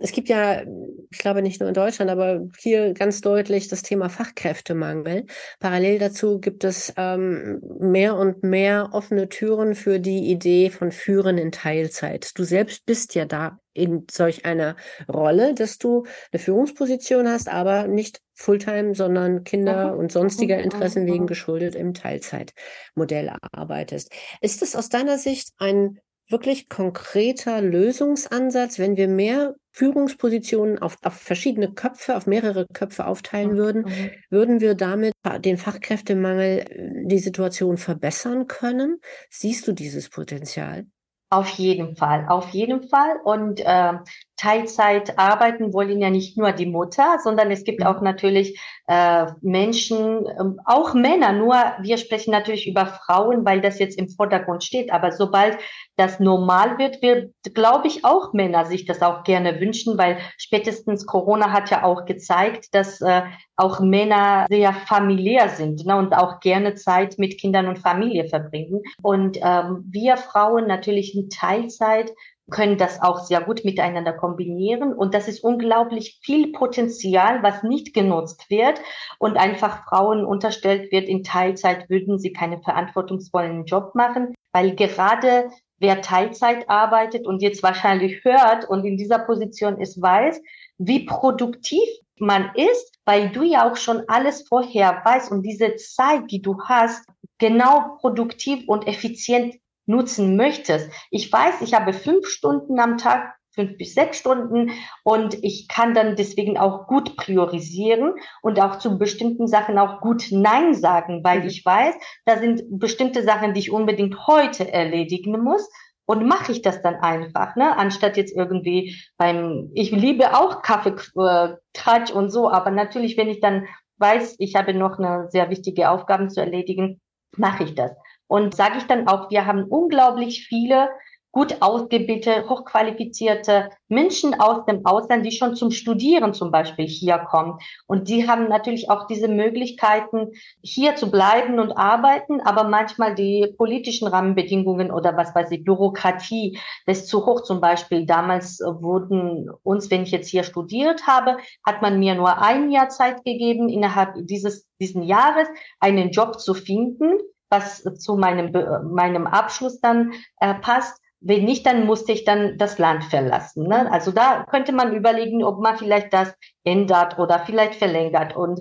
es 0.00 0.12
gibt 0.12 0.28
ja, 0.28 0.62
ich 1.10 1.18
glaube 1.18 1.42
nicht 1.42 1.60
nur 1.60 1.68
in 1.68 1.74
Deutschland, 1.74 2.10
aber 2.10 2.42
hier 2.58 2.92
ganz 2.94 3.20
deutlich 3.20 3.68
das 3.68 3.82
Thema 3.82 4.08
Fachkräftemangel. 4.08 5.26
Parallel 5.58 5.98
dazu 5.98 6.40
gibt 6.40 6.64
es 6.64 6.92
ähm, 6.96 7.60
mehr 7.80 8.16
und 8.16 8.42
mehr 8.42 8.90
offene 8.92 9.28
Türen 9.28 9.74
für 9.74 9.98
die 9.98 10.30
Idee 10.30 10.70
von 10.70 10.92
Führen 10.92 11.38
in 11.38 11.52
Teilzeit. 11.52 12.30
Du 12.38 12.44
selbst 12.44 12.86
bist 12.86 13.14
ja 13.14 13.24
da 13.24 13.58
in 13.74 14.06
solch 14.10 14.44
einer 14.44 14.76
Rolle, 15.08 15.54
dass 15.54 15.78
du 15.78 16.04
eine 16.32 16.40
Führungsposition 16.40 17.28
hast, 17.28 17.48
aber 17.48 17.88
nicht 17.88 18.20
Fulltime, 18.34 18.94
sondern 18.94 19.44
Kinder 19.44 19.96
und 19.96 20.10
sonstiger 20.10 20.58
Interessen 20.58 21.06
wegen 21.06 21.26
geschuldet 21.26 21.74
im 21.74 21.94
Teilzeitmodell 21.94 23.32
arbeitest. 23.52 24.12
Ist 24.40 24.62
es 24.62 24.74
aus 24.74 24.88
deiner 24.88 25.18
Sicht 25.18 25.50
ein 25.58 25.98
wirklich 26.28 26.68
konkreter 26.68 27.60
Lösungsansatz, 27.60 28.78
wenn 28.78 28.96
wir 28.96 29.06
mehr 29.06 29.54
Führungspositionen 29.72 30.78
auf, 30.78 30.96
auf 31.02 31.14
verschiedene 31.14 31.72
Köpfe, 31.72 32.16
auf 32.16 32.26
mehrere 32.26 32.66
Köpfe 32.72 33.06
aufteilen 33.06 33.56
würden, 33.56 33.82
mhm. 33.82 34.10
würden 34.30 34.60
wir 34.60 34.74
damit 34.74 35.14
den 35.40 35.56
Fachkräftemangel, 35.56 36.58
äh, 36.58 37.06
die 37.06 37.18
Situation 37.18 37.76
verbessern 37.76 38.48
können? 38.48 38.98
Siehst 39.30 39.66
du 39.68 39.72
dieses 39.72 40.10
Potenzial? 40.10 40.86
Auf 41.32 41.48
jeden 41.52 41.96
Fall, 41.96 42.26
auf 42.28 42.50
jeden 42.50 42.82
Fall. 42.82 43.16
Und 43.24 43.60
äh, 43.60 43.94
Teilzeit 44.42 45.18
arbeiten 45.20 45.72
wollen 45.72 46.00
ja 46.00 46.10
nicht 46.10 46.36
nur 46.36 46.50
die 46.50 46.66
Mutter, 46.66 47.18
sondern 47.22 47.52
es 47.52 47.62
gibt 47.62 47.80
mhm. 47.80 47.86
auch 47.86 48.00
natürlich 48.00 48.60
äh, 48.88 49.26
Menschen, 49.40 50.26
äh, 50.26 50.32
auch 50.64 50.94
Männer. 50.94 51.32
Nur 51.32 51.54
wir 51.80 51.96
sprechen 51.96 52.32
natürlich 52.32 52.66
über 52.66 52.86
Frauen, 52.86 53.44
weil 53.44 53.60
das 53.60 53.78
jetzt 53.78 53.96
im 53.96 54.08
Vordergrund 54.08 54.64
steht. 54.64 54.92
Aber 54.92 55.12
sobald 55.12 55.58
das 55.96 56.18
normal 56.18 56.78
wird, 56.78 57.02
wird, 57.02 57.32
glaube 57.54 57.86
ich, 57.86 58.04
auch 58.04 58.32
Männer 58.32 58.64
sich 58.64 58.84
das 58.84 59.00
auch 59.00 59.22
gerne 59.22 59.60
wünschen, 59.60 59.96
weil 59.96 60.18
spätestens 60.38 61.06
Corona 61.06 61.52
hat 61.52 61.70
ja 61.70 61.84
auch 61.84 62.04
gezeigt, 62.04 62.74
dass 62.74 63.00
äh, 63.00 63.22
auch 63.54 63.78
Männer 63.78 64.46
sehr 64.48 64.72
familiär 64.72 65.50
sind 65.50 65.86
ne, 65.86 65.96
und 65.96 66.14
auch 66.14 66.40
gerne 66.40 66.74
Zeit 66.74 67.16
mit 67.18 67.38
Kindern 67.38 67.68
und 67.68 67.78
Familie 67.78 68.24
verbringen. 68.24 68.82
Und 69.02 69.38
ähm, 69.40 69.84
wir 69.88 70.16
Frauen 70.16 70.66
natürlich 70.66 71.14
in 71.14 71.30
Teilzeit 71.30 72.10
können 72.52 72.78
das 72.78 73.02
auch 73.02 73.24
sehr 73.24 73.40
gut 73.40 73.64
miteinander 73.64 74.12
kombinieren. 74.12 74.92
Und 74.92 75.14
das 75.14 75.26
ist 75.26 75.42
unglaublich 75.42 76.20
viel 76.22 76.52
Potenzial, 76.52 77.42
was 77.42 77.64
nicht 77.64 77.92
genutzt 77.92 78.48
wird 78.48 78.80
und 79.18 79.36
einfach 79.36 79.84
Frauen 79.88 80.24
unterstellt 80.24 80.92
wird, 80.92 81.08
in 81.08 81.24
Teilzeit 81.24 81.90
würden 81.90 82.20
sie 82.20 82.32
keinen 82.32 82.62
verantwortungsvollen 82.62 83.64
Job 83.64 83.94
machen, 83.94 84.34
weil 84.52 84.76
gerade 84.76 85.50
wer 85.78 86.00
Teilzeit 86.00 86.70
arbeitet 86.70 87.26
und 87.26 87.42
jetzt 87.42 87.62
wahrscheinlich 87.62 88.24
hört 88.24 88.68
und 88.68 88.84
in 88.84 88.96
dieser 88.96 89.18
Position 89.18 89.78
ist, 89.78 90.00
weiß, 90.00 90.40
wie 90.78 91.04
produktiv 91.06 91.82
man 92.18 92.50
ist, 92.54 92.92
weil 93.04 93.30
du 93.30 93.42
ja 93.42 93.68
auch 93.68 93.76
schon 93.76 94.04
alles 94.06 94.46
vorher 94.46 95.02
weißt 95.04 95.32
und 95.32 95.42
diese 95.42 95.74
Zeit, 95.74 96.30
die 96.30 96.40
du 96.40 96.56
hast, 96.62 97.04
genau 97.38 97.96
produktiv 98.00 98.62
und 98.68 98.86
effizient 98.86 99.56
nutzen 99.86 100.36
möchtest. 100.36 100.90
Ich 101.10 101.32
weiß, 101.32 101.60
ich 101.62 101.74
habe 101.74 101.92
fünf 101.92 102.26
Stunden 102.28 102.78
am 102.78 102.98
Tag 102.98 103.34
fünf 103.54 103.76
bis 103.76 103.94
sechs 103.94 104.18
Stunden 104.18 104.70
und 105.04 105.36
ich 105.42 105.68
kann 105.68 105.94
dann 105.94 106.16
deswegen 106.16 106.58
auch 106.58 106.86
gut 106.86 107.16
priorisieren 107.16 108.14
und 108.40 108.60
auch 108.60 108.78
zu 108.78 108.98
bestimmten 108.98 109.46
Sachen 109.46 109.78
auch 109.78 110.00
gut 110.00 110.26
Nein 110.30 110.74
sagen, 110.74 111.22
weil 111.22 111.40
mhm. 111.40 111.46
ich 111.46 111.64
weiß, 111.64 111.94
da 112.24 112.38
sind 112.38 112.62
bestimmte 112.70 113.22
Sachen, 113.22 113.54
die 113.54 113.60
ich 113.60 113.70
unbedingt 113.70 114.26
heute 114.26 114.72
erledigen 114.72 115.42
muss. 115.42 115.68
Und 116.04 116.26
mache 116.26 116.50
ich 116.50 116.62
das 116.62 116.82
dann 116.82 116.96
einfach, 116.96 117.54
ne? 117.54 117.78
Anstatt 117.78 118.16
jetzt 118.16 118.36
irgendwie 118.36 118.96
beim, 119.16 119.70
ich 119.72 119.92
liebe 119.92 120.36
auch 120.36 120.60
Kaffeetratsch 120.60 122.10
äh, 122.10 122.12
und 122.12 122.28
so, 122.30 122.50
aber 122.50 122.72
natürlich, 122.72 123.16
wenn 123.16 123.28
ich 123.28 123.40
dann 123.40 123.68
weiß, 123.98 124.34
ich 124.40 124.56
habe 124.56 124.74
noch 124.74 124.98
eine 124.98 125.30
sehr 125.30 125.48
wichtige 125.48 125.90
Aufgabe 125.90 126.26
zu 126.26 126.40
erledigen, 126.40 127.00
mache 127.36 127.62
ich 127.62 127.76
das. 127.76 127.92
Und 128.32 128.54
sage 128.54 128.78
ich 128.78 128.84
dann 128.84 129.08
auch, 129.08 129.28
wir 129.28 129.44
haben 129.44 129.64
unglaublich 129.64 130.46
viele 130.46 130.88
gut 131.32 131.56
ausgebildete, 131.60 132.48
hochqualifizierte 132.48 133.68
Menschen 133.88 134.40
aus 134.40 134.64
dem 134.64 134.86
Ausland, 134.86 135.26
die 135.26 135.32
schon 135.32 135.54
zum 135.54 135.70
Studieren 135.70 136.32
zum 136.32 136.50
Beispiel 136.50 136.86
hier 136.86 137.18
kommen. 137.18 137.58
Und 137.86 138.08
die 138.08 138.26
haben 138.26 138.48
natürlich 138.48 138.88
auch 138.88 139.06
diese 139.06 139.28
Möglichkeiten, 139.28 140.28
hier 140.62 140.96
zu 140.96 141.10
bleiben 141.10 141.58
und 141.58 141.72
arbeiten, 141.72 142.40
aber 142.40 142.64
manchmal 142.64 143.14
die 143.14 143.52
politischen 143.58 144.08
Rahmenbedingungen 144.08 144.90
oder 144.90 145.14
was 145.14 145.34
weiß 145.34 145.50
ich, 145.50 145.62
Bürokratie, 145.62 146.58
das 146.86 147.00
ist 147.00 147.08
zu 147.08 147.26
hoch 147.26 147.42
zum 147.42 147.60
Beispiel. 147.60 148.06
Damals 148.06 148.60
wurden 148.60 149.50
uns, 149.62 149.90
wenn 149.90 150.04
ich 150.04 150.10
jetzt 150.10 150.28
hier 150.28 150.44
studiert 150.44 151.06
habe, 151.06 151.36
hat 151.66 151.82
man 151.82 151.98
mir 151.98 152.14
nur 152.14 152.40
ein 152.40 152.70
Jahr 152.70 152.88
Zeit 152.88 153.26
gegeben, 153.26 153.68
innerhalb 153.68 154.14
dieses, 154.26 154.66
diesen 154.80 155.02
Jahres 155.02 155.48
einen 155.80 156.12
Job 156.12 156.40
zu 156.40 156.54
finden 156.54 157.18
was 157.52 157.84
zu 157.98 158.16
meinem, 158.16 158.50
meinem 158.92 159.26
Abschluss 159.26 159.80
dann 159.80 160.14
äh, 160.40 160.54
passt. 160.54 160.98
Wenn 161.20 161.44
nicht, 161.44 161.64
dann 161.66 161.86
musste 161.86 162.10
ich 162.10 162.24
dann 162.24 162.58
das 162.58 162.78
Land 162.78 163.04
verlassen. 163.04 163.68
Ne? 163.68 163.92
Also 163.92 164.10
da 164.10 164.44
könnte 164.50 164.72
man 164.72 164.92
überlegen, 164.92 165.44
ob 165.44 165.60
man 165.60 165.76
vielleicht 165.76 166.12
das 166.12 166.34
ändert 166.64 167.18
oder 167.18 167.38
vielleicht 167.40 167.76
verlängert. 167.76 168.34
Und 168.34 168.60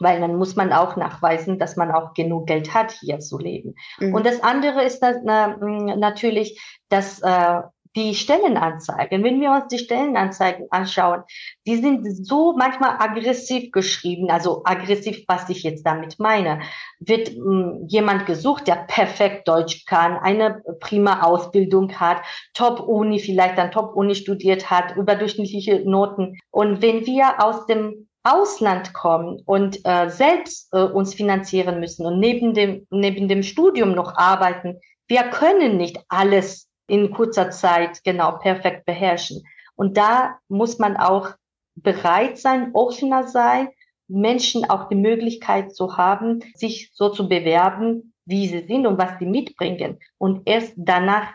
weil 0.00 0.20
dann 0.20 0.36
muss 0.36 0.56
man 0.56 0.72
auch 0.72 0.96
nachweisen, 0.96 1.58
dass 1.58 1.76
man 1.76 1.92
auch 1.92 2.14
genug 2.14 2.46
Geld 2.46 2.74
hat, 2.74 2.90
hier 2.90 3.20
zu 3.20 3.38
leben. 3.38 3.74
Mhm. 4.00 4.14
Und 4.14 4.26
das 4.26 4.42
andere 4.42 4.82
ist 4.82 5.00
das, 5.00 5.18
na, 5.22 5.56
natürlich, 5.58 6.60
dass 6.88 7.20
äh, 7.20 7.60
die 7.96 8.14
Stellenanzeigen, 8.14 9.24
wenn 9.24 9.40
wir 9.40 9.50
uns 9.50 9.66
die 9.68 9.78
Stellenanzeigen 9.78 10.66
anschauen, 10.70 11.22
die 11.66 11.76
sind 11.76 12.06
so 12.24 12.54
manchmal 12.56 12.96
aggressiv 12.98 13.72
geschrieben, 13.72 14.30
also 14.30 14.62
aggressiv, 14.64 15.24
was 15.26 15.48
ich 15.48 15.64
jetzt 15.64 15.84
damit 15.84 16.18
meine. 16.18 16.60
Wird 17.00 17.36
mh, 17.36 17.44
hm, 17.44 17.86
jemand 17.88 18.26
gesucht, 18.26 18.68
der 18.68 18.76
perfekt 18.76 19.48
Deutsch 19.48 19.84
kann, 19.86 20.16
eine 20.18 20.62
prima 20.78 21.22
Ausbildung 21.22 21.92
hat, 21.98 22.22
Top-Uni, 22.54 23.18
vielleicht 23.18 23.58
dann 23.58 23.72
Top-Uni 23.72 24.14
studiert 24.14 24.70
hat, 24.70 24.96
überdurchschnittliche 24.96 25.82
Noten. 25.84 26.38
Und 26.50 26.82
wenn 26.82 27.06
wir 27.06 27.42
aus 27.42 27.66
dem 27.66 28.08
Ausland 28.22 28.92
kommen 28.92 29.40
und 29.46 29.80
äh, 29.84 30.10
selbst 30.10 30.68
äh, 30.72 30.82
uns 30.82 31.14
finanzieren 31.14 31.80
müssen 31.80 32.06
und 32.06 32.20
neben 32.20 32.54
dem, 32.54 32.86
neben 32.90 33.28
dem 33.28 33.42
Studium 33.42 33.92
noch 33.92 34.14
arbeiten, 34.14 34.78
wir 35.08 35.24
können 35.24 35.76
nicht 35.76 35.98
alles 36.08 36.69
in 36.90 37.10
kurzer 37.12 37.50
Zeit 37.50 38.02
genau 38.04 38.38
perfekt 38.38 38.84
beherrschen. 38.84 39.42
Und 39.76 39.96
da 39.96 40.38
muss 40.48 40.78
man 40.78 40.96
auch 40.96 41.30
bereit 41.74 42.38
sein, 42.38 42.70
offener 42.74 43.26
sein, 43.26 43.68
Menschen 44.08 44.68
auch 44.68 44.88
die 44.88 44.96
Möglichkeit 44.96 45.74
zu 45.74 45.96
haben, 45.96 46.40
sich 46.54 46.90
so 46.92 47.10
zu 47.10 47.28
bewerben, 47.28 48.12
wie 48.26 48.48
sie 48.48 48.66
sind 48.66 48.86
und 48.86 48.98
was 48.98 49.18
sie 49.18 49.26
mitbringen. 49.26 49.98
Und 50.18 50.42
erst 50.46 50.74
danach 50.76 51.32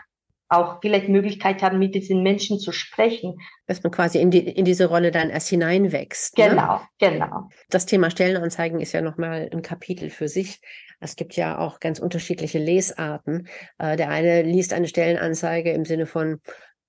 auch 0.48 0.78
vielleicht 0.80 1.08
Möglichkeit 1.08 1.62
haben, 1.62 1.78
mit 1.78 1.94
diesen 1.94 2.22
Menschen 2.22 2.58
zu 2.58 2.70
sprechen. 2.70 3.40
Dass 3.66 3.82
man 3.82 3.90
quasi 3.90 4.20
in, 4.20 4.30
die, 4.30 4.40
in 4.40 4.64
diese 4.64 4.86
Rolle 4.86 5.10
dann 5.10 5.30
erst 5.30 5.48
hineinwächst. 5.48 6.38
Ne? 6.38 6.50
Genau, 6.50 6.74
ne? 6.76 6.80
genau. 6.98 7.48
Das 7.68 7.86
Thema 7.86 8.10
Stellenanzeigen 8.10 8.80
ist 8.80 8.92
ja 8.92 9.00
nochmal 9.00 9.48
ein 9.52 9.62
Kapitel 9.62 10.10
für 10.10 10.28
sich. 10.28 10.60
Es 11.00 11.16
gibt 11.16 11.36
ja 11.36 11.58
auch 11.58 11.80
ganz 11.80 11.98
unterschiedliche 11.98 12.58
Lesarten. 12.58 13.48
Äh, 13.78 13.96
der 13.96 14.10
eine 14.10 14.42
liest 14.42 14.72
eine 14.72 14.88
Stellenanzeige 14.88 15.72
im 15.72 15.84
Sinne 15.84 16.06
von, 16.06 16.40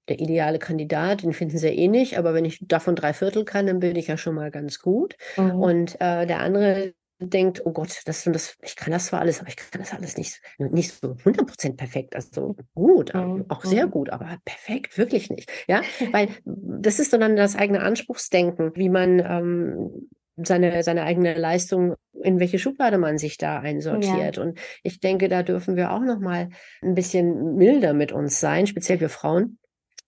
der 0.07 0.19
ideale 0.19 0.59
Kandidat, 0.59 1.23
den 1.23 1.33
finden 1.33 1.57
sie 1.57 1.67
eh 1.67 1.87
nicht, 1.87 2.17
aber 2.17 2.33
wenn 2.33 2.45
ich 2.45 2.59
davon 2.61 2.95
drei 2.95 3.13
Viertel 3.13 3.45
kann, 3.45 3.67
dann 3.67 3.79
bin 3.79 3.95
ich 3.95 4.07
ja 4.07 4.17
schon 4.17 4.35
mal 4.35 4.51
ganz 4.51 4.79
gut. 4.79 5.15
Mhm. 5.35 5.59
Und 5.59 5.95
äh, 6.01 6.25
der 6.25 6.39
andere 6.39 6.93
denkt, 7.19 7.65
oh 7.65 7.71
Gott, 7.71 8.01
das 8.05 8.23
das, 8.25 8.57
ich 8.61 8.75
kann 8.75 8.93
das 8.93 9.07
zwar 9.07 9.21
alles, 9.21 9.39
aber 9.39 9.49
ich 9.49 9.55
kann 9.55 9.81
das 9.81 9.91
alles 9.91 10.17
nicht, 10.17 10.39
nicht 10.59 10.93
so 10.93 11.13
100% 11.13 11.75
perfekt, 11.75 12.15
also 12.15 12.55
gut, 12.75 13.13
mhm. 13.13 13.45
auch 13.49 13.65
sehr 13.65 13.87
mhm. 13.87 13.91
gut, 13.91 14.09
aber 14.11 14.37
perfekt, 14.45 14.97
wirklich 14.99 15.31
nicht, 15.31 15.51
ja, 15.67 15.81
weil 16.11 16.29
das 16.45 16.99
ist 16.99 17.13
dann 17.13 17.35
das 17.35 17.55
eigene 17.55 17.81
Anspruchsdenken, 17.81 18.75
wie 18.75 18.89
man 18.89 19.19
ähm, 19.19 20.09
seine, 20.37 20.83
seine 20.83 21.03
eigene 21.03 21.33
Leistung, 21.33 21.95
in 22.27 22.41
welche 22.41 22.59
Schublade 22.59 22.97
man 22.97 23.17
sich 23.17 23.37
da 23.37 23.59
einsortiert. 23.59 24.35
Ja. 24.35 24.43
Und 24.43 24.59
ich 24.83 24.99
denke, 24.99 25.29
da 25.29 25.43
dürfen 25.43 25.77
wir 25.77 25.91
auch 25.91 26.01
noch 26.01 26.19
mal 26.19 26.49
ein 26.81 26.93
bisschen 26.93 27.55
milder 27.55 27.93
mit 27.93 28.11
uns 28.11 28.41
sein, 28.41 28.67
speziell 28.67 28.99
wir 28.99 29.07
Frauen, 29.07 29.59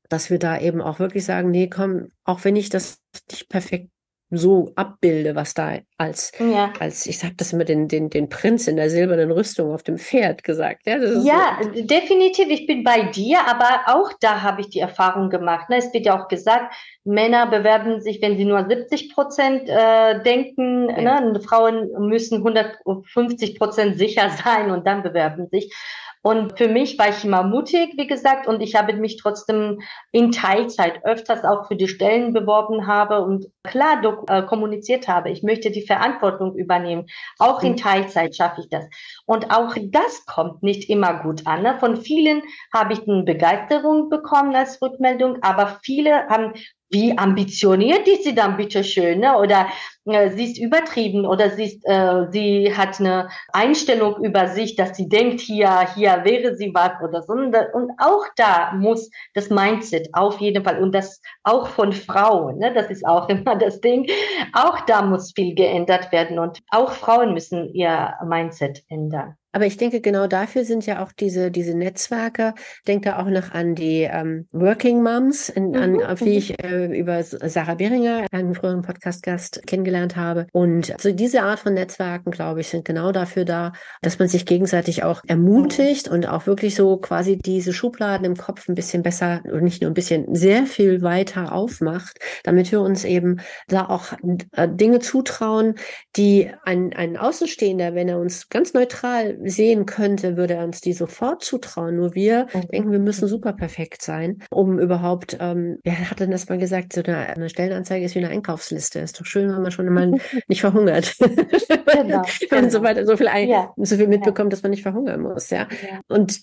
dass 0.09 0.29
wir 0.29 0.37
da 0.37 0.59
eben 0.59 0.81
auch 0.81 0.99
wirklich 0.99 1.23
sagen, 1.23 1.49
nee, 1.49 1.69
komm, 1.69 2.09
auch 2.25 2.43
wenn 2.43 2.57
ich 2.57 2.67
das 2.67 3.01
nicht 3.31 3.47
perfekt 3.47 3.89
so 4.31 4.71
abbilde, 4.75 5.35
was 5.35 5.53
da 5.53 5.79
als, 5.97 6.31
ja. 6.39 6.71
als 6.79 7.07
ich 7.07 7.17
sag 7.17 7.37
das 7.37 7.51
immer, 7.51 7.65
den, 7.65 7.87
den, 7.87 8.09
den 8.09 8.29
Prinz 8.29 8.67
in 8.67 8.75
der 8.75 8.89
silbernen 8.89 9.31
Rüstung 9.31 9.73
auf 9.73 9.81
dem 9.81 9.97
Pferd 9.97 10.43
gesagt. 10.43 10.85
Ja, 10.85 10.97
ja 10.97 11.57
so. 11.61 11.81
definitiv. 11.81 12.47
Ich 12.49 12.67
bin 12.67 12.83
bei 12.83 13.03
dir, 13.03 13.39
aber 13.47 13.81
auch 13.87 14.11
da 14.21 14.43
habe 14.43 14.61
ich 14.61 14.69
die 14.69 14.79
Erfahrung 14.79 15.29
gemacht. 15.29 15.69
Ne? 15.69 15.77
Es 15.77 15.93
wird 15.93 16.05
ja 16.05 16.19
auch 16.19 16.27
gesagt, 16.27 16.73
Männer 17.03 17.47
bewerben 17.47 18.01
sich, 18.01 18.21
wenn 18.21 18.37
sie 18.37 18.45
nur 18.45 18.67
70 18.67 19.13
Prozent 19.13 19.67
äh, 19.67 20.21
denken. 20.21 20.89
Ja. 20.89 21.21
Ne? 21.21 21.39
Frauen 21.41 21.89
müssen 22.07 22.37
150 22.37 23.57
Prozent 23.57 23.97
sicher 23.97 24.29
sein 24.43 24.69
und 24.69 24.85
dann 24.85 25.01
bewerben 25.01 25.47
sich. 25.49 25.73
Und 26.21 26.57
für 26.57 26.67
mich 26.67 26.99
war 26.99 27.09
ich 27.09 27.23
immer 27.23 27.43
mutig, 27.43 27.93
wie 27.95 28.07
gesagt, 28.07 28.45
und 28.45 28.61
ich 28.61 28.75
habe 28.75 28.93
mich 28.93 29.17
trotzdem 29.17 29.79
in 30.11 30.31
Teilzeit 30.31 31.05
öfters 31.05 31.45
auch 31.45 31.67
für 31.67 31.77
die 31.77 31.87
Stellen 31.87 32.33
beworben 32.33 32.87
habe 32.87 33.21
und 33.21 33.47
klar 33.63 34.01
äh, 34.27 34.43
kommuniziert 34.43 35.07
habe, 35.07 35.29
ich 35.29 35.43
möchte 35.43 35.71
die 35.71 35.85
Verantwortung 35.85 36.55
übernehmen. 36.55 37.05
Auch 37.37 37.63
in 37.63 37.73
mhm. 37.73 37.77
Teilzeit 37.77 38.35
schaffe 38.35 38.61
ich 38.61 38.69
das. 38.69 38.85
Und 39.25 39.49
auch 39.51 39.75
das 39.81 40.25
kommt 40.25 40.61
nicht 40.61 40.89
immer 40.89 41.21
gut 41.23 41.47
an. 41.47 41.63
Ne? 41.63 41.77
Von 41.79 41.97
vielen 41.97 42.41
habe 42.73 42.93
ich 42.93 43.07
eine 43.07 43.23
Begeisterung 43.23 44.09
bekommen 44.09 44.53
als 44.55 44.81
Rückmeldung, 44.81 45.37
aber 45.41 45.79
viele 45.83 46.27
haben 46.27 46.53
wie 46.89 47.17
ambitioniert 47.17 48.07
ist 48.07 48.23
sie 48.23 48.33
dann 48.35 48.57
bitte 48.57 48.83
schön, 48.83 49.19
ne? 49.19 49.37
Oder 49.37 49.67
äh, 50.05 50.29
sie 50.31 50.45
ist 50.45 50.57
übertrieben 50.57 51.25
oder 51.25 51.49
sie 51.51 51.65
ist, 51.65 51.85
äh, 51.85 52.25
sie 52.31 52.75
hat 52.75 52.99
eine 52.99 53.29
Einstellung 53.53 54.23
über 54.23 54.47
sich, 54.47 54.75
dass 54.75 54.97
sie 54.97 55.07
denkt, 55.07 55.39
hier, 55.39 55.87
hier 55.95 56.21
wäre 56.23 56.55
sie 56.55 56.71
was 56.73 56.91
oder 57.03 57.21
so. 57.21 57.33
Und, 57.33 57.55
auch 57.99 58.25
da 58.35 58.71
muss 58.73 59.09
das 59.33 59.49
Mindset 59.49 60.09
auf 60.13 60.39
jeden 60.39 60.63
Fall 60.63 60.81
und 60.81 60.93
das 60.93 61.21
auch 61.43 61.67
von 61.67 61.93
Frauen, 61.93 62.57
ne? 62.57 62.73
Das 62.73 62.89
ist 62.89 63.05
auch 63.05 63.29
immer 63.29 63.55
das 63.55 63.81
Ding. 63.81 64.09
Auch 64.53 64.79
da 64.81 65.01
muss 65.01 65.33
viel 65.35 65.53
geändert 65.55 66.11
werden 66.11 66.39
und 66.39 66.59
auch 66.69 66.91
Frauen 66.91 67.33
müssen 67.33 67.73
ihr 67.73 68.15
Mindset 68.25 68.83
ändern. 68.89 69.38
Aber 69.51 69.65
ich 69.65 69.77
denke, 69.77 70.01
genau 70.01 70.27
dafür 70.27 70.63
sind 70.63 70.85
ja 70.85 71.03
auch 71.03 71.11
diese, 71.11 71.51
diese 71.51 71.75
Netzwerke. 71.75 72.53
Denke 72.87 73.09
da 73.09 73.19
auch 73.19 73.29
noch 73.29 73.51
an 73.51 73.75
die 73.75 74.01
ähm, 74.01 74.45
Working 74.51 75.01
Moms, 75.01 75.49
in, 75.49 75.75
an, 75.75 75.93
mhm. 75.93 76.19
wie 76.19 76.37
ich 76.37 76.63
äh, 76.63 76.85
über 76.97 77.23
Sarah 77.23 77.75
Beringer, 77.75 78.25
einen 78.31 78.53
früheren 78.53 78.81
Podcast-Gast, 78.81 79.65
kennengelernt 79.65 80.15
habe. 80.15 80.47
Und 80.51 80.93
so 80.99 81.11
diese 81.11 81.41
Art 81.41 81.59
von 81.59 81.73
Netzwerken, 81.73 82.31
glaube 82.31 82.61
ich, 82.61 82.67
sind 82.67 82.85
genau 82.85 83.11
dafür 83.11 83.45
da, 83.45 83.73
dass 84.01 84.19
man 84.19 84.27
sich 84.27 84.45
gegenseitig 84.45 85.03
auch 85.03 85.21
ermutigt 85.27 86.07
und 86.07 86.27
auch 86.27 86.45
wirklich 86.45 86.75
so 86.75 86.97
quasi 86.97 87.37
diese 87.37 87.73
Schubladen 87.73 88.25
im 88.25 88.35
Kopf 88.35 88.67
ein 88.67 88.75
bisschen 88.75 89.01
besser 89.01 89.41
und 89.51 89.63
nicht 89.63 89.81
nur 89.81 89.89
ein 89.89 89.95
bisschen, 89.95 90.35
sehr 90.35 90.65
viel 90.65 91.01
weiter 91.01 91.53
aufmacht, 91.53 92.19
damit 92.43 92.71
wir 92.71 92.81
uns 92.81 93.03
eben 93.03 93.39
da 93.67 93.87
auch 93.87 94.13
äh, 94.51 94.67
Dinge 94.69 94.99
zutrauen, 94.99 95.75
die 96.15 96.51
ein, 96.63 96.93
ein 96.93 97.17
Außenstehender, 97.17 97.95
wenn 97.95 98.09
er 98.09 98.19
uns 98.19 98.49
ganz 98.49 98.73
neutral 98.73 99.38
sehen 99.43 99.85
könnte, 99.85 100.37
würde 100.37 100.55
er 100.55 100.63
uns 100.63 100.81
die 100.81 100.93
sofort 100.93 101.43
zutrauen. 101.43 101.95
Nur 101.95 102.15
wir 102.15 102.47
mhm. 102.53 102.67
denken, 102.67 102.91
wir 102.91 102.99
müssen 102.99 103.27
super 103.27 103.53
perfekt 103.53 104.01
sein, 104.01 104.43
um 104.49 104.79
überhaupt, 104.79 105.37
ähm, 105.39 105.77
wer 105.83 106.09
hat 106.09 106.19
denn 106.19 106.31
das 106.31 106.49
mal 106.49 106.57
gesagt, 106.57 106.93
so 106.93 107.03
eine, 107.03 107.17
eine 107.17 107.49
Stellenanzeige 107.49 108.05
ist 108.05 108.15
wie 108.15 108.19
eine 108.19 108.29
Einkaufsliste. 108.29 108.99
Ist 108.99 109.19
doch 109.19 109.25
schön, 109.25 109.49
wenn 109.49 109.61
man 109.61 109.71
schon 109.71 109.87
mal 109.93 110.11
nicht 110.47 110.61
verhungert. 110.61 111.15
Genau, 111.19 111.31
wenn 112.49 112.61
man 112.61 112.69
so, 112.69 112.79
genau. 112.79 112.89
weit, 112.89 113.07
so 113.07 113.17
viel, 113.17 113.27
ein, 113.27 113.49
ja. 113.49 113.73
so 113.77 113.95
viel 113.95 114.07
mitbekommt, 114.07 114.47
ja. 114.47 114.55
dass 114.55 114.63
man 114.63 114.71
nicht 114.71 114.83
verhungern 114.83 115.21
muss, 115.21 115.49
ja. 115.49 115.67
ja. 115.81 115.99
Und 116.07 116.41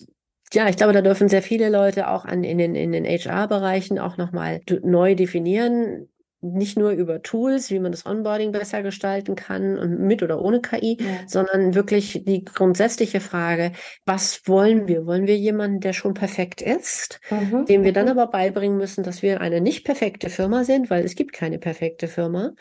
ja, 0.53 0.69
ich 0.69 0.77
glaube, 0.77 0.93
da 0.93 1.01
dürfen 1.01 1.27
sehr 1.27 1.41
viele 1.41 1.69
Leute 1.69 2.09
auch 2.09 2.25
an, 2.25 2.43
in 2.43 2.57
den, 2.57 2.75
in 2.75 2.91
den 2.93 3.05
HR-Bereichen 3.05 3.99
auch 3.99 4.17
nochmal 4.17 4.61
neu 4.81 5.15
definieren, 5.15 6.07
nicht 6.41 6.77
nur 6.77 6.91
über 6.91 7.23
Tools, 7.23 7.71
wie 7.71 7.79
man 7.79 7.91
das 7.91 8.05
Onboarding 8.05 8.51
besser 8.51 8.83
gestalten 8.83 9.35
kann 9.35 9.77
und 9.77 9.99
mit 9.99 10.21
oder 10.21 10.39
ohne 10.41 10.61
KI, 10.61 10.97
ja. 10.99 11.07
sondern 11.25 11.73
wirklich 11.73 12.23
die 12.25 12.45
grundsätzliche 12.45 13.19
Frage, 13.19 13.71
was 14.05 14.47
wollen 14.47 14.87
wir? 14.87 15.07
Wollen 15.07 15.25
wir 15.25 15.35
jemanden, 15.35 15.79
der 15.79 15.93
schon 15.93 16.13
perfekt 16.13 16.61
ist, 16.61 17.19
mhm. 17.31 17.65
dem 17.65 17.83
wir 17.83 17.91
dann 17.91 18.05
mhm. 18.05 18.11
aber 18.11 18.27
beibringen 18.27 18.77
müssen, 18.77 19.03
dass 19.03 19.23
wir 19.23 19.41
eine 19.41 19.61
nicht 19.61 19.83
perfekte 19.83 20.29
Firma 20.29 20.63
sind, 20.63 20.91
weil 20.91 21.03
es 21.03 21.15
gibt 21.15 21.33
keine 21.33 21.57
perfekte 21.57 22.07
Firma? 22.07 22.53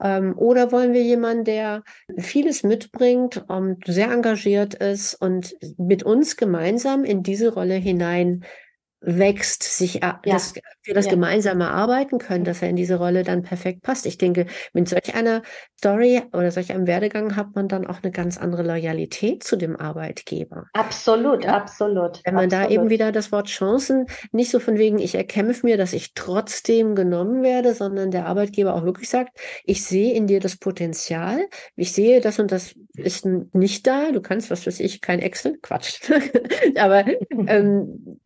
Ähm, 0.00 0.38
oder 0.38 0.70
wollen 0.70 0.92
wir 0.92 1.02
jemanden, 1.02 1.44
der 1.44 1.82
vieles 2.18 2.62
mitbringt 2.62 3.44
und 3.48 3.84
sehr 3.86 4.12
engagiert 4.12 4.74
ist 4.74 5.14
und 5.14 5.56
mit 5.78 6.04
uns 6.04 6.36
gemeinsam 6.36 7.04
in 7.04 7.24
diese 7.24 7.52
Rolle 7.52 7.74
hinein 7.74 8.44
wächst, 9.00 9.62
sich 9.62 10.00
ja. 10.02 10.20
das, 10.24 10.54
wir 10.82 10.94
das 10.94 11.06
ja. 11.06 11.12
gemeinsam 11.12 11.60
erarbeiten 11.60 12.18
können, 12.18 12.44
dass 12.44 12.62
er 12.62 12.70
in 12.70 12.76
diese 12.76 12.96
Rolle 12.96 13.22
dann 13.22 13.42
perfekt 13.42 13.82
passt. 13.82 14.06
Ich 14.06 14.18
denke, 14.18 14.46
mit 14.72 14.88
solch 14.88 15.14
einer 15.14 15.42
Story 15.78 16.22
oder 16.32 16.50
solch 16.50 16.72
einem 16.72 16.86
Werdegang 16.86 17.36
hat 17.36 17.54
man 17.54 17.68
dann 17.68 17.86
auch 17.86 18.02
eine 18.02 18.10
ganz 18.10 18.38
andere 18.38 18.62
Loyalität 18.62 19.44
zu 19.44 19.56
dem 19.56 19.76
Arbeitgeber. 19.76 20.66
Absolut, 20.72 21.44
ja? 21.44 21.56
absolut. 21.56 22.20
Wenn 22.24 22.34
man 22.34 22.46
absolut. 22.46 22.70
da 22.70 22.74
eben 22.74 22.90
wieder 22.90 23.12
das 23.12 23.32
Wort 23.32 23.48
Chancen 23.48 24.06
nicht 24.32 24.50
so 24.50 24.58
von 24.58 24.78
wegen, 24.78 24.98
ich 24.98 25.14
erkämpfe 25.14 25.66
mir, 25.66 25.76
dass 25.76 25.92
ich 25.92 26.14
trotzdem 26.14 26.94
genommen 26.94 27.42
werde, 27.42 27.74
sondern 27.74 28.10
der 28.10 28.26
Arbeitgeber 28.26 28.74
auch 28.74 28.84
wirklich 28.84 29.08
sagt, 29.08 29.38
ich 29.64 29.84
sehe 29.84 30.14
in 30.14 30.26
dir 30.26 30.40
das 30.40 30.56
Potenzial, 30.56 31.46
ich 31.76 31.92
sehe 31.92 32.20
das 32.20 32.38
und 32.38 32.50
das 32.50 32.74
ist 32.94 33.26
nicht 33.26 33.86
da, 33.86 34.10
du 34.10 34.20
kannst, 34.20 34.50
was 34.50 34.66
weiß 34.66 34.80
ich, 34.80 35.00
kein 35.00 35.18
Excel, 35.18 35.58
Quatsch. 35.60 36.00
Aber 36.76 37.04
ähm, 37.46 38.18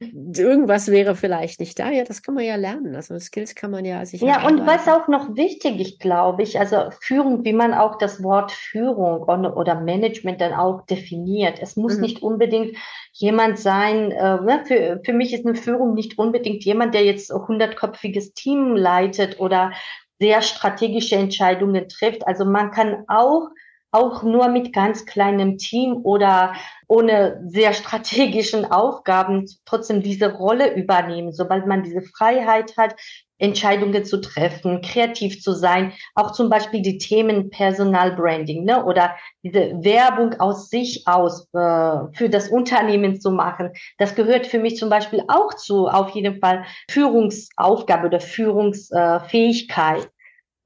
irgendwas 0.61 0.89
wäre 0.89 1.17
vielleicht 1.17 1.59
nicht 1.59 1.79
da, 1.79 1.91
ja, 1.91 2.05
das 2.05 2.23
kann 2.23 2.35
man 2.35 2.45
ja 2.45 2.57
lernen. 2.57 2.95
Also 2.95 3.19
Skills 3.19 3.55
kann 3.55 3.71
man 3.71 3.85
ja 3.87 4.05
sich. 4.05 4.21
Ja, 4.21 4.47
und 4.47 4.67
was 4.67 4.87
auch 4.89 5.09
noch 5.09 5.35
wichtig 5.37 5.81
ist, 5.81 6.01
glaube 6.01 6.43
ich, 6.43 6.59
also 6.61 6.91
Führung, 7.01 7.45
wie 7.45 7.55
man 7.55 7.73
auch 7.73 7.97
das 7.97 8.23
Wort 8.23 8.53
Führung 8.53 9.23
oder 9.23 9.81
Management 9.81 10.41
dann 10.41 10.53
auch 10.53 10.85
definiert. 10.85 11.59
Es 11.61 11.77
muss 11.77 11.97
mhm. 11.97 12.01
nicht 12.03 12.23
unbedingt 12.23 12.77
jemand 13.13 13.59
sein, 13.59 14.13
äh, 14.13 14.41
ne, 14.43 14.63
für, 14.67 15.01
für 15.03 15.13
mich 15.15 15.33
ist 15.33 15.47
eine 15.47 15.55
Führung 15.55 15.95
nicht 15.95 16.19
unbedingt 16.19 16.63
jemand, 16.65 16.95
der 16.95 17.05
jetzt 17.05 17.33
hundertköpfiges 17.33 18.35
Team 18.35 18.77
leitet 18.77 19.41
oder 19.41 19.73
sehr 20.19 20.43
strategische 20.43 21.17
Entscheidungen 21.17 21.89
trifft. 21.89 22.27
Also 22.27 22.45
man 22.45 22.71
kann 22.71 23.05
auch 23.09 23.49
auch 23.93 24.23
nur 24.23 24.49
mit 24.49 24.73
ganz 24.73 25.05
kleinem 25.07 25.59
Team 25.59 26.01
oder 26.05 26.55
ohne 26.87 27.43
sehr 27.47 27.73
strategischen 27.73 28.65
Aufgaben 28.65 29.47
trotzdem 29.65 30.03
diese 30.03 30.33
Rolle 30.33 30.75
übernehmen, 30.75 31.33
sobald 31.33 31.67
man 31.67 31.83
diese 31.83 32.03
Freiheit 32.03 32.77
hat, 32.77 32.95
Entscheidungen 33.41 34.05
zu 34.05 34.21
treffen, 34.21 34.83
kreativ 34.83 35.41
zu 35.41 35.53
sein, 35.53 35.93
auch 36.15 36.33
zum 36.33 36.51
Beispiel 36.51 36.83
die 36.83 36.99
Themen 36.99 37.51
Personalbranding 37.51 38.65
ne, 38.65 38.85
oder 38.85 39.17
diese 39.43 39.83
Werbung 39.83 40.39
aus 40.39 40.69
sich 40.69 41.09
aus 41.09 41.49
äh, 41.55 42.13
für 42.13 42.29
das 42.29 42.49
Unternehmen 42.49 43.21
zu 43.21 43.31
machen. 43.31 43.71
Das 43.99 44.15
gehört 44.15 44.47
für 44.47 44.59
mich 44.59 44.77
zum 44.77 44.91
Beispiel 44.91 45.25
auch 45.29 45.55
zu 45.55 45.89
auf 45.89 46.11
jeden 46.11 46.39
Fall 46.39 46.65
Führungsaufgabe 46.91 48.09
oder 48.09 48.21
Führungsfähigkeit. 48.21 50.11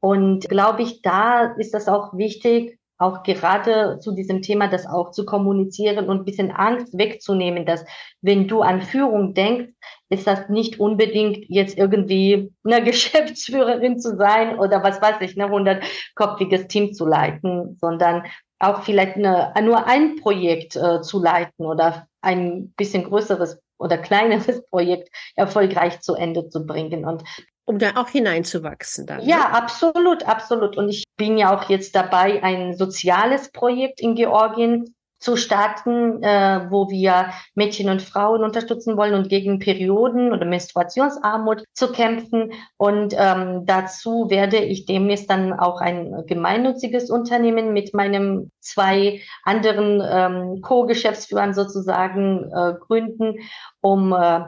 Und 0.01 0.49
glaube 0.49 0.83
ich, 0.83 1.01
da 1.01 1.55
ist 1.57 1.73
das 1.73 1.89
auch 1.89 2.13
wichtig, 2.19 2.79
auch 3.05 3.23
gerade 3.23 3.99
zu 4.01 4.13
diesem 4.13 4.41
Thema 4.41 4.69
das 4.69 4.87
auch 4.87 5.11
zu 5.11 5.27
kommunizieren 5.27 6.09
und 6.09 6.21
ein 6.21 6.25
bisschen 6.25 6.51
Angst 6.51 6.97
wegzunehmen, 6.97 7.67
dass 7.67 7.85
wenn 8.23 8.49
du 8.49 8.63
an 8.63 8.81
Führung 8.81 9.35
denkst, 9.35 9.73
ist 10.09 10.27
das 10.27 10.49
nicht 10.49 10.81
unbedingt 10.81 11.45
jetzt 11.49 11.77
irgendwie 11.77 12.51
eine 12.65 12.83
Geschäftsführerin 12.91 13.99
zu 13.99 14.17
sein 14.17 14.59
oder 14.59 14.83
was 14.83 15.03
weiß 15.03 15.17
ich, 15.21 15.39
ein 15.39 15.51
hundertkopfiges 15.51 16.67
Team 16.69 16.95
zu 16.95 17.07
leiten, 17.07 17.77
sondern 17.79 18.25
auch 18.59 18.83
vielleicht 18.83 19.17
eine, 19.17 19.53
nur 19.63 19.87
ein 19.87 20.17
Projekt 20.17 20.75
äh, 20.77 21.03
zu 21.03 21.23
leiten 21.23 21.67
oder 21.67 22.07
ein 22.23 22.73
bisschen 22.77 23.05
größeres 23.05 23.61
oder 23.79 23.99
kleineres 23.99 24.65
Projekt 24.71 25.11
erfolgreich 25.37 26.01
zu 26.01 26.15
Ende 26.15 26.49
zu 26.49 26.65
bringen. 26.65 27.05
Und 27.05 27.23
um 27.67 27.79
da 27.79 27.93
auch 27.97 28.09
hineinzuwachsen 28.09 29.07
dann. 29.07 29.27
Ja, 29.27 29.39
ne? 29.39 29.55
absolut, 29.55 30.27
absolut. 30.27 30.77
Und 30.77 30.89
ich 30.89 31.05
bin 31.17 31.39
ja 31.39 31.57
auch 31.57 31.69
jetzt 31.69 31.95
dabei, 31.95 32.43
ein 32.43 32.77
soziales 32.77 33.51
Projekt 33.51 34.01
in 34.01 34.15
Georgien 34.15 34.95
zu 35.25 35.37
starten, 35.37 36.23
äh, 36.23 36.67
wo 36.69 36.91
wir 36.91 37.31
Mädchen 37.55 37.89
und 37.89 38.03
Frauen 38.03 38.45
unterstützen 38.45 38.99
wollen 38.99 39.15
und 39.15 39.31
gegen 39.31 39.59
Perioden 39.59 40.35
oder 40.35 40.45
Menstruationsarmut 40.45 41.65
zu 41.73 41.91
kämpfen. 41.93 42.53
Und 42.77 43.15
ähm, 43.17 43.65
dazu 43.65 44.29
werde 44.29 44.59
ich 44.59 44.85
demnächst 44.85 45.31
dann 45.31 45.55
auch 45.55 45.81
ein 45.81 46.25
gemeinnütziges 46.27 47.09
Unternehmen 47.09 47.73
mit 47.73 47.95
meinem 47.95 48.51
zwei 48.61 49.23
anderen 49.45 50.03
ähm, 50.07 50.61
Co-Geschäftsführern 50.61 51.55
sozusagen 51.55 52.51
äh, 52.53 52.75
gründen, 52.79 53.39
um 53.81 54.13
äh, 54.13 54.43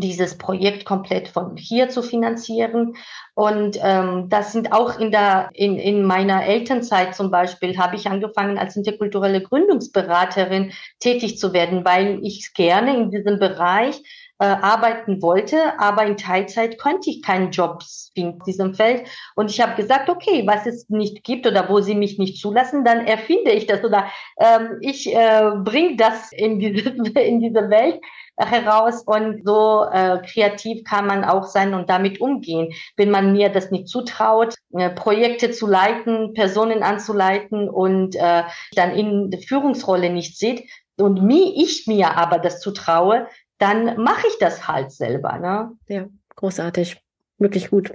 dieses 0.00 0.36
Projekt 0.36 0.84
komplett 0.84 1.28
von 1.28 1.56
hier 1.56 1.88
zu 1.88 2.02
finanzieren. 2.02 2.96
Und 3.34 3.78
ähm, 3.82 4.28
das 4.28 4.52
sind 4.52 4.72
auch 4.72 4.98
in 4.98 5.10
der 5.10 5.50
in, 5.54 5.78
in 5.78 6.04
meiner 6.04 6.44
Elternzeit 6.44 7.14
zum 7.14 7.30
Beispiel 7.30 7.78
habe 7.78 7.96
ich 7.96 8.06
angefangen 8.06 8.58
als 8.58 8.76
interkulturelle 8.76 9.42
Gründungsberaterin 9.42 10.72
tätig 11.00 11.38
zu 11.38 11.52
werden, 11.52 11.84
weil 11.84 12.20
ich 12.22 12.52
gerne 12.54 12.96
in 12.96 13.10
diesem 13.10 13.38
Bereich 13.38 14.02
äh, 14.38 14.44
arbeiten 14.44 15.22
wollte, 15.22 15.78
aber 15.78 16.04
in 16.04 16.16
Teilzeit 16.16 16.78
konnte 16.78 17.10
ich 17.10 17.22
keinen 17.22 17.50
Job 17.50 17.82
in 18.14 18.38
diesem 18.40 18.74
Feld. 18.74 19.04
Und 19.34 19.50
ich 19.50 19.60
habe 19.60 19.80
gesagt, 19.80 20.10
okay, 20.10 20.46
was 20.46 20.66
es 20.66 20.88
nicht 20.88 21.24
gibt 21.24 21.46
oder 21.46 21.68
wo 21.68 21.80
sie 21.80 21.94
mich 21.94 22.18
nicht 22.18 22.40
zulassen, 22.40 22.84
dann 22.84 23.06
erfinde 23.06 23.52
ich 23.52 23.66
das 23.66 23.82
oder 23.82 24.06
ähm, 24.38 24.78
ich 24.80 25.14
äh, 25.14 25.52
bringe 25.56 25.96
das 25.96 26.32
in 26.32 26.58
diese, 26.58 26.90
in 27.20 27.40
diese 27.40 27.70
Welt 27.70 28.00
heraus 28.38 29.02
und 29.02 29.46
so 29.46 29.86
äh, 29.90 30.18
kreativ 30.18 30.84
kann 30.84 31.06
man 31.06 31.24
auch 31.24 31.44
sein 31.44 31.72
und 31.72 31.88
damit 31.88 32.20
umgehen. 32.20 32.72
Wenn 32.96 33.10
man 33.10 33.32
mir 33.32 33.48
das 33.48 33.70
nicht 33.70 33.88
zutraut, 33.88 34.54
äh, 34.74 34.90
Projekte 34.90 35.50
zu 35.50 35.66
leiten, 35.66 36.34
Personen 36.34 36.82
anzuleiten 36.82 37.68
und 37.68 38.14
äh, 38.16 38.42
dann 38.74 38.94
in 38.94 39.30
der 39.30 39.40
Führungsrolle 39.40 40.10
nicht 40.10 40.36
sieht 40.38 40.68
und 40.98 41.22
mir, 41.22 41.52
ich 41.56 41.86
mir 41.86 42.16
aber 42.16 42.38
das 42.38 42.60
zutraue, 42.60 43.26
dann 43.58 44.02
mache 44.02 44.26
ich 44.28 44.38
das 44.38 44.68
halt 44.68 44.90
selber. 44.92 45.38
Ne? 45.38 45.72
Ja, 45.88 46.08
großartig. 46.36 47.00
Wirklich 47.38 47.70
gut. 47.70 47.94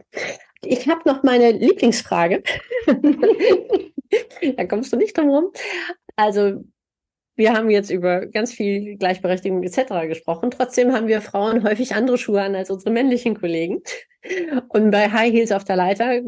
Ich 0.64 0.88
habe 0.88 1.02
noch 1.06 1.24
meine 1.24 1.52
Lieblingsfrage. 1.52 2.44
da 4.58 4.66
kommst 4.66 4.94
du 4.94 4.98
nicht 4.98 5.18
drum 5.18 5.30
rum. 5.30 5.52
Also 6.16 6.64
wir 7.36 7.54
haben 7.54 7.70
jetzt 7.70 7.90
über 7.90 8.28
ganz 8.28 8.54
viel 8.54 8.98
Gleichberechtigung 8.98 9.64
etc. 9.64 10.08
gesprochen. 10.08 10.52
Trotzdem 10.52 10.94
haben 10.94 11.08
wir 11.08 11.22
Frauen 11.22 11.64
häufig 11.64 11.96
andere 11.96 12.18
Schuhe 12.18 12.42
an 12.42 12.56
als 12.56 12.70
unsere 12.70 12.92
männlichen 12.92 13.40
Kollegen. 13.40 13.82
Und 14.70 14.92
bei 14.92 15.12
High 15.12 15.34
Heels 15.34 15.52
auf 15.52 15.64
der 15.64 15.76
Leiter 15.76 16.22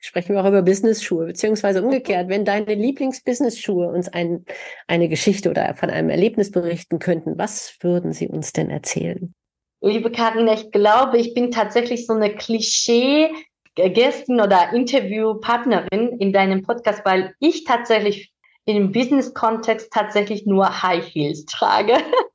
sprechen 0.00 0.34
wir 0.34 0.42
auch 0.42 0.48
über 0.48 0.62
Business-Schuhe, 0.62 1.26
beziehungsweise 1.26 1.82
umgekehrt, 1.82 2.28
wenn 2.28 2.44
deine 2.44 2.74
Lieblings-Business-Schuhe 2.74 3.88
uns 3.88 4.08
ein, 4.08 4.44
eine 4.86 5.08
Geschichte 5.08 5.50
oder 5.50 5.74
von 5.74 5.90
einem 5.90 6.10
Erlebnis 6.10 6.50
berichten 6.50 6.98
könnten, 6.98 7.38
was 7.38 7.76
würden 7.80 8.12
sie 8.12 8.28
uns 8.28 8.52
denn 8.52 8.70
erzählen? 8.70 9.34
Liebe 9.82 10.10
Karin, 10.10 10.48
ich 10.48 10.70
glaube, 10.72 11.18
ich 11.18 11.32
bin 11.34 11.50
tatsächlich 11.50 12.06
so 12.06 12.12
eine 12.12 12.34
Klischee 12.34 13.30
Gästin 13.76 14.40
oder 14.40 14.72
Interviewpartnerin 14.72 16.18
in 16.18 16.32
deinem 16.32 16.62
Podcast, 16.62 17.02
weil 17.04 17.34
ich 17.38 17.64
tatsächlich 17.64 18.32
im 18.66 18.92
Business-Kontext 18.92 19.92
tatsächlich 19.92 20.46
nur 20.46 20.82
High 20.82 21.06
Heels 21.06 21.44
trage. 21.46 21.94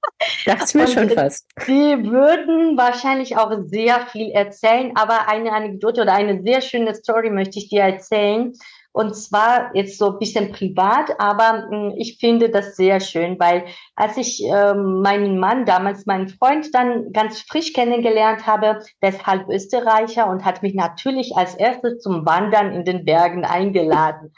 Das 0.46 0.74
mir 0.74 0.88
schon 0.88 1.10
fast. 1.10 1.48
Sie 1.66 1.74
würden 1.74 2.78
wahrscheinlich 2.78 3.38
auch 3.38 3.52
sehr 3.66 4.08
viel 4.08 4.32
erzählen, 4.32 4.92
aber 4.96 5.28
eine 5.28 5.52
Anekdote 5.52 6.02
oder 6.02 6.14
eine 6.14 6.42
sehr 6.44 6.62
schöne 6.62 6.94
Story 6.96 7.30
möchte 7.30 7.60
ich 7.60 7.70
dir 7.70 7.82
erzählen. 7.82 8.54
Und 8.96 9.14
zwar 9.14 9.76
jetzt 9.76 9.98
so 9.98 10.14
ein 10.14 10.20
bisschen 10.20 10.54
privat, 10.54 11.20
aber 11.20 11.68
mh, 11.70 11.92
hm, 11.92 11.94
ich 11.98 12.18
finde 12.18 12.50
das 12.50 12.78
sehr 12.78 13.02
schön, 13.02 13.38
weil 13.40 13.66
als 13.98 14.16
ich 14.16 14.42
äh, 14.46 14.74
meinen 14.74 15.38
Mann, 15.38 15.66
damals 15.66 16.06
meinen 16.06 16.30
Freund, 16.30 16.74
dann 16.74 17.12
ganz 17.12 17.42
frisch 17.42 17.74
kennengelernt 17.74 18.48
habe, 18.48 18.80
der 19.02 19.10
ist 19.10 19.28
halb 19.28 19.50
Österreicher 19.50 20.30
und 20.30 20.46
hat 20.46 20.64
mich 20.64 20.76
natürlich 20.76 21.36
als 21.36 21.56
erstes 21.56 22.00
zum 22.00 22.26
Wandern 22.26 22.72
in 22.72 22.86
den 22.86 23.04
Bergen 23.04 23.44
eingeladen 23.44 24.34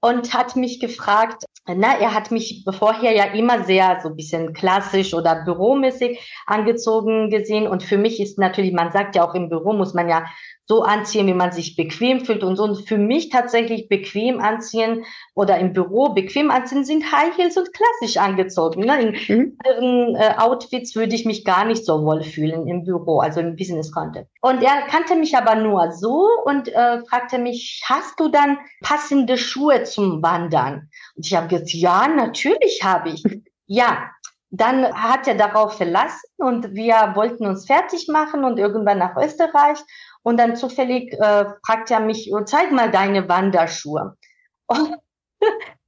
und 0.00 0.32
hat 0.34 0.54
mich 0.54 0.78
gefragt, 0.78 1.44
na, 1.74 1.98
er 1.98 2.14
hat 2.14 2.30
mich 2.30 2.64
vorher 2.78 3.12
ja 3.12 3.24
immer 3.24 3.64
sehr 3.64 3.98
so 4.00 4.08
ein 4.08 4.16
bisschen 4.16 4.52
klassisch 4.52 5.14
oder 5.14 5.44
büromäßig 5.44 6.18
angezogen 6.46 7.30
gesehen. 7.30 7.66
Und 7.66 7.82
für 7.82 7.98
mich 7.98 8.20
ist 8.20 8.38
natürlich, 8.38 8.72
man 8.72 8.92
sagt 8.92 9.16
ja 9.16 9.28
auch 9.28 9.34
im 9.34 9.48
Büro 9.48 9.72
muss 9.72 9.94
man 9.94 10.08
ja 10.08 10.26
so 10.66 10.82
anziehen, 10.82 11.26
wie 11.28 11.34
man 11.34 11.52
sich 11.52 11.76
bequem 11.76 12.24
fühlt 12.24 12.42
und 12.42 12.56
so. 12.56 12.64
Und 12.64 12.88
für 12.88 12.98
mich 12.98 13.28
tatsächlich 13.30 13.88
bequem 13.88 14.40
anziehen 14.40 15.04
oder 15.34 15.58
im 15.58 15.72
Büro 15.72 16.10
bequem 16.10 16.50
anziehen 16.50 16.84
sind 16.84 17.10
High 17.12 17.36
Heels 17.36 17.56
und 17.56 17.68
klassisch 17.72 18.16
angezogen. 18.16 18.80
Ne? 18.80 19.00
In 19.00 19.36
mhm. 19.36 19.58
anderen 19.64 20.16
äh, 20.16 20.34
Outfits 20.38 20.96
würde 20.96 21.14
ich 21.14 21.24
mich 21.24 21.44
gar 21.44 21.64
nicht 21.64 21.84
so 21.84 22.04
wohl 22.04 22.22
fühlen 22.22 22.66
im 22.66 22.84
Büro, 22.84 23.20
also 23.20 23.40
im 23.40 23.54
Business 23.56 23.92
Content. 23.92 24.26
Und 24.40 24.62
er 24.62 24.82
kannte 24.88 25.14
mich 25.14 25.36
aber 25.36 25.54
nur 25.54 25.92
so 25.92 26.28
und 26.44 26.68
äh, 26.68 27.00
fragte 27.08 27.38
mich, 27.38 27.82
hast 27.88 28.18
du 28.18 28.28
dann 28.28 28.58
passende 28.82 29.38
Schuhe 29.38 29.84
zum 29.84 30.22
Wandern? 30.22 30.88
Und 31.14 31.26
ich 31.26 31.34
habe 31.34 31.46
gesagt, 31.48 31.72
ja, 31.72 32.08
natürlich 32.08 32.80
habe 32.82 33.10
ich. 33.10 33.22
ja, 33.66 34.10
dann 34.50 34.92
hat 34.94 35.26
er 35.26 35.34
darauf 35.34 35.76
verlassen 35.76 36.28
und 36.38 36.74
wir 36.74 37.12
wollten 37.14 37.46
uns 37.46 37.66
fertig 37.66 38.08
machen 38.08 38.44
und 38.44 38.58
irgendwann 38.58 38.98
nach 38.98 39.16
Österreich. 39.16 39.78
Und 40.26 40.38
dann 40.38 40.56
zufällig 40.56 41.12
äh, 41.12 41.44
fragt 41.64 41.92
er 41.92 42.00
mich, 42.00 42.32
oh, 42.32 42.40
zeig 42.40 42.72
mal 42.72 42.90
deine 42.90 43.28
Wanderschuhe. 43.28 44.16
Und 44.66 44.96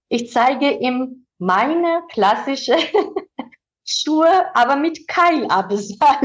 ich 0.08 0.30
zeige 0.30 0.70
ihm 0.70 1.26
meine 1.38 2.02
klassische 2.12 2.76
Schuhe, 3.84 4.28
aber 4.54 4.76
mit 4.76 5.08
Keilabsatz. 5.08 5.98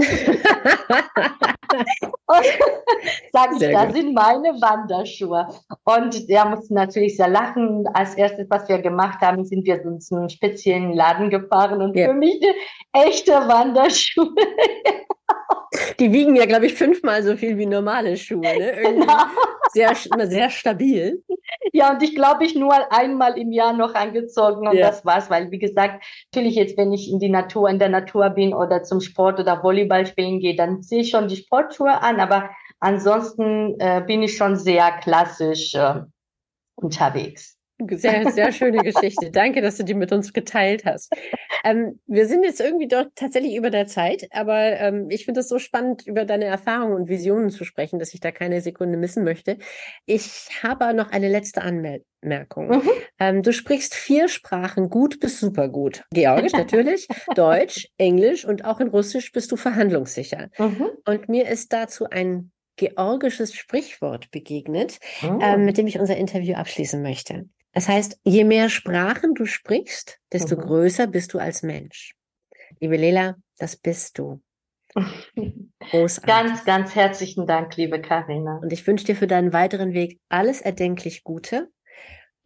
und 2.28 2.46
sage 3.32 3.56
ich, 3.56 3.72
das 3.72 3.94
sind 3.94 4.14
meine 4.14 4.50
Wanderschuhe. 4.62 5.48
Und 5.86 6.30
er 6.30 6.46
musste 6.50 6.76
natürlich 6.76 7.18
sehr 7.18 7.30
lachen. 7.30 7.88
Als 7.96 8.14
erstes, 8.14 8.48
was 8.50 8.70
wir 8.70 8.80
gemacht 8.80 9.22
haben, 9.22 9.44
sind 9.44 9.66
wir 9.66 9.82
zu 10.00 10.18
einem 10.18 10.30
speziellen 10.30 10.94
Laden 10.94 11.32
gefahren 11.32 11.82
und 11.82 11.96
ja. 11.96 12.10
für 12.10 12.14
mich 12.14 12.40
eine 12.44 13.08
echte 13.08 13.32
Wanderschuhe. 13.32 14.36
Die 16.00 16.12
wiegen 16.12 16.36
ja, 16.36 16.46
glaube 16.46 16.66
ich, 16.68 16.76
fünfmal 16.76 17.24
so 17.24 17.36
viel 17.36 17.58
wie 17.58 17.66
normale 17.66 18.18
Schuhe. 18.18 18.42
Ne? 18.42 18.74
Genau. 18.84 19.18
Sehr, 19.72 19.96
sehr 19.96 20.50
stabil. 20.52 21.24
Ja, 21.72 21.92
und 21.92 22.04
ich 22.04 22.14
glaube, 22.14 22.46
ich 22.46 22.54
nur 22.54 22.76
einmal 22.92 23.40
im 23.40 23.52
Jahr 23.52 23.74
noch 23.74 23.96
angezogen 23.96 24.68
und 24.68 24.76
ja. 24.76 24.88
das 24.88 25.04
war's, 25.04 25.32
weil, 25.32 25.50
wie 25.50 25.58
gesagt, 25.58 26.06
natürlich 26.32 26.56
jetzt, 26.56 26.78
wenn 26.78 26.94
ich 26.94 27.10
in 27.10 27.18
die 27.18 27.30
Natur, 27.30 27.70
in 27.70 27.80
der 27.80 27.90
Natur 27.90 28.30
bin 28.30 28.54
oder 28.54 28.84
zum 28.84 29.02
Sport 29.02 29.40
oder 29.40 29.64
Volleyball 29.64 30.06
spielen 30.06 30.40
gehe, 30.40 30.56
dann 30.56 30.84
ziehe 30.84 31.02
ich 31.02 31.10
schon 31.10 31.28
die 31.28 31.38
Sportschuhe 31.38 32.02
an, 32.02 32.20
aber 32.20 32.52
ansonsten 32.80 33.80
äh, 33.80 34.04
bin 34.06 34.22
ich 34.22 34.38
schon 34.38 34.58
sehr 34.58 34.92
klassisch 34.92 35.74
äh, 35.74 36.02
unterwegs. 36.76 37.53
Sehr, 37.90 38.32
sehr 38.32 38.52
schöne 38.52 38.84
Geschichte. 38.84 39.32
Danke, 39.32 39.62
dass 39.62 39.78
du 39.78 39.84
die 39.84 39.96
mit 39.96 40.12
uns 40.12 40.32
geteilt 40.32 40.86
hast. 40.86 41.12
Ähm, 41.64 42.00
wir 42.06 42.28
sind 42.28 42.44
jetzt 42.44 42.62
irgendwie 42.62 42.88
doch 42.88 43.06
tatsächlich 43.16 43.56
über 43.56 43.72
der 43.72 43.88
Zeit, 43.88 44.28
aber 44.32 44.80
ähm, 44.80 45.08
ich 45.10 45.26
finde 45.26 45.40
es 45.40 45.48
so 45.48 45.60
spannend, 45.60 46.06
über 46.06 46.26
deine 46.26 46.46
Erfahrungen 46.46 46.96
und 46.96 47.10
Visionen 47.10 47.50
zu 47.50 47.64
sprechen, 47.64 48.00
dass 48.00 48.14
ich 48.14 48.20
da 48.20 48.32
keine 48.32 48.62
Sekunde 48.62 48.98
missen 48.98 49.24
möchte. 49.24 49.58
Ich 50.06 50.50
habe 50.62 50.94
noch 50.94 51.12
eine 51.12 51.30
letzte 51.30 51.62
Anmerkung. 51.62 52.68
Mhm. 52.68 52.90
Ähm, 53.20 53.44
du 53.44 53.52
sprichst 53.52 53.96
vier 53.96 54.28
Sprachen 54.28 54.90
gut 54.90 55.20
bis 55.20 55.40
super 55.40 55.68
gut. 55.68 56.04
Georgisch 56.12 56.54
natürlich, 56.54 57.08
Deutsch, 57.36 57.88
Englisch 57.98 58.46
und 58.46 58.66
auch 58.66 58.80
in 58.80 58.90
Russisch 58.90 59.32
bist 59.32 59.52
du 59.52 59.56
verhandlungssicher. 59.56 60.50
Mhm. 60.60 60.90
Und 61.06 61.28
mir 61.28 61.48
ist 61.48 61.74
dazu 61.74 62.06
ein 62.10 62.52
georgisches 62.76 63.54
Sprichwort 63.54 64.32
begegnet, 64.32 65.00
oh. 65.24 65.40
ähm, 65.42 65.66
mit 65.66 65.78
dem 65.78 65.88
ich 65.88 66.00
unser 66.00 66.18
Interview 66.18 66.56
abschließen 66.56 67.02
möchte. 67.02 67.46
Das 67.74 67.90
heißt, 67.90 68.20
je 68.24 68.44
mehr 68.44 68.70
Sprachen 68.70 69.34
du 69.34 69.46
sprichst, 69.46 70.20
desto 70.32 70.56
mhm. 70.56 70.62
größer 70.62 71.08
bist 71.08 71.34
du 71.34 71.40
als 71.40 71.64
Mensch. 71.64 72.16
Liebe 72.80 72.98
Lela, 72.98 73.36
das 73.58 73.76
bist 73.76 74.18
du. 74.20 74.42
Großartig. 75.80 76.28
Ganz, 76.28 76.66
ganz 76.66 76.96
herzlichen 76.96 77.48
Dank, 77.48 77.76
liebe 77.76 78.00
Karina. 78.00 78.60
Und 78.62 78.72
ich 78.72 78.86
wünsche 78.86 79.06
dir 79.06 79.16
für 79.16 79.28
deinen 79.28 79.52
weiteren 79.52 79.94
Weg 79.94 80.20
alles 80.30 80.62
erdenklich 80.62 81.24
Gute 81.24 81.70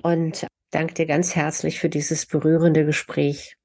und 0.02 0.48
danke 0.72 0.94
dir 0.94 1.06
ganz 1.06 1.36
herzlich 1.36 1.80
für 1.80 1.90
dieses 1.90 2.26
berührende 2.26 2.86
Gespräch. 2.86 3.58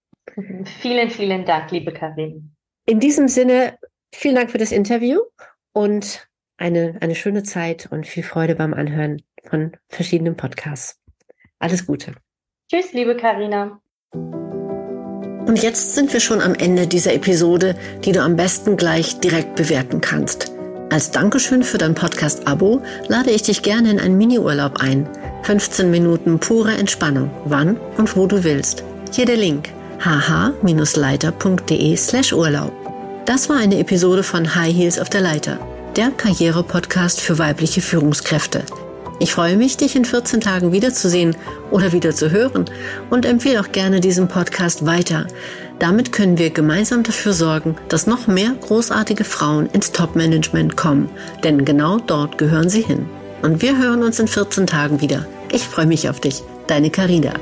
Vielen, 0.81 1.11
vielen 1.11 1.45
Dank, 1.45 1.71
liebe 1.71 1.93
Karina. 1.93 2.41
In 2.87 2.99
diesem 2.99 3.29
Sinne, 3.29 3.79
vielen 4.13 4.35
Dank 4.35 4.51
für 4.51 4.59
das 4.59 4.73
Interview 4.73 5.21
und 5.73 6.29
eine, 6.57 6.97
eine 7.01 7.15
schöne 7.15 7.45
Zeit 7.45 7.89
und 7.91 8.07
viel 8.07 8.23
Freude 8.25 8.57
beim 8.57 8.75
Anhören 8.75 9.23
von 9.45 9.77
verschiedenen 9.89 10.37
Podcasts. 10.37 11.02
Alles 11.63 11.87
Gute. 11.87 12.13
Tschüss, 12.69 12.93
liebe 12.93 13.17
Karina. 13.17 13.81
Und 15.47 15.63
jetzt 15.63 15.95
sind 15.95 16.13
wir 16.13 16.21
schon 16.21 16.41
am 16.41 16.55
Ende 16.55 16.87
dieser 16.89 17.15
Episode, 17.15 17.77
die 18.05 18.13
du 18.13 18.21
am 18.21 18.37
besten 18.37 18.77
gleich 18.77 19.21
direkt 19.21 19.55
bewerten 19.55 20.01
kannst. 20.01 20.51
Als 20.91 21.13
Dankeschön 21.13 21.63
für 21.63 21.79
dein 21.79 21.95
Podcast-Abo 21.95 22.83
lade 23.07 23.31
ich 23.31 23.43
dich 23.43 23.63
gerne 23.63 23.91
in 23.93 24.01
einen 24.01 24.19
Miniurlaub 24.19 24.81
ein. 24.81 25.09
15 25.45 25.91
Minuten 25.91 26.39
pure 26.41 26.73
Entspannung, 26.73 27.31
wann 27.45 27.79
und 27.97 28.17
wo 28.17 28.27
du 28.27 28.43
willst. 28.45 28.83
Hier 29.13 29.27
der 29.27 29.37
Link 29.37 29.69
hh-leiter.de 30.05 31.97
slash 31.97 32.33
Urlaub. 32.33 32.73
Das 33.25 33.49
war 33.49 33.57
eine 33.57 33.79
Episode 33.79 34.25
von 34.25 34.57
High 34.57 34.75
Heels 34.75 34.99
auf 34.99 35.11
der 35.11 35.21
Leiter, 35.21 35.59
der 35.95 36.11
Karriere-Podcast 36.11 37.21
für 37.21 37.39
weibliche 37.39 37.81
Führungskräfte. 37.81 38.65
Ich 39.23 39.35
freue 39.35 39.57
mich, 39.57 39.77
dich 39.77 39.95
in 39.95 40.05
14 40.05 40.41
Tagen 40.41 40.73
wiederzusehen 40.73 41.37
oder 41.71 41.93
wieder 41.93 42.11
zu 42.11 42.33
hören 42.33 42.65
und 43.09 43.25
empfehle 43.25 43.61
auch 43.61 43.71
gerne 43.71 44.01
diesen 44.01 44.27
Podcast 44.27 44.85
weiter. 44.85 45.29
Damit 45.79 46.11
können 46.11 46.39
wir 46.39 46.51
gemeinsam 46.51 47.05
dafür 47.05 47.33
sorgen, 47.33 47.77
dass 47.89 48.09
noch 48.09 48.27
mehr 48.27 48.53
großartige 48.61 49.23
Frauen 49.23 49.67
ins 49.67 49.93
Top-Management 49.93 50.77
kommen, 50.77 51.09
denn 51.45 51.65
genau 51.65 51.99
dort 51.99 52.37
gehören 52.37 52.69
sie 52.69 52.83
hin. 52.83 53.09
Und 53.43 53.63
wir 53.63 53.79
hören 53.79 54.03
uns 54.03 54.19
in 54.19 54.27
14 54.27 54.67
Tagen 54.67 55.01
wieder. 55.01 55.25
Ich 55.53 55.63
freue 55.63 55.87
mich 55.87 56.09
auf 56.09 56.19
dich, 56.19 56.43
deine 56.67 56.91
Carina. 56.91 57.35